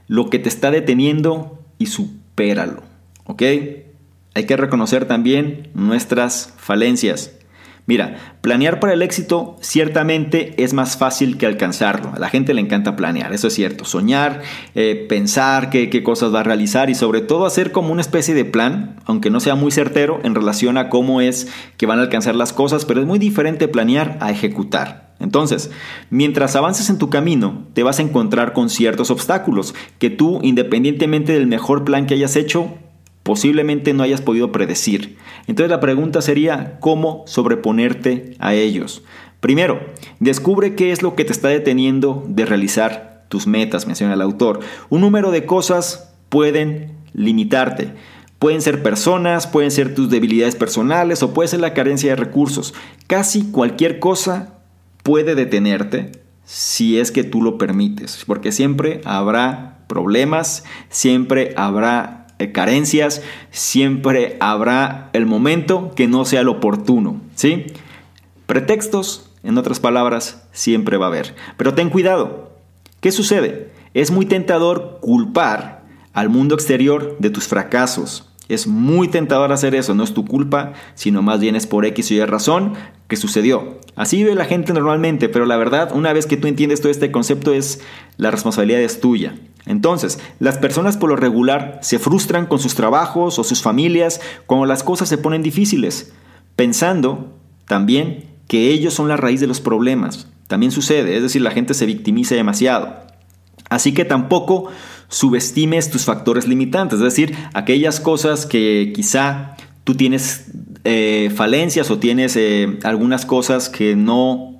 lo 0.08 0.30
que 0.30 0.38
te 0.38 0.48
está 0.48 0.70
deteniendo 0.70 1.58
y 1.78 1.86
supéralo. 1.86 2.82
¿Ok? 3.24 3.42
Hay 4.34 4.44
que 4.46 4.56
reconocer 4.56 5.04
también 5.06 5.68
nuestras 5.74 6.54
falencias. 6.56 7.32
Mira, 7.84 8.36
planear 8.42 8.78
para 8.78 8.92
el 8.92 9.02
éxito 9.02 9.56
ciertamente 9.60 10.54
es 10.62 10.72
más 10.72 10.96
fácil 10.96 11.36
que 11.36 11.46
alcanzarlo. 11.46 12.12
A 12.14 12.18
la 12.20 12.28
gente 12.28 12.54
le 12.54 12.60
encanta 12.60 12.94
planear, 12.94 13.32
eso 13.32 13.48
es 13.48 13.54
cierto. 13.54 13.84
Soñar, 13.84 14.42
eh, 14.76 15.06
pensar 15.08 15.68
qué, 15.68 15.90
qué 15.90 16.04
cosas 16.04 16.32
va 16.32 16.40
a 16.40 16.44
realizar 16.44 16.90
y 16.90 16.94
sobre 16.94 17.22
todo 17.22 17.44
hacer 17.44 17.72
como 17.72 17.92
una 17.92 18.00
especie 18.00 18.34
de 18.34 18.44
plan, 18.44 19.00
aunque 19.04 19.30
no 19.30 19.40
sea 19.40 19.56
muy 19.56 19.72
certero 19.72 20.20
en 20.22 20.36
relación 20.36 20.78
a 20.78 20.90
cómo 20.90 21.20
es 21.20 21.48
que 21.76 21.86
van 21.86 21.98
a 21.98 22.02
alcanzar 22.02 22.36
las 22.36 22.52
cosas, 22.52 22.84
pero 22.84 23.00
es 23.00 23.06
muy 23.06 23.18
diferente 23.18 23.66
planear 23.66 24.16
a 24.20 24.30
ejecutar. 24.30 25.01
Entonces, 25.22 25.70
mientras 26.10 26.56
avances 26.56 26.90
en 26.90 26.98
tu 26.98 27.10
camino, 27.10 27.66
te 27.74 27.82
vas 27.82 27.98
a 27.98 28.02
encontrar 28.02 28.52
con 28.52 28.68
ciertos 28.68 29.10
obstáculos 29.10 29.74
que 29.98 30.10
tú, 30.10 30.40
independientemente 30.42 31.32
del 31.32 31.46
mejor 31.46 31.84
plan 31.84 32.06
que 32.06 32.14
hayas 32.14 32.36
hecho, 32.36 32.68
posiblemente 33.22 33.94
no 33.94 34.02
hayas 34.02 34.20
podido 34.20 34.52
predecir. 34.52 35.16
Entonces 35.46 35.70
la 35.70 35.80
pregunta 35.80 36.22
sería, 36.22 36.78
¿cómo 36.80 37.22
sobreponerte 37.26 38.36
a 38.38 38.54
ellos? 38.54 39.02
Primero, 39.40 39.80
descubre 40.20 40.74
qué 40.74 40.92
es 40.92 41.02
lo 41.02 41.14
que 41.14 41.24
te 41.24 41.32
está 41.32 41.48
deteniendo 41.48 42.24
de 42.28 42.46
realizar 42.46 43.24
tus 43.28 43.46
metas, 43.46 43.86
menciona 43.86 44.14
el 44.14 44.22
autor. 44.22 44.60
Un 44.88 45.00
número 45.00 45.30
de 45.30 45.46
cosas 45.46 46.14
pueden 46.28 46.92
limitarte. 47.12 47.94
Pueden 48.38 48.60
ser 48.60 48.82
personas, 48.82 49.46
pueden 49.46 49.70
ser 49.70 49.94
tus 49.94 50.10
debilidades 50.10 50.56
personales 50.56 51.22
o 51.22 51.32
puede 51.32 51.48
ser 51.48 51.60
la 51.60 51.74
carencia 51.74 52.10
de 52.10 52.16
recursos. 52.16 52.74
Casi 53.06 53.50
cualquier 53.50 54.00
cosa 54.00 54.61
puede 55.02 55.34
detenerte 55.34 56.12
si 56.44 56.98
es 56.98 57.10
que 57.10 57.24
tú 57.24 57.42
lo 57.42 57.58
permites, 57.58 58.24
porque 58.26 58.52
siempre 58.52 59.00
habrá 59.04 59.78
problemas, 59.86 60.64
siempre 60.90 61.54
habrá 61.56 62.26
eh, 62.38 62.52
carencias, 62.52 63.22
siempre 63.50 64.36
habrá 64.40 65.10
el 65.12 65.26
momento 65.26 65.92
que 65.94 66.08
no 66.08 66.24
sea 66.24 66.40
el 66.40 66.48
oportuno, 66.48 67.20
¿sí? 67.34 67.66
Pretextos, 68.46 69.30
en 69.42 69.58
otras 69.58 69.80
palabras, 69.80 70.42
siempre 70.52 70.96
va 70.96 71.06
a 71.06 71.08
haber. 71.08 71.34
Pero 71.56 71.74
ten 71.74 71.90
cuidado. 71.90 72.52
¿Qué 73.00 73.12
sucede? 73.12 73.72
Es 73.94 74.10
muy 74.10 74.26
tentador 74.26 74.98
culpar 75.00 75.82
al 76.12 76.28
mundo 76.28 76.54
exterior 76.54 77.16
de 77.18 77.30
tus 77.30 77.48
fracasos. 77.48 78.31
Es 78.52 78.66
muy 78.66 79.08
tentador 79.08 79.50
hacer 79.50 79.74
eso, 79.74 79.94
no 79.94 80.04
es 80.04 80.12
tu 80.12 80.26
culpa, 80.26 80.74
sino 80.94 81.22
más 81.22 81.40
bien 81.40 81.56
es 81.56 81.66
por 81.66 81.86
X 81.86 82.10
o 82.10 82.14
Y 82.14 82.24
razón 82.26 82.74
que 83.08 83.16
sucedió. 83.16 83.80
Así 83.96 84.22
ve 84.24 84.34
la 84.34 84.44
gente 84.44 84.74
normalmente, 84.74 85.30
pero 85.30 85.46
la 85.46 85.56
verdad, 85.56 85.90
una 85.94 86.12
vez 86.12 86.26
que 86.26 86.36
tú 86.36 86.48
entiendes 86.48 86.82
todo 86.82 86.92
este 86.92 87.10
concepto, 87.10 87.54
es 87.54 87.80
la 88.18 88.30
responsabilidad 88.30 88.80
es 88.82 89.00
tuya. 89.00 89.34
Entonces, 89.64 90.18
las 90.38 90.58
personas 90.58 90.98
por 90.98 91.08
lo 91.08 91.16
regular 91.16 91.78
se 91.80 91.98
frustran 91.98 92.44
con 92.44 92.58
sus 92.58 92.74
trabajos 92.74 93.38
o 93.38 93.44
sus 93.44 93.62
familias 93.62 94.20
cuando 94.46 94.66
las 94.66 94.82
cosas 94.82 95.08
se 95.08 95.16
ponen 95.16 95.42
difíciles, 95.42 96.12
pensando 96.54 97.32
también 97.66 98.24
que 98.48 98.68
ellos 98.70 98.92
son 98.92 99.08
la 99.08 99.16
raíz 99.16 99.40
de 99.40 99.46
los 99.46 99.62
problemas. 99.62 100.28
También 100.46 100.72
sucede, 100.72 101.16
es 101.16 101.22
decir, 101.22 101.40
la 101.40 101.52
gente 101.52 101.72
se 101.72 101.86
victimiza 101.86 102.34
demasiado. 102.34 102.96
Así 103.70 103.94
que 103.94 104.04
tampoco 104.04 104.68
subestimes 105.12 105.90
tus 105.90 106.06
factores 106.06 106.48
limitantes, 106.48 106.98
es 106.98 107.04
decir, 107.04 107.36
aquellas 107.52 108.00
cosas 108.00 108.46
que 108.46 108.92
quizá 108.94 109.56
tú 109.84 109.94
tienes 109.94 110.46
eh, 110.84 111.30
falencias 111.36 111.90
o 111.90 111.98
tienes 111.98 112.34
eh, 112.36 112.78
algunas 112.82 113.26
cosas 113.26 113.68
que 113.68 113.94
no 113.94 114.52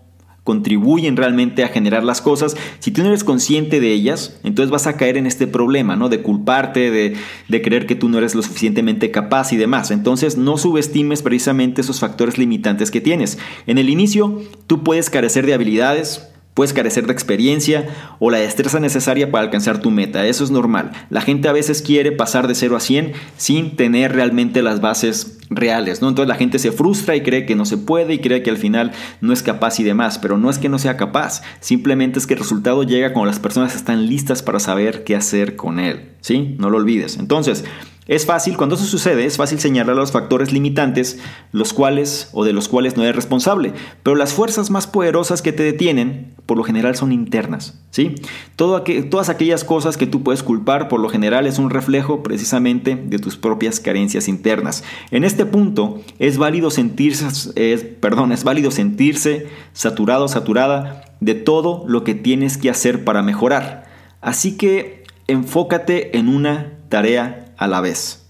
contribuyen 0.45 1.17
realmente 1.17 1.65
a 1.65 1.69
generar 1.69 2.05
las 2.05 2.21
cosas, 2.21 2.57
si 2.81 2.91
tú 2.91 3.03
no 3.03 3.09
eres 3.09 3.25
consciente 3.25 3.81
de 3.81 3.93
ellas, 3.93 4.39
entonces 4.43 4.71
vas 4.71 4.87
a 4.87 4.97
caer 4.97 5.17
en 5.17 5.27
este 5.27 5.47
problema, 5.47 5.97
¿no? 5.97 6.09
De 6.09 6.21
culparte, 6.21 6.91
de, 6.91 7.15
de, 7.49 7.63
creer 7.63 7.87
que 7.87 7.95
tú 7.95 8.09
no 8.09 8.19
eres 8.19 8.35
lo 8.35 8.43
suficientemente 8.43 9.13
capaz 9.13 9.53
y 9.53 9.57
demás. 9.57 9.91
Entonces 9.93 10.37
no 10.37 10.59
subestimes 10.59 11.23
precisamente 11.23 11.81
esos 11.81 12.01
factores 12.01 12.39
limitantes 12.39 12.91
que 12.91 13.01
tienes. 13.01 13.39
En 13.67 13.79
el 13.79 13.89
inicio, 13.89 14.43
tú 14.67 14.83
puedes 14.83 15.11
carecer 15.11 15.47
de 15.47 15.55
habilidades, 15.55 16.32
Puedes 16.55 16.75
carecer 16.75 17.07
de 17.07 17.13
experiencia 17.13 17.87
o 18.19 18.31
la 18.31 18.39
destreza 18.39 18.79
necesaria 18.79 19.31
para 19.31 19.45
alcanzar 19.45 19.81
tu 19.81 19.91
meta. 19.91 20.27
Eso 20.27 20.45
es 20.45 20.51
normal. 20.51 20.93
La 21.09 21.23
gente 21.23 21.49
a 21.49 21.53
veces 21.53 21.81
quiere 21.81 22.13
pasar 22.13 22.47
de 22.47 22.55
0 22.55 22.77
a 22.77 22.81
100 22.81 23.13
sin 23.39 23.77
tener 23.77 24.13
realmente 24.13 24.63
las 24.63 24.83
bases 24.83 25.39
reales. 25.49 26.03
¿no? 26.03 26.09
Entonces 26.09 26.29
la 26.29 26.35
gente 26.35 26.59
se 26.59 26.71
frustra 26.71 27.17
y 27.17 27.23
cree 27.23 27.47
que 27.47 27.55
no 27.55 27.65
se 27.65 27.79
puede 27.79 28.15
y 28.15 28.19
cree 28.19 28.43
que 28.43 28.51
al 28.51 28.59
final 28.59 28.93
no 29.23 29.33
es 29.33 29.43
capaz 29.43 29.81
y 29.81 29.83
demás. 29.83 30.19
Pero 30.19 30.37
no 30.37 30.51
es 30.51 30.59
que 30.59 30.69
no 30.69 30.79
sea 30.79 30.99
capaz. 30.99 31.43
Simplemente 31.61 32.19
es 32.19 32.27
que 32.27 32.35
el 32.35 32.41
resultado 32.41 32.83
llega 32.83 33.15
cuando 33.15 33.31
las 33.31 33.41
personas 33.41 33.75
están 33.75 34.07
listas 34.07 34.43
para 34.43 34.61
saber 34.61 35.05
qué 35.05 35.17
hacer 35.17 35.57
con 35.57 35.81
él. 35.81 36.11
¿Sí? 36.21 36.55
No 36.59 36.69
lo 36.69 36.77
olvides. 36.77 37.17
Entonces, 37.17 37.65
es 38.09 38.27
fácil, 38.27 38.57
cuando 38.57 38.75
eso 38.75 38.85
sucede, 38.85 39.25
es 39.25 39.37
fácil 39.37 39.61
señalar 39.61 39.95
los 39.95 40.11
factores 40.11 40.53
limitantes, 40.53 41.21
los 41.53 41.73
cuales 41.73 42.31
o 42.33 42.45
de 42.45 42.53
los 42.53 42.67
cuales 42.69 42.97
no 42.97 43.05
eres 43.05 43.15
responsable, 43.15 43.73
pero 44.03 44.17
las 44.17 44.33
fuerzas 44.33 44.71
más 44.71 44.89
poderosas 44.89 45.41
que 45.41 45.53
te 45.53 45.63
detienen, 45.63 46.35
por 46.47 46.57
lo 46.57 46.65
general 46.65 46.97
son 46.97 47.13
internas, 47.13 47.81
¿sí? 47.91 48.17
Todas 48.57 49.29
aquellas 49.29 49.63
cosas 49.63 49.97
que 49.97 50.09
tú 50.09 50.25
puedes 50.25 50.43
culpar, 50.43 50.89
por 50.89 50.99
lo 50.99 51.09
general 51.09 51.47
es 51.47 51.61
un 51.61 51.71
reflejo 51.71 52.25
precisamente 52.25 52.97
de 52.97 53.19
tus 53.21 53.37
propias 53.37 53.79
carencias 53.79 54.27
internas. 54.27 54.83
En 55.13 55.23
este 55.23 55.47
punto 55.47 56.03
es 56.19 56.39
válido 56.39 56.71
sentirse, 56.71 57.97
perdón, 58.01 58.33
es 58.33 58.43
válido 58.43 58.73
sentirse 58.73 59.47
saturado, 59.75 60.27
saturada 60.27 61.05
de 61.21 61.35
todo 61.37 61.85
lo 61.87 62.03
que 62.03 62.17
tienes 62.17 62.59
que 62.59 62.69
hacer 62.69 63.05
para 63.05 63.23
mejorar. 63.23 63.85
Así 64.21 64.57
que 64.57 65.05
enfócate 65.29 66.19
en 66.19 66.29
una 66.29 66.73
tarea 66.89 67.42
a 67.63 67.69
la 67.69 67.81
vez. 67.81 68.27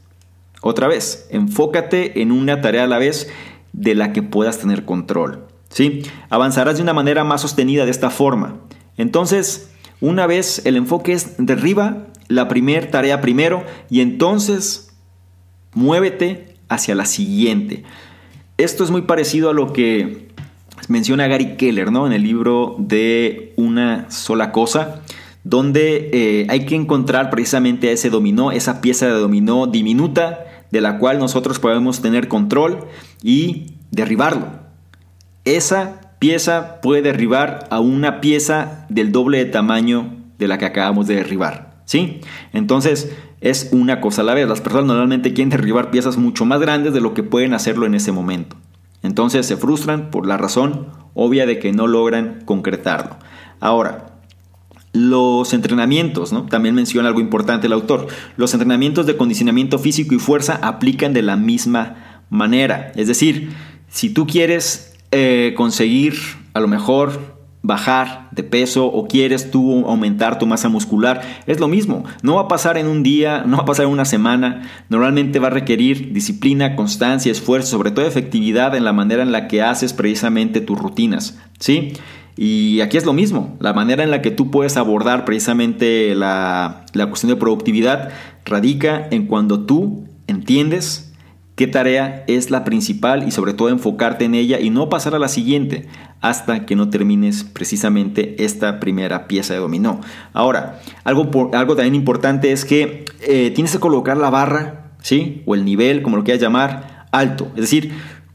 Otra 0.60 0.86
vez, 0.86 1.26
enfócate 1.30 2.22
en 2.22 2.30
una 2.30 2.60
tarea 2.60 2.84
a 2.84 2.86
la 2.86 2.98
vez 2.98 3.28
de 3.72 3.94
la 3.94 4.12
que 4.12 4.22
puedas 4.22 4.58
tener 4.58 4.84
control. 4.84 5.46
¿sí? 5.70 6.02
Avanzarás 6.30 6.76
de 6.76 6.82
una 6.82 6.92
manera 6.92 7.24
más 7.24 7.40
sostenida 7.40 7.84
de 7.84 7.90
esta 7.90 8.10
forma. 8.10 8.60
Entonces, 8.96 9.70
una 10.00 10.26
vez 10.26 10.62
el 10.64 10.76
enfoque 10.76 11.12
es 11.12 11.34
derriba 11.38 12.06
la 12.28 12.48
primera 12.48 12.90
tarea 12.90 13.20
primero 13.20 13.64
y 13.90 14.00
entonces 14.00 14.92
muévete 15.74 16.54
hacia 16.68 16.94
la 16.94 17.06
siguiente. 17.06 17.84
Esto 18.56 18.84
es 18.84 18.90
muy 18.90 19.02
parecido 19.02 19.50
a 19.50 19.54
lo 19.54 19.72
que 19.72 20.28
menciona 20.88 21.26
Gary 21.26 21.56
Keller 21.56 21.90
¿no? 21.90 22.06
en 22.06 22.12
el 22.12 22.22
libro 22.22 22.76
de 22.78 23.52
Una 23.56 24.10
sola 24.10 24.52
cosa 24.52 25.02
donde 25.44 26.10
eh, 26.12 26.46
hay 26.48 26.66
que 26.66 26.74
encontrar 26.74 27.30
precisamente 27.30 27.92
ese 27.92 28.10
dominó, 28.10 28.52
esa 28.52 28.80
pieza 28.80 29.06
de 29.06 29.12
dominó 29.12 29.66
diminuta 29.66 30.40
de 30.70 30.80
la 30.80 30.98
cual 30.98 31.18
nosotros 31.18 31.58
podemos 31.58 32.00
tener 32.00 32.28
control 32.28 32.86
y 33.22 33.74
derribarlo. 33.90 34.46
Esa 35.44 36.12
pieza 36.18 36.80
puede 36.80 37.02
derribar 37.02 37.66
a 37.70 37.80
una 37.80 38.20
pieza 38.20 38.86
del 38.88 39.10
doble 39.10 39.38
de 39.38 39.46
tamaño 39.46 40.16
de 40.38 40.48
la 40.48 40.58
que 40.58 40.66
acabamos 40.66 41.06
de 41.08 41.16
derribar. 41.16 41.82
¿Sí? 41.84 42.20
Entonces 42.52 43.12
es 43.40 43.70
una 43.72 44.00
cosa 44.00 44.22
a 44.22 44.24
la 44.24 44.34
vez. 44.34 44.48
Las 44.48 44.60
personas 44.60 44.86
normalmente 44.86 45.34
quieren 45.34 45.50
derribar 45.50 45.90
piezas 45.90 46.16
mucho 46.16 46.44
más 46.44 46.60
grandes 46.60 46.94
de 46.94 47.00
lo 47.00 47.12
que 47.12 47.24
pueden 47.24 47.54
hacerlo 47.54 47.86
en 47.86 47.94
ese 47.94 48.12
momento. 48.12 48.56
Entonces 49.02 49.46
se 49.46 49.56
frustran 49.56 50.10
por 50.10 50.26
la 50.26 50.36
razón 50.36 50.86
obvia 51.14 51.44
de 51.44 51.58
que 51.58 51.72
no 51.72 51.88
logran 51.88 52.42
concretarlo. 52.44 53.16
Ahora, 53.60 54.11
los 54.92 55.54
entrenamientos, 55.54 56.32
¿no? 56.32 56.46
también 56.46 56.74
menciona 56.74 57.08
algo 57.08 57.20
importante 57.20 57.66
el 57.66 57.72
autor, 57.72 58.08
los 58.36 58.52
entrenamientos 58.52 59.06
de 59.06 59.16
condicionamiento 59.16 59.78
físico 59.78 60.14
y 60.14 60.18
fuerza 60.18 60.58
aplican 60.62 61.12
de 61.12 61.22
la 61.22 61.36
misma 61.36 62.24
manera. 62.28 62.92
Es 62.94 63.08
decir, 63.08 63.52
si 63.88 64.10
tú 64.10 64.26
quieres 64.26 64.94
eh, 65.10 65.54
conseguir 65.56 66.14
a 66.54 66.60
lo 66.60 66.68
mejor 66.68 67.32
bajar 67.62 68.28
de 68.32 68.42
peso 68.42 68.86
o 68.86 69.06
quieres 69.06 69.50
tú 69.50 69.86
aumentar 69.86 70.38
tu 70.38 70.46
masa 70.46 70.68
muscular, 70.68 71.22
es 71.46 71.60
lo 71.60 71.68
mismo. 71.68 72.04
No 72.22 72.34
va 72.34 72.42
a 72.42 72.48
pasar 72.48 72.76
en 72.76 72.88
un 72.88 73.02
día, 73.02 73.44
no 73.46 73.58
va 73.58 73.62
a 73.62 73.66
pasar 73.66 73.86
en 73.86 73.92
una 73.92 74.04
semana. 74.04 74.62
Normalmente 74.88 75.38
va 75.38 75.46
a 75.46 75.50
requerir 75.50 76.12
disciplina, 76.12 76.76
constancia, 76.76 77.30
esfuerzo, 77.30 77.70
sobre 77.70 77.92
todo 77.92 78.06
efectividad 78.06 78.74
en 78.74 78.84
la 78.84 78.92
manera 78.92 79.22
en 79.22 79.32
la 79.32 79.48
que 79.48 79.62
haces 79.62 79.92
precisamente 79.92 80.60
tus 80.60 80.78
rutinas. 80.78 81.38
¿Sí? 81.58 81.92
Y 82.36 82.80
aquí 82.80 82.96
es 82.96 83.04
lo 83.04 83.12
mismo, 83.12 83.56
la 83.60 83.74
manera 83.74 84.02
en 84.02 84.10
la 84.10 84.22
que 84.22 84.30
tú 84.30 84.50
puedes 84.50 84.76
abordar 84.76 85.24
precisamente 85.24 86.14
la, 86.14 86.84
cuestión 87.08 87.30
de 87.30 87.36
productividad 87.36 88.10
radica 88.44 89.06
en 89.10 89.26
cuando 89.26 89.60
tú 89.60 90.04
entiendes 90.26 91.12
qué 91.56 91.66
tarea 91.66 92.24
es 92.28 92.50
la 92.50 92.64
principal 92.64 93.28
y 93.28 93.30
sobre 93.32 93.52
todo 93.52 93.68
enfocarte 93.68 94.24
en 94.24 94.34
ella 94.34 94.58
y 94.58 94.70
no 94.70 94.88
pasar 94.88 95.14
a 95.14 95.18
la 95.18 95.28
siguiente 95.28 95.86
hasta 96.22 96.64
que 96.64 96.74
no 96.74 96.88
termines 96.88 97.44
precisamente 97.44 98.42
esta 98.42 98.80
primera 98.80 99.28
pieza 99.28 99.52
de 99.52 99.60
dominó. 99.60 100.00
Ahora, 100.32 100.80
algo, 101.04 101.50
algo 101.52 101.76
también 101.76 101.94
importante 101.94 102.52
es 102.52 102.64
que 102.64 103.04
eh, 103.20 103.50
tienes 103.54 103.72
que 103.72 103.80
colocar 103.80 104.16
la 104.16 104.30
barra, 104.30 104.92
¿sí? 105.02 105.42
O 105.44 105.54
el 105.54 105.64
nivel, 105.66 106.00
como 106.00 106.16
lo 106.16 106.24
quieras 106.24 106.40
llamar, 106.40 107.06
alto. 107.10 107.48
Es 107.54 107.62
decir, 107.62 107.92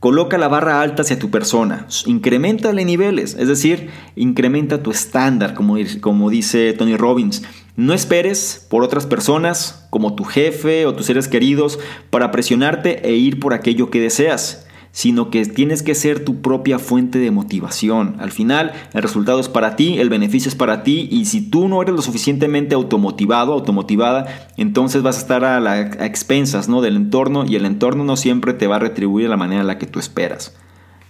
Coloca 0.07 0.37
la 0.37 0.47
barra 0.47 0.79
alta 0.79 1.01
hacia 1.01 1.19
tu 1.19 1.29
persona, 1.29 1.85
incrementale 2.05 2.85
niveles, 2.85 3.35
es 3.37 3.49
decir, 3.49 3.89
incrementa 4.15 4.81
tu 4.81 4.89
estándar, 4.89 5.53
como, 5.53 5.75
como 5.99 6.29
dice 6.29 6.71
Tony 6.71 6.95
Robbins. 6.95 7.43
No 7.75 7.93
esperes 7.93 8.65
por 8.69 8.83
otras 8.83 9.05
personas, 9.05 9.85
como 9.89 10.15
tu 10.15 10.23
jefe 10.23 10.85
o 10.85 10.95
tus 10.95 11.07
seres 11.07 11.27
queridos, 11.27 11.77
para 12.09 12.31
presionarte 12.31 13.05
e 13.05 13.17
ir 13.17 13.41
por 13.41 13.53
aquello 13.53 13.89
que 13.89 13.99
deseas 13.99 14.66
sino 14.97 15.29
que 15.29 15.45
tienes 15.45 15.83
que 15.83 15.93
ser 15.93 16.25
tu 16.25 16.41
propia 16.41 16.79
fuente 16.79 17.19
de 17.19 17.29
motivación. 17.29 18.15
Al 18.17 18.31
final, 18.31 18.73
el 18.95 19.03
resultado 19.03 19.39
es 19.39 19.47
para 19.47 19.75
ti, 19.75 19.99
el 19.99 20.09
beneficio 20.09 20.49
es 20.49 20.55
para 20.55 20.81
ti, 20.81 21.07
y 21.11 21.25
si 21.25 21.51
tú 21.51 21.67
no 21.67 21.83
eres 21.83 21.93
lo 21.93 22.01
suficientemente 22.01 22.73
automotivado, 22.73 23.53
automotivada, 23.53 24.25
entonces 24.57 25.03
vas 25.03 25.17
a 25.17 25.19
estar 25.19 25.45
a, 25.45 25.59
la, 25.59 25.81
expensas 25.81 26.67
¿no? 26.67 26.81
del 26.81 26.95
entorno 26.95 27.45
y 27.45 27.55
el 27.57 27.67
entorno 27.67 28.05
no 28.05 28.17
siempre 28.17 28.53
te 28.53 28.65
va 28.65 28.77
a 28.77 28.79
retribuir 28.79 29.25
de 29.25 29.29
la 29.29 29.37
manera 29.37 29.61
en 29.61 29.67
la 29.67 29.77
que 29.77 29.85
tú 29.85 29.99
esperas. 29.99 30.55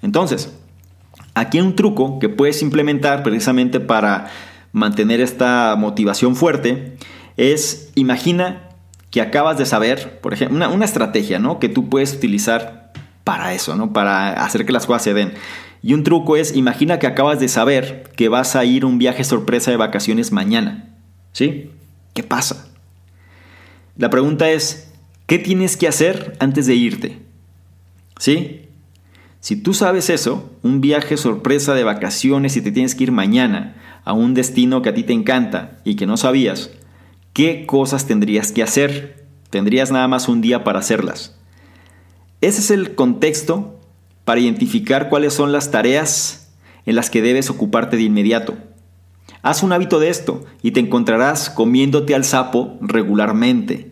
Entonces, 0.02 0.54
aquí 1.34 1.58
hay 1.58 1.64
un 1.64 1.78
truco 1.78 2.20
que 2.20 2.28
puedes 2.28 2.62
implementar 2.62 3.24
precisamente 3.24 3.80
para 3.80 4.28
mantener 4.74 5.22
esta 5.22 5.78
motivación 5.78 6.36
fuerte, 6.36 6.98
es 7.38 7.94
imagina 7.96 8.64
que 9.12 9.22
acabas 9.22 9.58
de 9.58 9.66
saber, 9.66 10.20
por 10.20 10.34
ejemplo, 10.34 10.58
una, 10.58 10.68
una 10.68 10.84
estrategia 10.84 11.40
¿no? 11.40 11.58
que 11.60 11.70
tú 11.70 11.88
puedes 11.88 12.14
utilizar 12.14 12.87
para 13.28 13.54
eso, 13.54 13.76
¿no? 13.76 13.92
Para 13.92 14.42
hacer 14.46 14.66
que 14.66 14.72
las 14.72 14.86
cosas 14.86 15.04
se 15.04 15.14
den. 15.14 15.34
Y 15.84 15.94
un 15.94 16.04
truco 16.04 16.38
es, 16.38 16.56
imagina 16.56 16.98
que 16.98 17.08
acabas 17.08 17.42
de 17.42 17.50
saber 17.50 18.10
que 18.16 18.30
vas 18.30 18.56
a 18.56 18.64
ir 18.64 18.86
un 18.86 19.00
viaje 19.00 19.26
sorpresa 19.26 19.70
de 19.70 19.76
vacaciones 19.76 20.32
mañana. 20.32 20.96
¿Sí? 21.34 21.72
¿Qué 22.14 22.24
pasa? 22.24 22.70
La 23.98 24.10
pregunta 24.10 24.50
es, 24.50 24.94
¿qué 25.26 25.40
tienes 25.40 25.76
que 25.76 25.90
hacer 25.90 26.38
antes 26.40 26.68
de 26.68 26.76
irte? 26.76 27.20
¿Sí? 28.18 28.70
Si 29.42 29.58
tú 29.58 29.74
sabes 29.74 30.10
eso, 30.10 30.50
un 30.64 30.80
viaje 30.80 31.18
sorpresa 31.18 31.74
de 31.74 31.84
vacaciones 31.84 32.56
y 32.56 32.62
te 32.62 32.72
tienes 32.72 32.96
que 32.96 33.04
ir 33.04 33.12
mañana 33.12 33.76
a 34.06 34.14
un 34.14 34.36
destino 34.36 34.82
que 34.82 34.88
a 34.88 34.94
ti 34.94 35.04
te 35.04 35.12
encanta 35.12 35.80
y 35.84 35.96
que 35.98 36.06
no 36.06 36.16
sabías, 36.16 36.70
¿qué 37.34 37.66
cosas 37.66 38.08
tendrías 38.08 38.54
que 38.54 38.64
hacer? 38.64 39.26
Tendrías 39.50 39.92
nada 39.92 40.08
más 40.08 40.30
un 40.30 40.40
día 40.40 40.64
para 40.64 40.80
hacerlas. 40.80 41.37
Ese 42.42 42.60
es 42.60 42.72
el 42.72 42.96
contexto 42.96 43.80
para 44.26 44.40
identificar 44.40 45.10
cuáles 45.10 45.34
son 45.34 45.52
las 45.52 45.72
tareas 45.72 46.50
en 46.86 46.96
las 46.96 47.10
que 47.10 47.22
debes 47.22 47.50
ocuparte 47.50 47.98
de 47.98 48.04
inmediato. 48.04 48.58
Haz 49.42 49.64
un 49.64 49.74
hábito 49.74 50.00
de 50.00 50.10
esto 50.10 50.46
y 50.62 50.72
te 50.72 50.80
encontrarás 50.80 51.50
comiéndote 51.50 52.14
al 52.14 52.26
sapo 52.26 52.78
regularmente. 52.82 53.92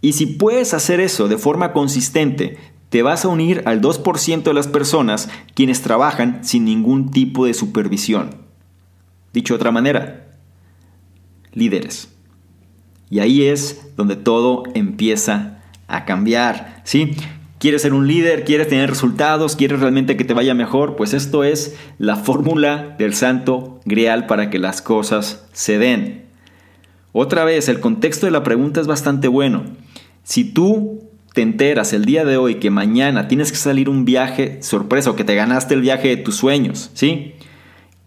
Y 0.00 0.12
si 0.12 0.26
puedes 0.26 0.74
hacer 0.74 1.00
eso 1.00 1.28
de 1.28 1.38
forma 1.38 1.72
consistente, 1.72 2.58
te 2.88 3.02
vas 3.02 3.24
a 3.24 3.28
unir 3.28 3.62
al 3.66 3.80
2% 3.80 4.42
de 4.42 4.54
las 4.54 4.68
personas 4.68 5.28
quienes 5.54 5.82
trabajan 5.82 6.44
sin 6.44 6.64
ningún 6.64 7.10
tipo 7.10 7.46
de 7.46 7.54
supervisión. 7.54 8.36
Dicho 9.32 9.54
de 9.54 9.56
otra 9.56 9.72
manera, 9.72 10.28
líderes. 11.52 12.08
Y 13.10 13.18
ahí 13.18 13.44
es 13.44 13.82
donde 13.96 14.16
todo 14.16 14.64
empieza 14.74 15.62
a 15.88 16.04
cambiar, 16.04 16.82
¿sí? 16.84 17.16
¿Quieres 17.58 17.82
ser 17.82 17.94
un 17.94 18.06
líder? 18.06 18.44
¿Quieres 18.44 18.68
tener 18.68 18.90
resultados? 18.90 19.56
¿Quieres 19.56 19.80
realmente 19.80 20.16
que 20.16 20.24
te 20.24 20.34
vaya 20.34 20.54
mejor? 20.54 20.94
Pues 20.94 21.14
esto 21.14 21.42
es 21.42 21.74
la 21.98 22.16
fórmula 22.16 22.94
del 22.98 23.14
santo 23.14 23.80
grial 23.86 24.26
para 24.26 24.50
que 24.50 24.58
las 24.58 24.82
cosas 24.82 25.46
se 25.52 25.78
den. 25.78 26.26
Otra 27.12 27.44
vez, 27.44 27.70
el 27.70 27.80
contexto 27.80 28.26
de 28.26 28.32
la 28.32 28.42
pregunta 28.42 28.80
es 28.82 28.86
bastante 28.86 29.26
bueno. 29.28 29.64
Si 30.22 30.44
tú 30.44 31.00
te 31.32 31.40
enteras 31.40 31.94
el 31.94 32.04
día 32.04 32.26
de 32.26 32.36
hoy 32.36 32.56
que 32.56 32.70
mañana 32.70 33.26
tienes 33.26 33.52
que 33.52 33.58
salir 33.58 33.88
un 33.88 34.04
viaje 34.04 34.62
sorpresa 34.62 35.10
o 35.10 35.16
que 35.16 35.24
te 35.24 35.34
ganaste 35.34 35.72
el 35.72 35.80
viaje 35.80 36.08
de 36.08 36.16
tus 36.18 36.36
sueños, 36.36 36.90
¿sí? 36.92 37.34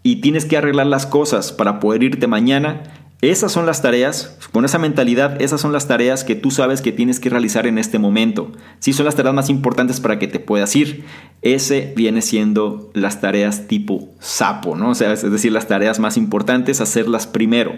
Y 0.04 0.16
tienes 0.16 0.44
que 0.44 0.56
arreglar 0.56 0.86
las 0.86 1.06
cosas 1.06 1.50
para 1.52 1.80
poder 1.80 2.04
irte 2.04 2.28
mañana, 2.28 2.82
esas 3.22 3.52
son 3.52 3.66
las 3.66 3.82
tareas, 3.82 4.38
con 4.50 4.64
esa 4.64 4.78
mentalidad, 4.78 5.42
esas 5.42 5.60
son 5.60 5.72
las 5.72 5.86
tareas 5.86 6.24
que 6.24 6.36
tú 6.36 6.50
sabes 6.50 6.80
que 6.80 6.90
tienes 6.90 7.20
que 7.20 7.28
realizar 7.28 7.66
en 7.66 7.76
este 7.76 7.98
momento. 7.98 8.52
Sí, 8.78 8.94
son 8.94 9.04
las 9.04 9.14
tareas 9.14 9.34
más 9.34 9.50
importantes 9.50 10.00
para 10.00 10.18
que 10.18 10.26
te 10.26 10.40
puedas 10.40 10.74
ir. 10.74 11.04
Ese 11.42 11.92
viene 11.94 12.22
siendo 12.22 12.90
las 12.94 13.20
tareas 13.20 13.68
tipo 13.68 14.08
sapo, 14.20 14.74
¿no? 14.74 14.90
O 14.90 14.94
sea, 14.94 15.12
es 15.12 15.30
decir, 15.30 15.52
las 15.52 15.68
tareas 15.68 15.98
más 15.98 16.16
importantes, 16.16 16.80
hacerlas 16.80 17.26
primero. 17.26 17.74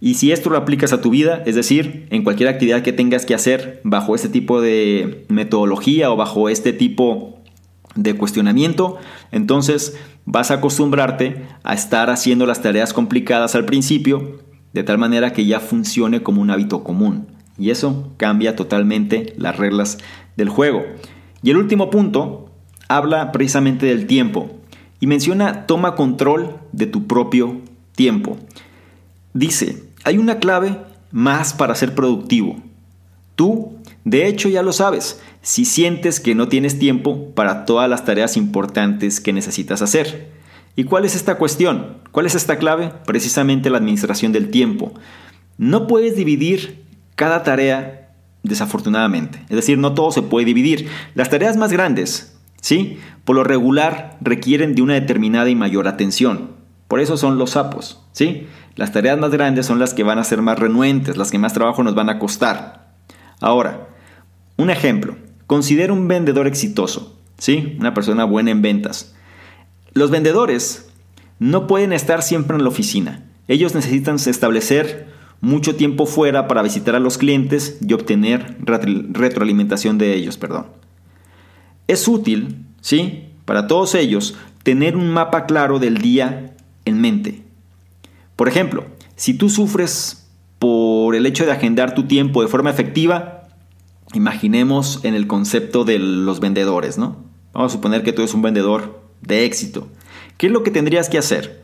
Y 0.00 0.14
si 0.14 0.32
esto 0.32 0.48
lo 0.48 0.56
aplicas 0.56 0.94
a 0.94 1.02
tu 1.02 1.10
vida, 1.10 1.42
es 1.44 1.54
decir, 1.54 2.06
en 2.08 2.24
cualquier 2.24 2.48
actividad 2.48 2.82
que 2.82 2.94
tengas 2.94 3.26
que 3.26 3.34
hacer 3.34 3.82
bajo 3.84 4.14
este 4.14 4.30
tipo 4.30 4.62
de 4.62 5.26
metodología 5.28 6.10
o 6.10 6.16
bajo 6.16 6.48
este 6.48 6.72
tipo 6.72 7.42
de 7.94 8.14
cuestionamiento, 8.14 8.96
entonces 9.32 9.98
vas 10.24 10.50
a 10.50 10.54
acostumbrarte 10.54 11.46
a 11.62 11.74
estar 11.74 12.08
haciendo 12.08 12.46
las 12.46 12.62
tareas 12.62 12.94
complicadas 12.94 13.54
al 13.54 13.66
principio 13.66 14.40
de 14.72 14.82
tal 14.82 14.98
manera 14.98 15.32
que 15.32 15.46
ya 15.46 15.60
funcione 15.60 16.22
como 16.22 16.40
un 16.40 16.50
hábito 16.50 16.84
común. 16.84 17.26
Y 17.58 17.70
eso 17.70 18.12
cambia 18.16 18.56
totalmente 18.56 19.34
las 19.36 19.56
reglas 19.56 19.98
del 20.36 20.48
juego. 20.48 20.82
Y 21.42 21.50
el 21.50 21.56
último 21.56 21.90
punto 21.90 22.50
habla 22.88 23.32
precisamente 23.32 23.86
del 23.86 24.06
tiempo 24.06 24.50
y 25.00 25.06
menciona 25.06 25.66
toma 25.66 25.94
control 25.94 26.58
de 26.72 26.86
tu 26.86 27.06
propio 27.06 27.60
tiempo. 27.94 28.38
Dice, 29.34 29.82
hay 30.04 30.18
una 30.18 30.38
clave 30.38 30.78
más 31.10 31.52
para 31.52 31.74
ser 31.74 31.94
productivo. 31.94 32.56
Tú, 33.34 33.78
de 34.04 34.26
hecho, 34.26 34.48
ya 34.48 34.62
lo 34.62 34.72
sabes, 34.72 35.20
si 35.40 35.64
sientes 35.64 36.20
que 36.20 36.34
no 36.34 36.48
tienes 36.48 36.78
tiempo 36.78 37.30
para 37.34 37.64
todas 37.64 37.88
las 37.88 38.04
tareas 38.04 38.36
importantes 38.36 39.20
que 39.20 39.32
necesitas 39.32 39.82
hacer. 39.82 40.30
¿Y 40.74 40.84
cuál 40.84 41.04
es 41.04 41.14
esta 41.14 41.36
cuestión? 41.36 41.98
¿Cuál 42.12 42.26
es 42.26 42.34
esta 42.34 42.56
clave? 42.58 42.92
Precisamente 43.06 43.70
la 43.70 43.78
administración 43.78 44.32
del 44.32 44.50
tiempo. 44.50 44.94
No 45.58 45.86
puedes 45.86 46.16
dividir 46.16 46.84
cada 47.14 47.42
tarea 47.42 48.14
desafortunadamente. 48.42 49.40
Es 49.48 49.56
decir, 49.56 49.78
no 49.78 49.94
todo 49.94 50.10
se 50.12 50.22
puede 50.22 50.46
dividir. 50.46 50.88
Las 51.14 51.30
tareas 51.30 51.56
más 51.56 51.72
grandes, 51.72 52.38
¿sí? 52.60 52.98
Por 53.24 53.36
lo 53.36 53.44
regular 53.44 54.16
requieren 54.20 54.74
de 54.74 54.82
una 54.82 54.94
determinada 54.94 55.48
y 55.50 55.54
mayor 55.54 55.88
atención. 55.88 56.52
Por 56.88 57.00
eso 57.00 57.16
son 57.16 57.38
los 57.38 57.50
sapos, 57.50 58.02
¿sí? 58.12 58.46
Las 58.74 58.92
tareas 58.92 59.18
más 59.18 59.30
grandes 59.30 59.66
son 59.66 59.78
las 59.78 59.94
que 59.94 60.02
van 60.02 60.18
a 60.18 60.24
ser 60.24 60.42
más 60.42 60.58
renuentes, 60.58 61.16
las 61.16 61.30
que 61.30 61.38
más 61.38 61.52
trabajo 61.52 61.82
nos 61.82 61.94
van 61.94 62.08
a 62.08 62.18
costar. 62.18 62.92
Ahora, 63.40 63.88
un 64.56 64.70
ejemplo. 64.70 65.16
Considera 65.46 65.92
un 65.92 66.08
vendedor 66.08 66.46
exitoso, 66.46 67.20
¿sí? 67.38 67.76
Una 67.78 67.92
persona 67.94 68.24
buena 68.24 68.50
en 68.50 68.62
ventas. 68.62 69.11
Los 69.94 70.10
vendedores 70.10 70.90
no 71.38 71.66
pueden 71.66 71.92
estar 71.92 72.22
siempre 72.22 72.56
en 72.56 72.62
la 72.62 72.70
oficina. 72.70 73.24
Ellos 73.48 73.74
necesitan 73.74 74.16
establecer 74.16 75.08
mucho 75.40 75.74
tiempo 75.74 76.06
fuera 76.06 76.46
para 76.48 76.62
visitar 76.62 76.94
a 76.94 77.00
los 77.00 77.18
clientes 77.18 77.78
y 77.86 77.92
obtener 77.92 78.56
retroalimentación 78.60 79.98
de 79.98 80.14
ellos, 80.14 80.38
perdón. 80.38 80.66
Es 81.88 82.06
útil, 82.06 82.64
¿sí? 82.80 83.24
Para 83.44 83.66
todos 83.66 83.94
ellos, 83.94 84.36
tener 84.62 84.96
un 84.96 85.10
mapa 85.10 85.46
claro 85.46 85.78
del 85.78 85.98
día 85.98 86.54
en 86.84 87.00
mente. 87.00 87.42
Por 88.36 88.48
ejemplo, 88.48 88.86
si 89.16 89.34
tú 89.34 89.50
sufres 89.50 90.28
por 90.58 91.16
el 91.16 91.26
hecho 91.26 91.44
de 91.44 91.52
agendar 91.52 91.94
tu 91.94 92.04
tiempo 92.04 92.40
de 92.40 92.48
forma 92.48 92.70
efectiva, 92.70 93.48
imaginemos 94.14 95.00
en 95.04 95.14
el 95.14 95.26
concepto 95.26 95.84
de 95.84 95.98
los 95.98 96.38
vendedores, 96.38 96.98
¿no? 96.98 97.16
Vamos 97.52 97.72
a 97.72 97.74
suponer 97.74 98.04
que 98.04 98.12
tú 98.12 98.22
eres 98.22 98.32
un 98.32 98.42
vendedor 98.42 99.01
de 99.22 99.44
éxito. 99.44 99.88
¿Qué 100.36 100.46
es 100.46 100.52
lo 100.52 100.62
que 100.62 100.70
tendrías 100.70 101.08
que 101.08 101.18
hacer? 101.18 101.62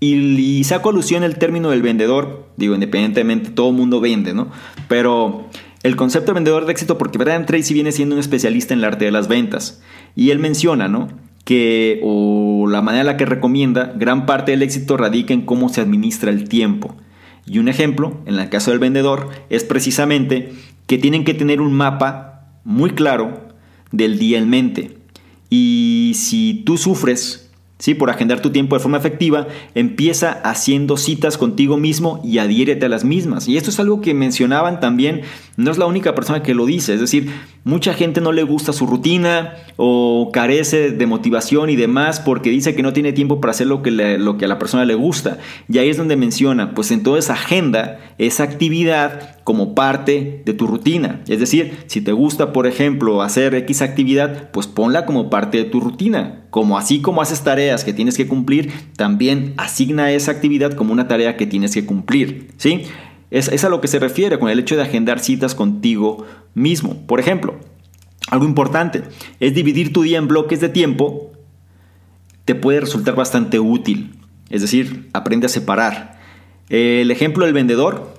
Y, 0.00 0.62
saco 0.64 0.90
alusión 0.90 1.24
el 1.24 1.38
término 1.38 1.70
del 1.70 1.82
vendedor, 1.82 2.46
digo, 2.56 2.74
independientemente, 2.74 3.50
todo 3.50 3.72
mundo 3.72 4.00
vende, 4.00 4.32
¿no? 4.32 4.48
Pero 4.86 5.48
el 5.82 5.96
concepto 5.96 6.32
de 6.32 6.34
vendedor 6.34 6.66
de 6.66 6.72
éxito, 6.72 6.98
porque 6.98 7.18
Brian 7.18 7.46
Tracy 7.46 7.74
viene 7.74 7.90
siendo 7.90 8.14
un 8.14 8.20
especialista 8.20 8.74
en 8.74 8.80
el 8.80 8.84
arte 8.84 9.06
de 9.06 9.10
las 9.10 9.26
ventas. 9.26 9.82
Y 10.14 10.30
él 10.30 10.38
menciona, 10.38 10.86
¿no? 10.86 11.08
Que, 11.44 12.00
o 12.04 12.66
la 12.68 12.80
manera 12.82 13.00
en 13.00 13.06
la 13.06 13.16
que 13.16 13.24
recomienda, 13.24 13.92
gran 13.96 14.24
parte 14.24 14.52
del 14.52 14.62
éxito 14.62 14.96
radica 14.96 15.34
en 15.34 15.42
cómo 15.42 15.68
se 15.68 15.80
administra 15.80 16.30
el 16.30 16.48
tiempo. 16.48 16.94
Y 17.44 17.58
un 17.58 17.68
ejemplo, 17.68 18.18
en 18.26 18.38
el 18.38 18.48
caso 18.50 18.70
del 18.70 18.78
vendedor, 18.78 19.30
es 19.50 19.64
precisamente 19.64 20.52
que 20.86 20.98
tienen 20.98 21.24
que 21.24 21.34
tener 21.34 21.60
un 21.60 21.72
mapa 21.72 22.50
muy 22.62 22.90
claro 22.90 23.48
del 23.90 24.18
día 24.18 24.38
en 24.38 24.48
mente. 24.50 24.97
Y 25.50 26.12
si 26.14 26.62
tú 26.64 26.76
sufres 26.76 27.48
¿sí? 27.78 27.94
por 27.94 28.10
agendar 28.10 28.40
tu 28.40 28.50
tiempo 28.50 28.76
de 28.76 28.80
forma 28.80 28.98
efectiva, 28.98 29.46
empieza 29.74 30.32
haciendo 30.32 30.96
citas 30.96 31.38
contigo 31.38 31.76
mismo 31.76 32.20
y 32.24 32.38
adhiérete 32.38 32.86
a 32.86 32.88
las 32.88 33.04
mismas. 33.04 33.48
Y 33.48 33.56
esto 33.56 33.70
es 33.70 33.80
algo 33.80 34.00
que 34.00 34.14
mencionaban 34.14 34.80
también, 34.80 35.22
no 35.58 35.72
es 35.72 35.76
la 35.76 35.86
única 35.86 36.14
persona 36.14 36.40
que 36.40 36.54
lo 36.54 36.66
dice, 36.66 36.94
es 36.94 37.00
decir, 37.00 37.32
mucha 37.64 37.92
gente 37.92 38.20
no 38.20 38.30
le 38.30 38.44
gusta 38.44 38.72
su 38.72 38.86
rutina 38.86 39.56
o 39.76 40.30
carece 40.32 40.92
de 40.92 41.06
motivación 41.06 41.68
y 41.68 41.74
demás 41.74 42.20
porque 42.20 42.50
dice 42.50 42.76
que 42.76 42.84
no 42.84 42.92
tiene 42.92 43.12
tiempo 43.12 43.40
para 43.40 43.50
hacer 43.50 43.66
lo 43.66 43.82
que, 43.82 43.90
lo 43.90 44.38
que 44.38 44.44
a 44.44 44.48
la 44.48 44.60
persona 44.60 44.84
le 44.84 44.94
gusta. 44.94 45.38
Y 45.68 45.78
ahí 45.78 45.88
es 45.88 45.96
donde 45.96 46.14
menciona, 46.14 46.76
pues 46.76 46.92
entonces 46.92 47.28
agenda 47.28 47.98
esa 48.18 48.44
actividad 48.44 49.42
como 49.42 49.74
parte 49.74 50.42
de 50.44 50.52
tu 50.52 50.68
rutina. 50.68 51.22
Es 51.26 51.40
decir, 51.40 51.76
si 51.86 52.02
te 52.02 52.12
gusta, 52.12 52.52
por 52.52 52.68
ejemplo, 52.68 53.20
hacer 53.20 53.56
X 53.56 53.82
actividad, 53.82 54.52
pues 54.52 54.68
ponla 54.68 55.06
como 55.06 55.28
parte 55.28 55.58
de 55.58 55.64
tu 55.64 55.80
rutina. 55.80 56.44
Como 56.50 56.78
así 56.78 57.00
como 57.00 57.20
haces 57.20 57.42
tareas 57.42 57.82
que 57.82 57.92
tienes 57.92 58.16
que 58.16 58.28
cumplir, 58.28 58.72
también 58.96 59.54
asigna 59.56 60.12
esa 60.12 60.30
actividad 60.30 60.74
como 60.74 60.92
una 60.92 61.08
tarea 61.08 61.36
que 61.36 61.46
tienes 61.46 61.74
que 61.74 61.84
cumplir. 61.84 62.48
¿sí? 62.58 62.84
Es, 63.30 63.64
a 63.64 63.68
lo 63.68 63.80
que 63.80 63.88
se 63.88 63.98
refiere 63.98 64.38
con 64.38 64.48
el 64.48 64.58
hecho 64.58 64.76
de 64.76 64.82
agendar 64.82 65.20
citas 65.20 65.54
contigo 65.54 66.26
mismo. 66.54 67.06
Por 67.06 67.20
ejemplo, 67.20 67.56
algo 68.30 68.46
importante 68.46 69.02
es 69.40 69.54
dividir 69.54 69.92
tu 69.92 70.02
día 70.02 70.18
en 70.18 70.28
bloques 70.28 70.60
de 70.60 70.68
tiempo. 70.68 71.32
Te 72.44 72.54
puede 72.54 72.80
resultar 72.80 73.14
bastante 73.14 73.58
útil. 73.58 74.14
Es 74.48 74.62
decir, 74.62 75.08
aprende 75.12 75.46
a 75.46 75.50
separar. 75.50 76.18
El 76.70 77.10
ejemplo 77.10 77.44
del 77.44 77.54
vendedor 77.54 78.14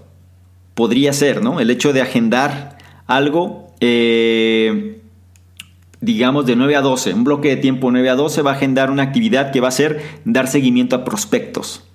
podría 0.75 1.11
ser, 1.13 1.43
¿no? 1.43 1.59
El 1.59 1.71
hecho 1.71 1.91
de 1.91 2.01
agendar 2.01 2.77
algo, 3.07 3.73
eh, 3.79 5.01
digamos, 6.01 6.45
de 6.45 6.55
9 6.55 6.75
a 6.75 6.81
12, 6.81 7.13
un 7.15 7.23
bloque 7.23 7.49
de 7.49 7.57
tiempo 7.57 7.91
9 7.91 8.09
a 8.09 8.15
12 8.15 8.43
va 8.43 8.51
a 8.51 8.53
agendar 8.53 8.91
una 8.91 9.03
actividad 9.03 9.51
que 9.51 9.59
va 9.59 9.69
a 9.69 9.71
ser 9.71 10.01
dar 10.25 10.47
seguimiento 10.47 10.95
a 10.95 11.03
prospectos. 11.03 11.88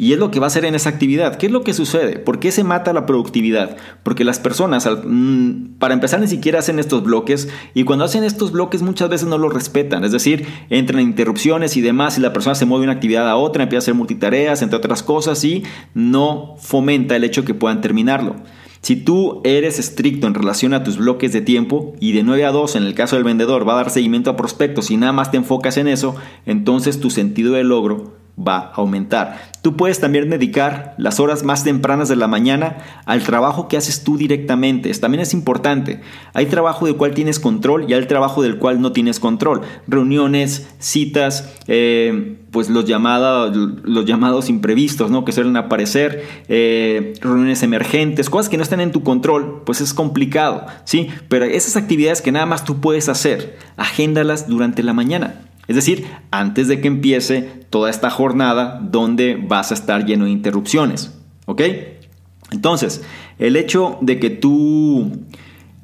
Y 0.00 0.14
es 0.14 0.18
lo 0.18 0.30
que 0.30 0.40
va 0.40 0.46
a 0.46 0.48
hacer 0.48 0.64
en 0.64 0.74
esa 0.74 0.88
actividad. 0.88 1.36
¿Qué 1.36 1.44
es 1.44 1.52
lo 1.52 1.62
que 1.62 1.74
sucede? 1.74 2.18
¿Por 2.18 2.38
qué 2.40 2.52
se 2.52 2.64
mata 2.64 2.94
la 2.94 3.04
productividad? 3.04 3.76
Porque 4.02 4.24
las 4.24 4.38
personas, 4.38 4.88
mm, 5.04 5.74
para 5.78 5.92
empezar, 5.92 6.20
ni 6.20 6.26
siquiera 6.26 6.60
hacen 6.60 6.78
estos 6.78 7.02
bloques 7.02 7.50
y 7.74 7.84
cuando 7.84 8.06
hacen 8.06 8.24
estos 8.24 8.50
bloques 8.50 8.80
muchas 8.80 9.10
veces 9.10 9.28
no 9.28 9.36
los 9.36 9.52
respetan. 9.52 10.02
Es 10.02 10.12
decir, 10.12 10.46
entran 10.70 11.02
interrupciones 11.02 11.76
y 11.76 11.82
demás 11.82 12.16
y 12.16 12.22
la 12.22 12.32
persona 12.32 12.54
se 12.54 12.64
mueve 12.64 12.80
de 12.80 12.92
una 12.92 12.94
actividad 12.94 13.28
a 13.28 13.36
otra, 13.36 13.64
empieza 13.64 13.80
a 13.80 13.84
hacer 13.84 13.94
multitareas, 13.94 14.62
entre 14.62 14.78
otras 14.78 15.02
cosas 15.02 15.44
y 15.44 15.64
no 15.92 16.54
fomenta 16.56 17.14
el 17.14 17.24
hecho 17.24 17.44
que 17.44 17.52
puedan 17.52 17.82
terminarlo. 17.82 18.36
Si 18.80 18.96
tú 18.96 19.42
eres 19.44 19.78
estricto 19.78 20.26
en 20.26 20.32
relación 20.32 20.72
a 20.72 20.82
tus 20.82 20.96
bloques 20.96 21.34
de 21.34 21.42
tiempo 21.42 21.94
y 22.00 22.12
de 22.12 22.22
9 22.22 22.46
a 22.46 22.52
2 22.52 22.76
en 22.76 22.84
el 22.84 22.94
caso 22.94 23.16
del 23.16 23.24
vendedor 23.26 23.68
va 23.68 23.74
a 23.74 23.82
dar 23.82 23.90
seguimiento 23.90 24.30
a 24.30 24.36
prospectos 24.38 24.90
y 24.90 24.96
nada 24.96 25.12
más 25.12 25.30
te 25.30 25.36
enfocas 25.36 25.76
en 25.76 25.88
eso, 25.88 26.16
entonces 26.46 27.00
tu 27.00 27.10
sentido 27.10 27.52
de 27.52 27.64
logro 27.64 28.19
va 28.46 28.58
a 28.58 28.72
aumentar. 28.76 29.50
Tú 29.62 29.76
puedes 29.76 30.00
también 30.00 30.30
dedicar 30.30 30.94
las 30.96 31.20
horas 31.20 31.44
más 31.44 31.64
tempranas 31.64 32.08
de 32.08 32.16
la 32.16 32.28
mañana 32.28 32.78
al 33.04 33.22
trabajo 33.22 33.68
que 33.68 33.76
haces 33.76 34.04
tú 34.04 34.16
directamente. 34.16 34.92
También 34.94 35.20
es 35.20 35.34
importante. 35.34 36.00
Hay 36.32 36.46
trabajo 36.46 36.86
del 36.86 36.96
cual 36.96 37.12
tienes 37.12 37.38
control 37.38 37.84
y 37.88 37.94
hay 37.94 38.06
trabajo 38.06 38.42
del 38.42 38.56
cual 38.56 38.80
no 38.80 38.92
tienes 38.92 39.20
control. 39.20 39.60
Reuniones, 39.86 40.68
citas, 40.78 41.52
eh, 41.66 42.38
pues 42.50 42.70
los 42.70 42.84
llamados, 42.86 43.54
los 43.84 44.06
llamados 44.06 44.48
imprevistos, 44.48 45.10
¿no? 45.10 45.24
Que 45.24 45.32
suelen 45.32 45.56
aparecer, 45.56 46.24
eh, 46.48 47.12
reuniones 47.20 47.62
emergentes, 47.62 48.30
cosas 48.30 48.48
que 48.48 48.56
no 48.56 48.62
están 48.62 48.80
en 48.80 48.92
tu 48.92 49.02
control, 49.02 49.62
pues 49.64 49.80
es 49.80 49.94
complicado, 49.94 50.66
¿sí? 50.84 51.08
Pero 51.28 51.44
esas 51.44 51.76
actividades 51.76 52.22
que 52.22 52.32
nada 52.32 52.46
más 52.46 52.64
tú 52.64 52.80
puedes 52.80 53.08
hacer, 53.08 53.58
agéndalas 53.76 54.48
durante 54.48 54.82
la 54.82 54.94
mañana. 54.94 55.49
Es 55.70 55.76
decir, 55.76 56.04
antes 56.32 56.66
de 56.66 56.80
que 56.80 56.88
empiece 56.88 57.42
toda 57.70 57.90
esta 57.90 58.10
jornada 58.10 58.80
donde 58.82 59.36
vas 59.36 59.70
a 59.70 59.74
estar 59.74 60.04
lleno 60.04 60.24
de 60.24 60.32
interrupciones. 60.32 61.14
¿Ok? 61.46 61.62
Entonces, 62.50 63.02
el 63.38 63.54
hecho 63.54 63.96
de 64.00 64.18
que 64.18 64.30
tú 64.30 65.12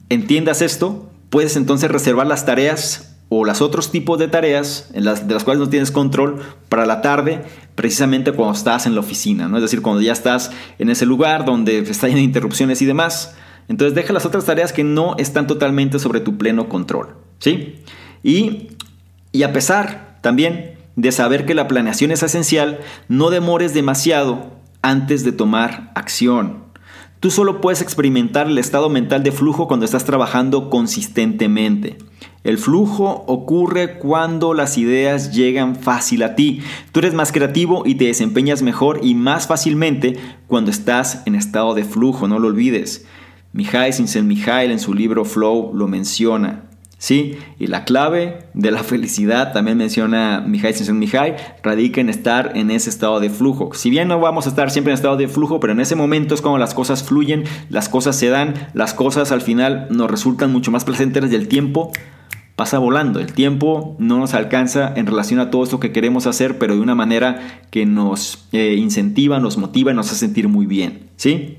entiendas 0.08 0.60
esto, 0.60 1.08
puedes 1.30 1.54
entonces 1.54 1.88
reservar 1.88 2.26
las 2.26 2.44
tareas 2.44 3.16
o 3.28 3.44
los 3.44 3.62
otros 3.62 3.92
tipos 3.92 4.18
de 4.18 4.26
tareas 4.26 4.90
en 4.92 5.04
las, 5.04 5.28
de 5.28 5.34
las 5.34 5.44
cuales 5.44 5.60
no 5.60 5.68
tienes 5.68 5.92
control 5.92 6.40
para 6.68 6.84
la 6.84 7.00
tarde, 7.00 7.44
precisamente 7.76 8.32
cuando 8.32 8.56
estás 8.56 8.86
en 8.86 8.96
la 8.96 9.02
oficina, 9.02 9.46
¿no? 9.46 9.56
Es 9.58 9.62
decir, 9.62 9.82
cuando 9.82 10.02
ya 10.02 10.12
estás 10.12 10.50
en 10.80 10.90
ese 10.90 11.06
lugar 11.06 11.44
donde 11.44 11.78
está 11.78 12.08
lleno 12.08 12.18
de 12.18 12.24
interrupciones 12.24 12.82
y 12.82 12.86
demás. 12.86 13.36
Entonces 13.68 13.94
deja 13.94 14.12
las 14.12 14.26
otras 14.26 14.46
tareas 14.46 14.72
que 14.72 14.82
no 14.82 15.14
están 15.16 15.46
totalmente 15.46 16.00
sobre 16.00 16.18
tu 16.18 16.38
pleno 16.38 16.68
control, 16.68 17.14
¿sí? 17.38 17.76
Y 18.24 18.70
y 19.36 19.42
a 19.42 19.52
pesar 19.52 20.18
también 20.22 20.76
de 20.96 21.12
saber 21.12 21.44
que 21.44 21.54
la 21.54 21.68
planeación 21.68 22.10
es 22.10 22.22
esencial, 22.22 22.80
no 23.08 23.28
demores 23.28 23.74
demasiado 23.74 24.50
antes 24.80 25.24
de 25.24 25.32
tomar 25.32 25.92
acción. 25.94 26.64
Tú 27.20 27.30
solo 27.30 27.60
puedes 27.60 27.82
experimentar 27.82 28.46
el 28.46 28.56
estado 28.56 28.88
mental 28.88 29.22
de 29.22 29.32
flujo 29.32 29.68
cuando 29.68 29.84
estás 29.84 30.04
trabajando 30.04 30.70
consistentemente. 30.70 31.98
El 32.44 32.56
flujo 32.56 33.24
ocurre 33.26 33.98
cuando 33.98 34.54
las 34.54 34.78
ideas 34.78 35.34
llegan 35.34 35.76
fácil 35.76 36.22
a 36.22 36.34
ti. 36.34 36.62
Tú 36.92 37.00
eres 37.00 37.12
más 37.12 37.32
creativo 37.32 37.82
y 37.84 37.96
te 37.96 38.04
desempeñas 38.06 38.62
mejor 38.62 39.00
y 39.02 39.14
más 39.14 39.46
fácilmente 39.46 40.16
cuando 40.46 40.70
estás 40.70 41.22
en 41.26 41.34
estado 41.34 41.74
de 41.74 41.84
flujo, 41.84 42.26
no 42.26 42.38
lo 42.38 42.48
olvides. 42.48 43.04
Mihai 43.52 43.92
Csikszentmihalyi 43.92 44.72
en 44.72 44.78
su 44.78 44.94
libro 44.94 45.24
Flow 45.24 45.72
lo 45.74 45.88
menciona. 45.88 46.65
¿Sí? 47.06 47.38
Y 47.60 47.68
la 47.68 47.84
clave 47.84 48.38
de 48.52 48.72
la 48.72 48.82
felicidad, 48.82 49.52
también 49.52 49.78
menciona 49.78 50.42
Mihai 50.44 50.74
Mihai, 50.92 51.36
radica 51.62 52.00
en 52.00 52.08
estar 52.08 52.50
en 52.56 52.72
ese 52.72 52.90
estado 52.90 53.20
de 53.20 53.30
flujo. 53.30 53.70
Si 53.74 53.90
bien 53.90 54.08
no 54.08 54.18
vamos 54.18 54.46
a 54.46 54.48
estar 54.48 54.72
siempre 54.72 54.92
en 54.92 54.96
estado 54.96 55.16
de 55.16 55.28
flujo, 55.28 55.60
pero 55.60 55.72
en 55.72 55.78
ese 55.78 55.94
momento 55.94 56.34
es 56.34 56.40
cuando 56.40 56.58
las 56.58 56.74
cosas 56.74 57.04
fluyen, 57.04 57.44
las 57.70 57.88
cosas 57.88 58.16
se 58.16 58.28
dan, 58.28 58.54
las 58.74 58.92
cosas 58.92 59.30
al 59.30 59.40
final 59.40 59.86
nos 59.90 60.10
resultan 60.10 60.50
mucho 60.50 60.72
más 60.72 60.84
placenteras 60.84 61.30
y 61.30 61.36
el 61.36 61.46
tiempo 61.46 61.92
pasa 62.56 62.80
volando. 62.80 63.20
El 63.20 63.32
tiempo 63.32 63.94
no 64.00 64.18
nos 64.18 64.34
alcanza 64.34 64.92
en 64.96 65.06
relación 65.06 65.38
a 65.38 65.52
todo 65.52 65.62
esto 65.62 65.78
que 65.78 65.92
queremos 65.92 66.26
hacer, 66.26 66.58
pero 66.58 66.74
de 66.74 66.80
una 66.80 66.96
manera 66.96 67.60
que 67.70 67.86
nos 67.86 68.48
eh, 68.50 68.74
incentiva, 68.76 69.38
nos 69.38 69.58
motiva 69.58 69.92
y 69.92 69.94
nos 69.94 70.08
hace 70.08 70.26
sentir 70.26 70.48
muy 70.48 70.66
bien, 70.66 71.10
¿sí? 71.14 71.58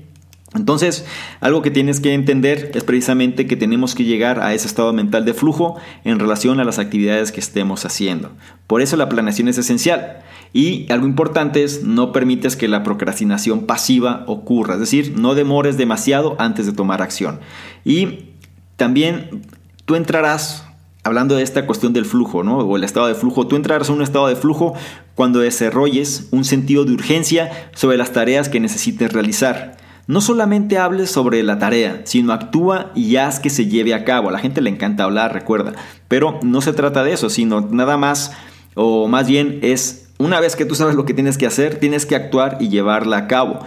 Entonces, 0.54 1.04
algo 1.40 1.60
que 1.60 1.70
tienes 1.70 2.00
que 2.00 2.14
entender 2.14 2.70
es 2.74 2.82
precisamente 2.82 3.46
que 3.46 3.56
tenemos 3.56 3.94
que 3.94 4.04
llegar 4.04 4.40
a 4.40 4.54
ese 4.54 4.66
estado 4.66 4.92
mental 4.94 5.26
de 5.26 5.34
flujo 5.34 5.76
en 6.04 6.18
relación 6.18 6.58
a 6.58 6.64
las 6.64 6.78
actividades 6.78 7.32
que 7.32 7.40
estemos 7.40 7.84
haciendo. 7.84 8.32
Por 8.66 8.80
eso 8.80 8.96
la 8.96 9.10
planeación 9.10 9.48
es 9.48 9.58
esencial. 9.58 10.22
Y 10.54 10.90
algo 10.90 11.06
importante 11.06 11.62
es 11.64 11.84
no 11.84 12.12
permites 12.12 12.56
que 12.56 12.68
la 12.68 12.82
procrastinación 12.82 13.66
pasiva 13.66 14.24
ocurra, 14.26 14.74
es 14.74 14.80
decir, 14.80 15.14
no 15.18 15.34
demores 15.34 15.76
demasiado 15.76 16.36
antes 16.38 16.64
de 16.64 16.72
tomar 16.72 17.02
acción. 17.02 17.40
Y 17.84 18.30
también 18.76 19.42
tú 19.84 19.94
entrarás, 19.96 20.66
hablando 21.04 21.36
de 21.36 21.42
esta 21.42 21.66
cuestión 21.66 21.92
del 21.92 22.06
flujo, 22.06 22.44
¿no? 22.44 22.58
o 22.58 22.76
el 22.76 22.84
estado 22.84 23.08
de 23.08 23.14
flujo, 23.14 23.46
tú 23.46 23.56
entrarás 23.56 23.90
en 23.90 23.96
un 23.96 24.02
estado 24.02 24.28
de 24.28 24.36
flujo 24.36 24.72
cuando 25.14 25.40
desarrolles 25.40 26.28
un 26.30 26.44
sentido 26.46 26.86
de 26.86 26.92
urgencia 26.92 27.70
sobre 27.74 27.98
las 27.98 28.12
tareas 28.12 28.48
que 28.48 28.60
necesites 28.60 29.12
realizar. 29.12 29.77
No 30.08 30.22
solamente 30.22 30.78
hables 30.78 31.10
sobre 31.10 31.42
la 31.42 31.58
tarea, 31.58 32.00
sino 32.04 32.32
actúa 32.32 32.92
y 32.94 33.16
haz 33.16 33.40
que 33.40 33.50
se 33.50 33.66
lleve 33.66 33.92
a 33.92 34.04
cabo. 34.04 34.30
A 34.30 34.32
la 34.32 34.38
gente 34.38 34.62
le 34.62 34.70
encanta 34.70 35.04
hablar, 35.04 35.34
recuerda. 35.34 35.74
Pero 36.08 36.40
no 36.42 36.62
se 36.62 36.72
trata 36.72 37.04
de 37.04 37.12
eso, 37.12 37.28
sino 37.28 37.60
nada 37.60 37.98
más, 37.98 38.32
o 38.74 39.06
más 39.06 39.28
bien 39.28 39.58
es, 39.60 40.08
una 40.16 40.40
vez 40.40 40.56
que 40.56 40.64
tú 40.64 40.74
sabes 40.74 40.94
lo 40.94 41.04
que 41.04 41.12
tienes 41.12 41.36
que 41.36 41.44
hacer, 41.44 41.78
tienes 41.78 42.06
que 42.06 42.16
actuar 42.16 42.56
y 42.58 42.70
llevarla 42.70 43.18
a 43.18 43.26
cabo. 43.26 43.58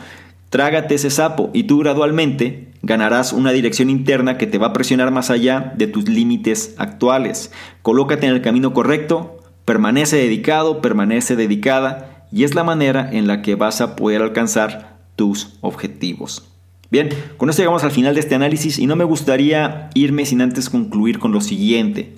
Trágate 0.49 0.95
ese 0.95 1.11
sapo 1.11 1.51
y 1.53 1.65
tú 1.65 1.77
gradualmente 1.77 2.69
ganarás 2.81 3.33
una 3.33 3.51
dirección 3.51 3.91
interna 3.91 4.39
que 4.39 4.47
te 4.47 4.57
va 4.57 4.67
a 4.67 4.73
presionar 4.73 5.11
más 5.11 5.29
allá 5.29 5.73
de 5.77 5.85
tus 5.85 6.09
límites 6.09 6.73
actuales. 6.79 7.51
Colócate 7.83 8.25
en 8.25 8.33
el 8.33 8.41
camino 8.41 8.73
correcto, 8.73 9.37
permanece 9.63 10.17
dedicado, 10.17 10.81
permanece 10.81 11.35
dedicada 11.35 12.25
y 12.31 12.45
es 12.45 12.55
la 12.55 12.63
manera 12.63 13.07
en 13.11 13.27
la 13.27 13.43
que 13.43 13.53
vas 13.53 13.79
a 13.79 13.95
poder 13.95 14.23
alcanzar 14.23 14.90
tus 15.15 15.57
objetivos. 15.61 16.47
Bien, 16.91 17.09
con 17.37 17.49
esto 17.49 17.61
llegamos 17.61 17.83
al 17.83 17.91
final 17.91 18.13
de 18.13 18.19
este 18.19 18.35
análisis 18.35 18.77
y 18.77 18.85
no 18.85 18.97
me 18.97 19.05
gustaría 19.05 19.89
irme 19.93 20.25
sin 20.25 20.41
antes 20.41 20.69
concluir 20.69 21.19
con 21.19 21.31
lo 21.31 21.39
siguiente. 21.39 22.13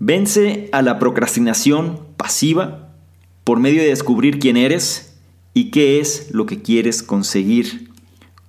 Vence 0.00 0.68
a 0.72 0.82
la 0.82 0.98
procrastinación 0.98 2.00
pasiva 2.16 2.88
por 3.44 3.60
medio 3.60 3.82
de 3.82 3.88
descubrir 3.88 4.40
quién 4.40 4.56
eres 4.56 5.16
y 5.54 5.70
qué 5.70 6.00
es 6.00 6.28
lo 6.32 6.46
que 6.46 6.60
quieres 6.60 7.04
conseguir. 7.04 7.90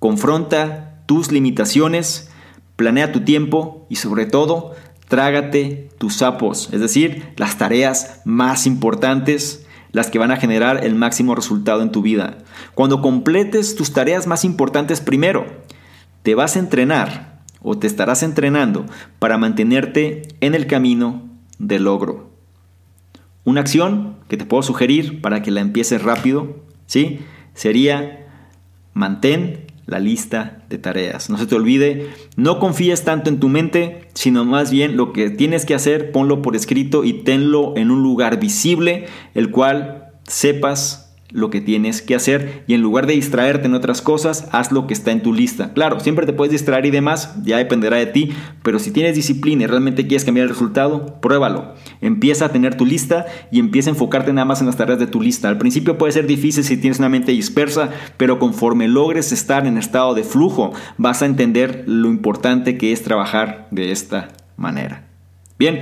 Confronta 0.00 1.02
tus 1.06 1.30
limitaciones, 1.30 2.30
planea 2.74 3.12
tu 3.12 3.20
tiempo 3.20 3.86
y 3.88 3.96
sobre 3.96 4.26
todo, 4.26 4.74
trágate 5.08 5.90
tus 5.98 6.16
sapos, 6.16 6.70
es 6.72 6.80
decir, 6.80 7.34
las 7.36 7.56
tareas 7.56 8.20
más 8.24 8.66
importantes 8.66 9.63
las 9.94 10.10
que 10.10 10.18
van 10.18 10.32
a 10.32 10.36
generar 10.36 10.84
el 10.84 10.96
máximo 10.96 11.34
resultado 11.36 11.80
en 11.80 11.92
tu 11.92 12.02
vida. 12.02 12.38
Cuando 12.74 13.00
completes 13.00 13.76
tus 13.76 13.92
tareas 13.92 14.26
más 14.26 14.44
importantes 14.44 15.00
primero, 15.00 15.46
te 16.24 16.34
vas 16.34 16.56
a 16.56 16.58
entrenar 16.58 17.40
o 17.62 17.78
te 17.78 17.86
estarás 17.86 18.24
entrenando 18.24 18.86
para 19.20 19.38
mantenerte 19.38 20.22
en 20.40 20.54
el 20.54 20.66
camino 20.66 21.22
del 21.58 21.84
logro. 21.84 22.30
Una 23.44 23.60
acción 23.60 24.16
que 24.28 24.36
te 24.36 24.44
puedo 24.44 24.64
sugerir 24.64 25.22
para 25.22 25.42
que 25.42 25.52
la 25.52 25.60
empieces 25.60 26.02
rápido, 26.02 26.56
¿sí? 26.86 27.20
Sería 27.54 28.26
mantén 28.94 29.63
la 29.86 29.98
lista 29.98 30.62
de 30.68 30.78
tareas. 30.78 31.30
No 31.30 31.38
se 31.38 31.46
te 31.46 31.54
olvide, 31.54 32.08
no 32.36 32.58
confíes 32.58 33.04
tanto 33.04 33.30
en 33.30 33.40
tu 33.40 33.48
mente, 33.48 34.08
sino 34.14 34.44
más 34.44 34.70
bien 34.70 34.96
lo 34.96 35.12
que 35.12 35.30
tienes 35.30 35.64
que 35.64 35.74
hacer, 35.74 36.12
ponlo 36.12 36.42
por 36.42 36.56
escrito 36.56 37.04
y 37.04 37.12
tenlo 37.24 37.74
en 37.76 37.90
un 37.90 38.02
lugar 38.02 38.40
visible, 38.40 39.06
el 39.34 39.50
cual 39.50 40.12
sepas 40.26 41.03
lo 41.34 41.50
que 41.50 41.60
tienes 41.60 42.00
que 42.00 42.14
hacer 42.14 42.62
y 42.68 42.74
en 42.74 42.80
lugar 42.80 43.08
de 43.08 43.14
distraerte 43.14 43.66
en 43.66 43.74
otras 43.74 44.00
cosas, 44.00 44.48
haz 44.52 44.70
lo 44.70 44.86
que 44.86 44.94
está 44.94 45.10
en 45.10 45.20
tu 45.20 45.34
lista. 45.34 45.72
Claro, 45.74 45.98
siempre 45.98 46.26
te 46.26 46.32
puedes 46.32 46.52
distraer 46.52 46.86
y 46.86 46.92
demás, 46.92 47.34
ya 47.44 47.58
dependerá 47.58 47.96
de 47.96 48.06
ti, 48.06 48.30
pero 48.62 48.78
si 48.78 48.92
tienes 48.92 49.16
disciplina 49.16 49.64
y 49.64 49.66
realmente 49.66 50.06
quieres 50.06 50.24
cambiar 50.24 50.44
el 50.44 50.50
resultado, 50.50 51.20
pruébalo. 51.20 51.74
Empieza 52.00 52.46
a 52.46 52.52
tener 52.52 52.76
tu 52.76 52.86
lista 52.86 53.26
y 53.50 53.58
empieza 53.58 53.90
a 53.90 53.94
enfocarte 53.94 54.32
nada 54.32 54.44
más 54.44 54.60
en 54.60 54.68
las 54.68 54.76
tareas 54.76 55.00
de 55.00 55.08
tu 55.08 55.20
lista. 55.20 55.48
Al 55.48 55.58
principio 55.58 55.98
puede 55.98 56.12
ser 56.12 56.28
difícil 56.28 56.62
si 56.62 56.76
tienes 56.76 57.00
una 57.00 57.08
mente 57.08 57.32
dispersa, 57.32 57.90
pero 58.16 58.38
conforme 58.38 58.86
logres 58.86 59.32
estar 59.32 59.66
en 59.66 59.76
estado 59.76 60.14
de 60.14 60.22
flujo, 60.22 60.72
vas 60.98 61.20
a 61.20 61.26
entender 61.26 61.82
lo 61.88 62.10
importante 62.10 62.78
que 62.78 62.92
es 62.92 63.02
trabajar 63.02 63.66
de 63.72 63.90
esta 63.90 64.28
manera. 64.56 65.08
Bien, 65.58 65.80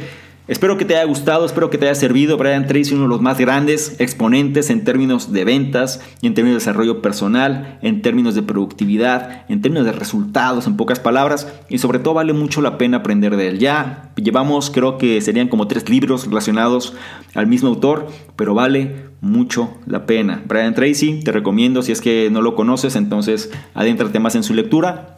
Espero 0.52 0.76
que 0.76 0.84
te 0.84 0.96
haya 0.96 1.06
gustado, 1.06 1.46
espero 1.46 1.70
que 1.70 1.78
te 1.78 1.86
haya 1.86 1.94
servido. 1.94 2.36
Brian 2.36 2.66
Tracy, 2.66 2.92
uno 2.92 3.04
de 3.04 3.08
los 3.08 3.22
más 3.22 3.38
grandes 3.38 3.98
exponentes 4.00 4.68
en 4.68 4.84
términos 4.84 5.32
de 5.32 5.46
ventas 5.46 6.02
en 6.20 6.34
términos 6.34 6.56
de 6.56 6.66
desarrollo 6.66 7.00
personal, 7.00 7.78
en 7.80 8.02
términos 8.02 8.34
de 8.34 8.42
productividad, 8.42 9.46
en 9.48 9.62
términos 9.62 9.86
de 9.86 9.92
resultados, 9.92 10.66
en 10.66 10.76
pocas 10.76 11.00
palabras. 11.00 11.50
Y 11.70 11.78
sobre 11.78 12.00
todo 12.00 12.12
vale 12.12 12.34
mucho 12.34 12.60
la 12.60 12.76
pena 12.76 12.98
aprender 12.98 13.38
de 13.38 13.48
él. 13.48 13.60
Ya 13.60 14.12
llevamos, 14.16 14.68
creo 14.68 14.98
que 14.98 15.22
serían 15.22 15.48
como 15.48 15.68
tres 15.68 15.88
libros 15.88 16.26
relacionados 16.26 16.92
al 17.32 17.46
mismo 17.46 17.70
autor, 17.70 18.08
pero 18.36 18.52
vale 18.52 19.06
mucho 19.22 19.72
la 19.86 20.04
pena. 20.04 20.42
Brian 20.44 20.74
Tracy, 20.74 21.20
te 21.24 21.32
recomiendo, 21.32 21.80
si 21.80 21.92
es 21.92 22.02
que 22.02 22.28
no 22.30 22.42
lo 22.42 22.56
conoces, 22.56 22.94
entonces 22.94 23.50
adéntrate 23.72 24.20
más 24.20 24.34
en 24.34 24.42
su 24.42 24.52
lectura. 24.52 25.16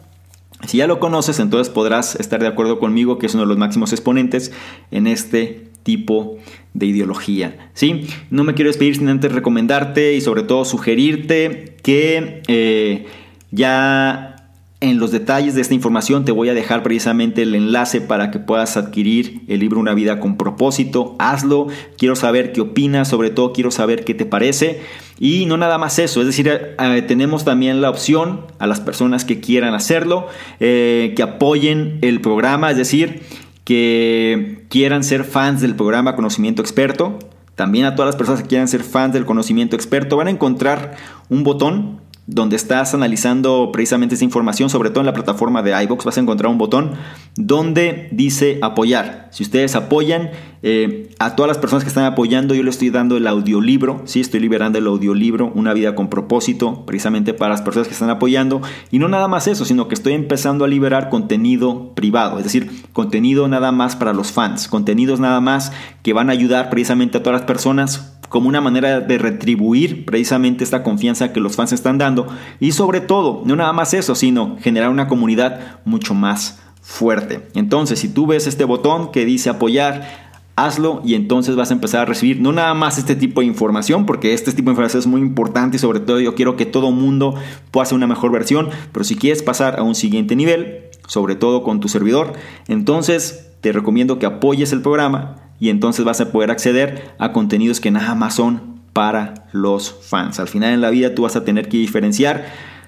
Si 0.63 0.77
ya 0.77 0.87
lo 0.87 0.99
conoces, 0.99 1.39
entonces 1.39 1.71
podrás 1.71 2.15
estar 2.15 2.39
de 2.39 2.47
acuerdo 2.47 2.79
conmigo 2.79 3.17
que 3.17 3.25
es 3.25 3.33
uno 3.33 3.43
de 3.43 3.47
los 3.47 3.57
máximos 3.57 3.91
exponentes 3.91 4.51
en 4.89 5.05
este 5.07 5.67
tipo 5.83 6.37
de 6.73 6.87
ideología. 6.87 7.69
¿sí? 7.73 8.07
No 8.31 8.43
me 8.43 8.53
quiero 8.53 8.69
despedir 8.69 8.95
sin 8.95 9.07
antes 9.07 9.31
recomendarte 9.31 10.13
y 10.13 10.21
sobre 10.21 10.43
todo 10.43 10.65
sugerirte 10.65 11.75
que 11.83 12.41
eh, 12.47 13.05
ya 13.51 14.34
en 14.81 14.99
los 14.99 15.11
detalles 15.11 15.55
de 15.55 15.61
esta 15.61 15.73
información 15.73 16.25
te 16.25 16.31
voy 16.31 16.49
a 16.49 16.53
dejar 16.53 16.83
precisamente 16.83 17.43
el 17.43 17.55
enlace 17.55 18.01
para 18.01 18.29
que 18.29 18.39
puedas 18.39 18.75
adquirir 18.75 19.41
el 19.47 19.61
libro 19.61 19.79
Una 19.79 19.93
vida 19.93 20.19
con 20.19 20.37
propósito. 20.37 21.15
Hazlo, 21.17 21.67
quiero 21.97 22.15
saber 22.15 22.51
qué 22.51 22.61
opinas, 22.61 23.07
sobre 23.07 23.29
todo 23.29 23.53
quiero 23.53 23.71
saber 23.71 24.03
qué 24.03 24.13
te 24.13 24.25
parece. 24.25 24.81
Y 25.17 25.45
no 25.45 25.55
nada 25.55 25.77
más 25.77 25.97
eso, 25.97 26.19
es 26.19 26.27
decir, 26.27 26.49
eh, 26.49 27.01
tenemos 27.07 27.45
también 27.45 27.81
la 27.81 27.89
opción 27.89 28.41
a 28.59 28.67
las 28.67 28.81
personas 28.81 29.23
que 29.23 29.39
quieran 29.39 29.73
hacerlo, 29.73 30.27
eh, 30.59 31.13
que 31.15 31.23
apoyen 31.23 31.99
el 32.01 32.19
programa, 32.19 32.69
es 32.69 32.77
decir, 32.77 33.21
que 33.63 34.65
quieran 34.69 35.05
ser 35.05 35.23
fans 35.23 35.61
del 35.61 35.75
programa 35.75 36.15
Conocimiento 36.15 36.61
Experto. 36.61 37.17
También 37.55 37.85
a 37.85 37.95
todas 37.95 38.09
las 38.09 38.17
personas 38.17 38.41
que 38.41 38.49
quieran 38.49 38.67
ser 38.67 38.83
fans 38.83 39.13
del 39.13 39.25
conocimiento 39.25 39.77
experto 39.77 40.17
van 40.17 40.27
a 40.27 40.31
encontrar 40.31 40.97
un 41.29 41.45
botón 41.45 42.01
donde 42.27 42.55
estás 42.55 42.93
analizando 42.95 43.69
precisamente 43.71 44.15
esa 44.15 44.23
información, 44.23 44.69
sobre 44.69 44.89
todo 44.89 45.01
en 45.01 45.05
la 45.05 45.13
plataforma 45.13 45.61
de 45.61 45.83
iBox, 45.83 46.05
vas 46.05 46.17
a 46.17 46.21
encontrar 46.21 46.51
un 46.51 46.57
botón 46.57 46.91
donde 47.35 48.09
dice 48.11 48.57
apoyar. 48.63 49.29
Si 49.31 49.43
ustedes 49.43 49.75
apoyan 49.75 50.31
eh, 50.63 51.11
a 51.19 51.35
todas 51.35 51.47
las 51.47 51.59
personas 51.59 51.83
que 51.83 51.89
están 51.89 52.05
apoyando, 52.05 52.55
yo 52.55 52.63
le 52.63 52.71
estoy 52.71 52.89
dando 52.89 53.17
el 53.17 53.27
audiolibro, 53.27 54.01
sí, 54.05 54.21
estoy 54.21 54.39
liberando 54.39 54.79
el 54.79 54.87
audiolibro, 54.87 55.51
Una 55.53 55.73
vida 55.73 55.93
con 55.93 56.09
propósito, 56.09 56.85
precisamente 56.87 57.35
para 57.35 57.51
las 57.51 57.61
personas 57.61 57.87
que 57.87 57.93
están 57.93 58.09
apoyando. 58.09 58.61
Y 58.89 58.97
no 58.97 59.07
nada 59.07 59.27
más 59.27 59.47
eso, 59.47 59.65
sino 59.65 59.87
que 59.87 59.93
estoy 59.93 60.13
empezando 60.13 60.65
a 60.65 60.67
liberar 60.67 61.09
contenido 61.09 61.93
privado, 61.93 62.39
es 62.39 62.45
decir, 62.45 62.71
contenido 62.93 63.47
nada 63.47 63.71
más 63.71 63.95
para 63.95 64.13
los 64.13 64.31
fans, 64.31 64.67
contenidos 64.67 65.19
nada 65.19 65.41
más 65.41 65.71
que 66.01 66.13
van 66.13 66.29
a 66.29 66.33
ayudar 66.33 66.69
precisamente 66.69 67.17
a 67.17 67.23
todas 67.23 67.41
las 67.41 67.47
personas 67.47 68.15
como 68.29 68.49
una 68.49 68.61
manera 68.61 68.99
de 68.99 69.17
retribuir 69.17 70.05
precisamente 70.05 70.63
esta 70.63 70.83
confianza 70.83 71.31
que 71.31 71.39
los 71.39 71.55
fans 71.55 71.73
están 71.73 71.97
dando 71.97 72.14
y 72.59 72.71
sobre 72.71 73.01
todo, 73.01 73.41
no 73.45 73.55
nada 73.55 73.73
más 73.73 73.93
eso, 73.93 74.15
sino 74.15 74.57
generar 74.61 74.89
una 74.89 75.07
comunidad 75.07 75.79
mucho 75.85 76.13
más 76.13 76.59
fuerte. 76.81 77.47
Entonces, 77.55 77.99
si 77.99 78.09
tú 78.09 78.27
ves 78.27 78.47
este 78.47 78.63
botón 78.63 79.11
que 79.11 79.25
dice 79.25 79.49
apoyar, 79.49 80.25
hazlo 80.55 81.01
y 81.03 81.15
entonces 81.15 81.55
vas 81.55 81.71
a 81.71 81.73
empezar 81.73 82.01
a 82.01 82.05
recibir 82.05 82.39
no 82.39 82.51
nada 82.53 82.73
más 82.73 82.97
este 82.97 83.15
tipo 83.15 83.41
de 83.41 83.47
información, 83.47 84.05
porque 84.05 84.33
este 84.33 84.51
tipo 84.51 84.67
de 84.67 84.73
información 84.73 84.99
es 84.99 85.07
muy 85.07 85.21
importante 85.21 85.77
y 85.77 85.79
sobre 85.79 85.99
todo 85.99 86.19
yo 86.19 86.35
quiero 86.35 86.55
que 86.55 86.65
todo 86.65 86.91
mundo 86.91 87.35
pueda 87.71 87.83
hacer 87.83 87.95
una 87.95 88.07
mejor 88.07 88.31
versión, 88.31 88.69
pero 88.91 89.03
si 89.03 89.15
quieres 89.15 89.43
pasar 89.43 89.79
a 89.79 89.83
un 89.83 89.95
siguiente 89.95 90.35
nivel, 90.35 90.85
sobre 91.07 91.35
todo 91.35 91.63
con 91.63 91.79
tu 91.79 91.89
servidor, 91.89 92.33
entonces 92.67 93.51
te 93.61 93.71
recomiendo 93.71 94.19
que 94.19 94.25
apoyes 94.25 94.71
el 94.71 94.81
programa 94.81 95.37
y 95.59 95.69
entonces 95.69 96.05
vas 96.05 96.21
a 96.21 96.31
poder 96.31 96.51
acceder 96.51 97.15
a 97.17 97.31
contenidos 97.31 97.79
que 97.79 97.91
nada 97.91 98.15
más 98.15 98.35
son 98.35 98.74
para 98.95 99.49
los 99.51 99.93
fans. 100.03 100.39
Al 100.39 100.47
final 100.47 100.73
en 100.73 100.79
la 100.79 100.89
vida 100.89 101.13
tú 101.13 101.23
vas 101.23 101.35
a 101.35 101.43
tener 101.43 101.67
que 101.67 101.75
diferenciar 101.75 102.45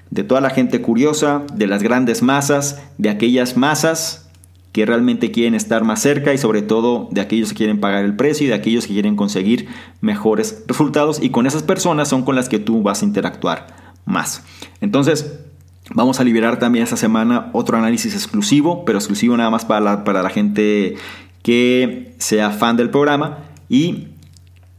de 0.09 0.23
toda 0.23 0.39
la 0.39 0.49
gente 0.49 0.81
curiosa, 0.81 1.43
de 1.53 1.67
las 1.67 1.83
grandes 1.83 2.23
masas, 2.23 2.81
de 2.97 3.09
aquellas 3.09 3.57
masas 3.57 4.29
que 4.71 4.85
realmente 4.85 5.31
quieren 5.31 5.53
estar 5.53 5.83
más 5.83 6.01
cerca 6.01 6.33
y 6.33 6.37
sobre 6.37 6.61
todo 6.61 7.09
de 7.11 7.19
aquellos 7.19 7.49
que 7.49 7.57
quieren 7.57 7.81
pagar 7.81 8.05
el 8.05 8.15
precio 8.15 8.45
y 8.45 8.47
de 8.47 8.55
aquellos 8.55 8.87
que 8.87 8.93
quieren 8.93 9.17
conseguir 9.17 9.67
mejores 9.99 10.63
resultados 10.67 11.21
y 11.21 11.29
con 11.29 11.45
esas 11.45 11.63
personas 11.63 12.07
son 12.07 12.23
con 12.23 12.37
las 12.37 12.47
que 12.47 12.59
tú 12.59 12.81
vas 12.81 13.01
a 13.01 13.05
interactuar 13.05 13.67
más. 14.05 14.45
Entonces, 14.79 15.39
Vamos 15.93 16.19
a 16.19 16.25
liberar 16.25 16.59
también 16.59 16.83
esta 16.83 16.97
semana 16.97 17.49
otro 17.53 17.77
análisis 17.77 18.13
exclusivo, 18.13 18.83
pero 18.83 18.97
exclusivo 18.97 19.37
nada 19.37 19.49
más 19.49 19.63
para 19.63 19.79
la, 19.79 20.03
para 20.03 20.21
la 20.21 20.29
gente 20.29 20.95
que 21.43 22.13
sea 22.17 22.49
fan 22.51 22.75
del 22.75 22.89
programa 22.89 23.37
y 23.69 24.09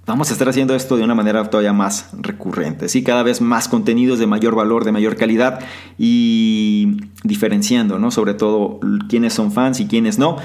vamos 0.09 0.31
a 0.31 0.33
estar 0.33 0.49
haciendo 0.49 0.75
esto 0.75 0.97
de 0.97 1.05
una 1.05 1.15
manera 1.15 1.45
todavía 1.51 1.75
más 1.75 2.09
recurrente, 2.19 2.89
¿sí? 2.89 3.05
cada 3.05 3.23
vez 3.23 3.43
más 3.43 3.69
contenidos 3.69 4.19
de 4.19 4.27
mayor 4.27 4.55
valor, 4.55 4.85
de 4.85 4.91
mayor 4.91 5.17
calidad 5.17 5.61
y 5.99 7.03
diferenciando, 7.25 7.99
¿no? 7.99 8.11
sobre 8.11 8.33
todo 8.33 8.81
quiénes 9.11 9.35
son 9.35 9.53
fans 9.53 9.81
y 9.81 9.87
quiénes 9.87 10.19
no. 10.19 10.39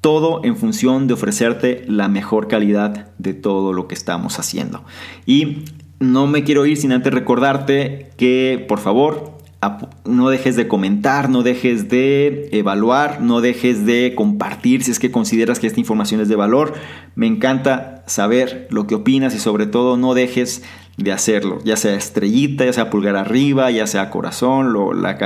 Todo 0.00 0.44
en 0.44 0.56
función 0.56 1.06
de 1.06 1.14
ofrecerte 1.14 1.84
la 1.88 2.08
mejor 2.08 2.48
calidad 2.48 3.08
de 3.18 3.32
todo 3.32 3.72
lo 3.72 3.88
que 3.88 3.94
estamos 3.94 4.38
haciendo. 4.38 4.84
Y 5.24 5.64
no 6.00 6.26
me 6.26 6.44
quiero 6.44 6.66
ir 6.66 6.76
sin 6.76 6.92
antes 6.92 7.14
recordarte 7.14 8.10
que, 8.16 8.64
por 8.68 8.80
favor, 8.80 9.35
no 10.04 10.28
dejes 10.28 10.56
de 10.56 10.68
comentar, 10.68 11.28
no 11.28 11.42
dejes 11.42 11.88
de 11.88 12.48
evaluar, 12.52 13.20
no 13.20 13.40
dejes 13.40 13.84
de 13.86 14.14
compartir 14.14 14.82
si 14.82 14.90
es 14.90 14.98
que 14.98 15.10
consideras 15.10 15.58
que 15.58 15.66
esta 15.66 15.80
información 15.80 16.20
es 16.20 16.28
de 16.28 16.36
valor. 16.36 16.74
Me 17.14 17.26
encanta 17.26 18.04
saber 18.06 18.68
lo 18.70 18.86
que 18.86 18.94
opinas 18.94 19.34
y 19.34 19.38
sobre 19.38 19.66
todo 19.66 19.96
no 19.96 20.14
dejes 20.14 20.62
de 20.96 21.12
hacerlo, 21.12 21.58
ya 21.62 21.76
sea 21.76 21.94
estrellita, 21.94 22.64
ya 22.64 22.72
sea 22.72 22.88
pulgar 22.88 23.16
arriba, 23.16 23.70
ya 23.70 23.86
sea 23.86 24.08
corazón, 24.08 24.72
lo, 24.72 24.94
la 24.94 25.18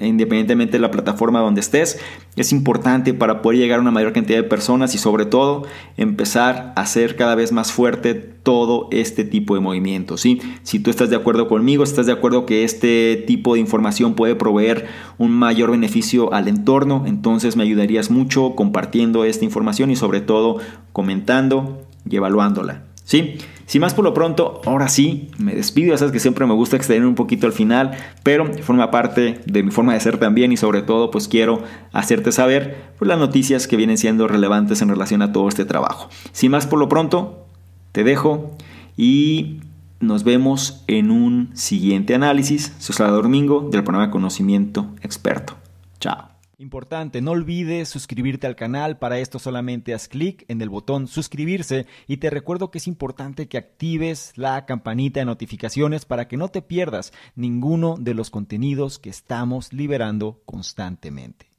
independientemente 0.00 0.72
de 0.72 0.80
la 0.80 0.90
plataforma 0.90 1.40
donde 1.40 1.62
estés, 1.62 1.98
es 2.36 2.52
importante 2.52 3.14
para 3.14 3.40
poder 3.40 3.58
llegar 3.58 3.78
a 3.78 3.82
una 3.82 3.90
mayor 3.90 4.12
cantidad 4.12 4.38
de 4.38 4.44
personas 4.44 4.94
y 4.94 4.98
sobre 4.98 5.24
todo 5.24 5.64
empezar 5.96 6.74
a 6.76 6.82
hacer 6.82 7.16
cada 7.16 7.36
vez 7.36 7.52
más 7.52 7.72
fuerte 7.72 8.14
todo 8.14 8.88
este 8.90 9.24
tipo 9.24 9.54
de 9.54 9.62
movimientos. 9.62 10.20
¿sí? 10.20 10.42
Si 10.62 10.78
tú 10.78 10.90
estás 10.90 11.08
de 11.08 11.16
acuerdo 11.16 11.48
conmigo, 11.48 11.84
estás 11.84 12.04
de 12.04 12.12
acuerdo 12.12 12.44
que 12.44 12.64
este 12.64 13.24
tipo 13.26 13.54
de 13.54 13.60
información 13.60 14.14
puede 14.14 14.34
proveer 14.34 14.88
un 15.16 15.30
mayor 15.30 15.70
beneficio 15.70 16.34
al 16.34 16.48
entorno, 16.48 17.04
entonces 17.06 17.56
me 17.56 17.62
ayudarías 17.62 18.10
mucho 18.10 18.54
compartiendo 18.54 19.24
esta 19.24 19.46
información 19.46 19.90
y 19.90 19.96
sobre 19.96 20.20
todo 20.20 20.58
comentando 20.92 21.82
y 22.08 22.16
evaluándola. 22.16 22.82
¿sí? 23.04 23.38
Sin 23.66 23.80
más 23.80 23.94
por 23.94 24.04
lo 24.04 24.14
pronto, 24.14 24.60
ahora 24.66 24.88
sí, 24.88 25.30
me 25.38 25.54
despido. 25.54 25.92
Ya 25.92 25.98
sabes 25.98 26.12
que 26.12 26.20
siempre 26.20 26.46
me 26.46 26.54
gusta 26.54 26.76
extender 26.76 27.06
un 27.06 27.14
poquito 27.14 27.46
al 27.46 27.52
final, 27.52 27.96
pero 28.22 28.52
forma 28.62 28.90
parte 28.90 29.40
de 29.46 29.62
mi 29.62 29.70
forma 29.70 29.94
de 29.94 30.00
ser 30.00 30.18
también 30.18 30.52
y 30.52 30.56
sobre 30.56 30.82
todo 30.82 31.10
pues 31.10 31.28
quiero 31.28 31.62
hacerte 31.92 32.32
saber 32.32 32.76
pues, 32.98 33.08
las 33.08 33.18
noticias 33.18 33.66
que 33.66 33.76
vienen 33.76 33.98
siendo 33.98 34.28
relevantes 34.28 34.82
en 34.82 34.88
relación 34.88 35.22
a 35.22 35.32
todo 35.32 35.48
este 35.48 35.64
trabajo. 35.64 36.08
Sin 36.32 36.50
más 36.50 36.66
por 36.66 36.78
lo 36.78 36.88
pronto, 36.88 37.46
te 37.92 38.04
dejo 38.04 38.56
y 38.96 39.60
nos 40.00 40.24
vemos 40.24 40.84
en 40.86 41.10
un 41.10 41.50
siguiente 41.54 42.14
análisis. 42.14 42.74
Soy 42.78 42.94
Salvador 42.94 43.24
Domingo 43.24 43.68
del 43.70 43.82
programa 43.82 44.10
Conocimiento 44.10 44.88
Experto. 45.02 45.54
Chao. 46.00 46.33
Importante, 46.58 47.20
no 47.20 47.32
olvides 47.32 47.88
suscribirte 47.88 48.46
al 48.46 48.54
canal, 48.54 48.98
para 48.98 49.18
esto 49.18 49.38
solamente 49.38 49.92
haz 49.92 50.06
clic 50.06 50.44
en 50.48 50.60
el 50.60 50.68
botón 50.68 51.08
suscribirse 51.08 51.86
y 52.06 52.18
te 52.18 52.30
recuerdo 52.30 52.70
que 52.70 52.78
es 52.78 52.86
importante 52.86 53.48
que 53.48 53.58
actives 53.58 54.32
la 54.36 54.64
campanita 54.64 55.20
de 55.20 55.26
notificaciones 55.26 56.04
para 56.04 56.28
que 56.28 56.36
no 56.36 56.48
te 56.48 56.62
pierdas 56.62 57.12
ninguno 57.34 57.96
de 57.98 58.14
los 58.14 58.30
contenidos 58.30 59.00
que 59.00 59.10
estamos 59.10 59.72
liberando 59.72 60.42
constantemente. 60.46 61.50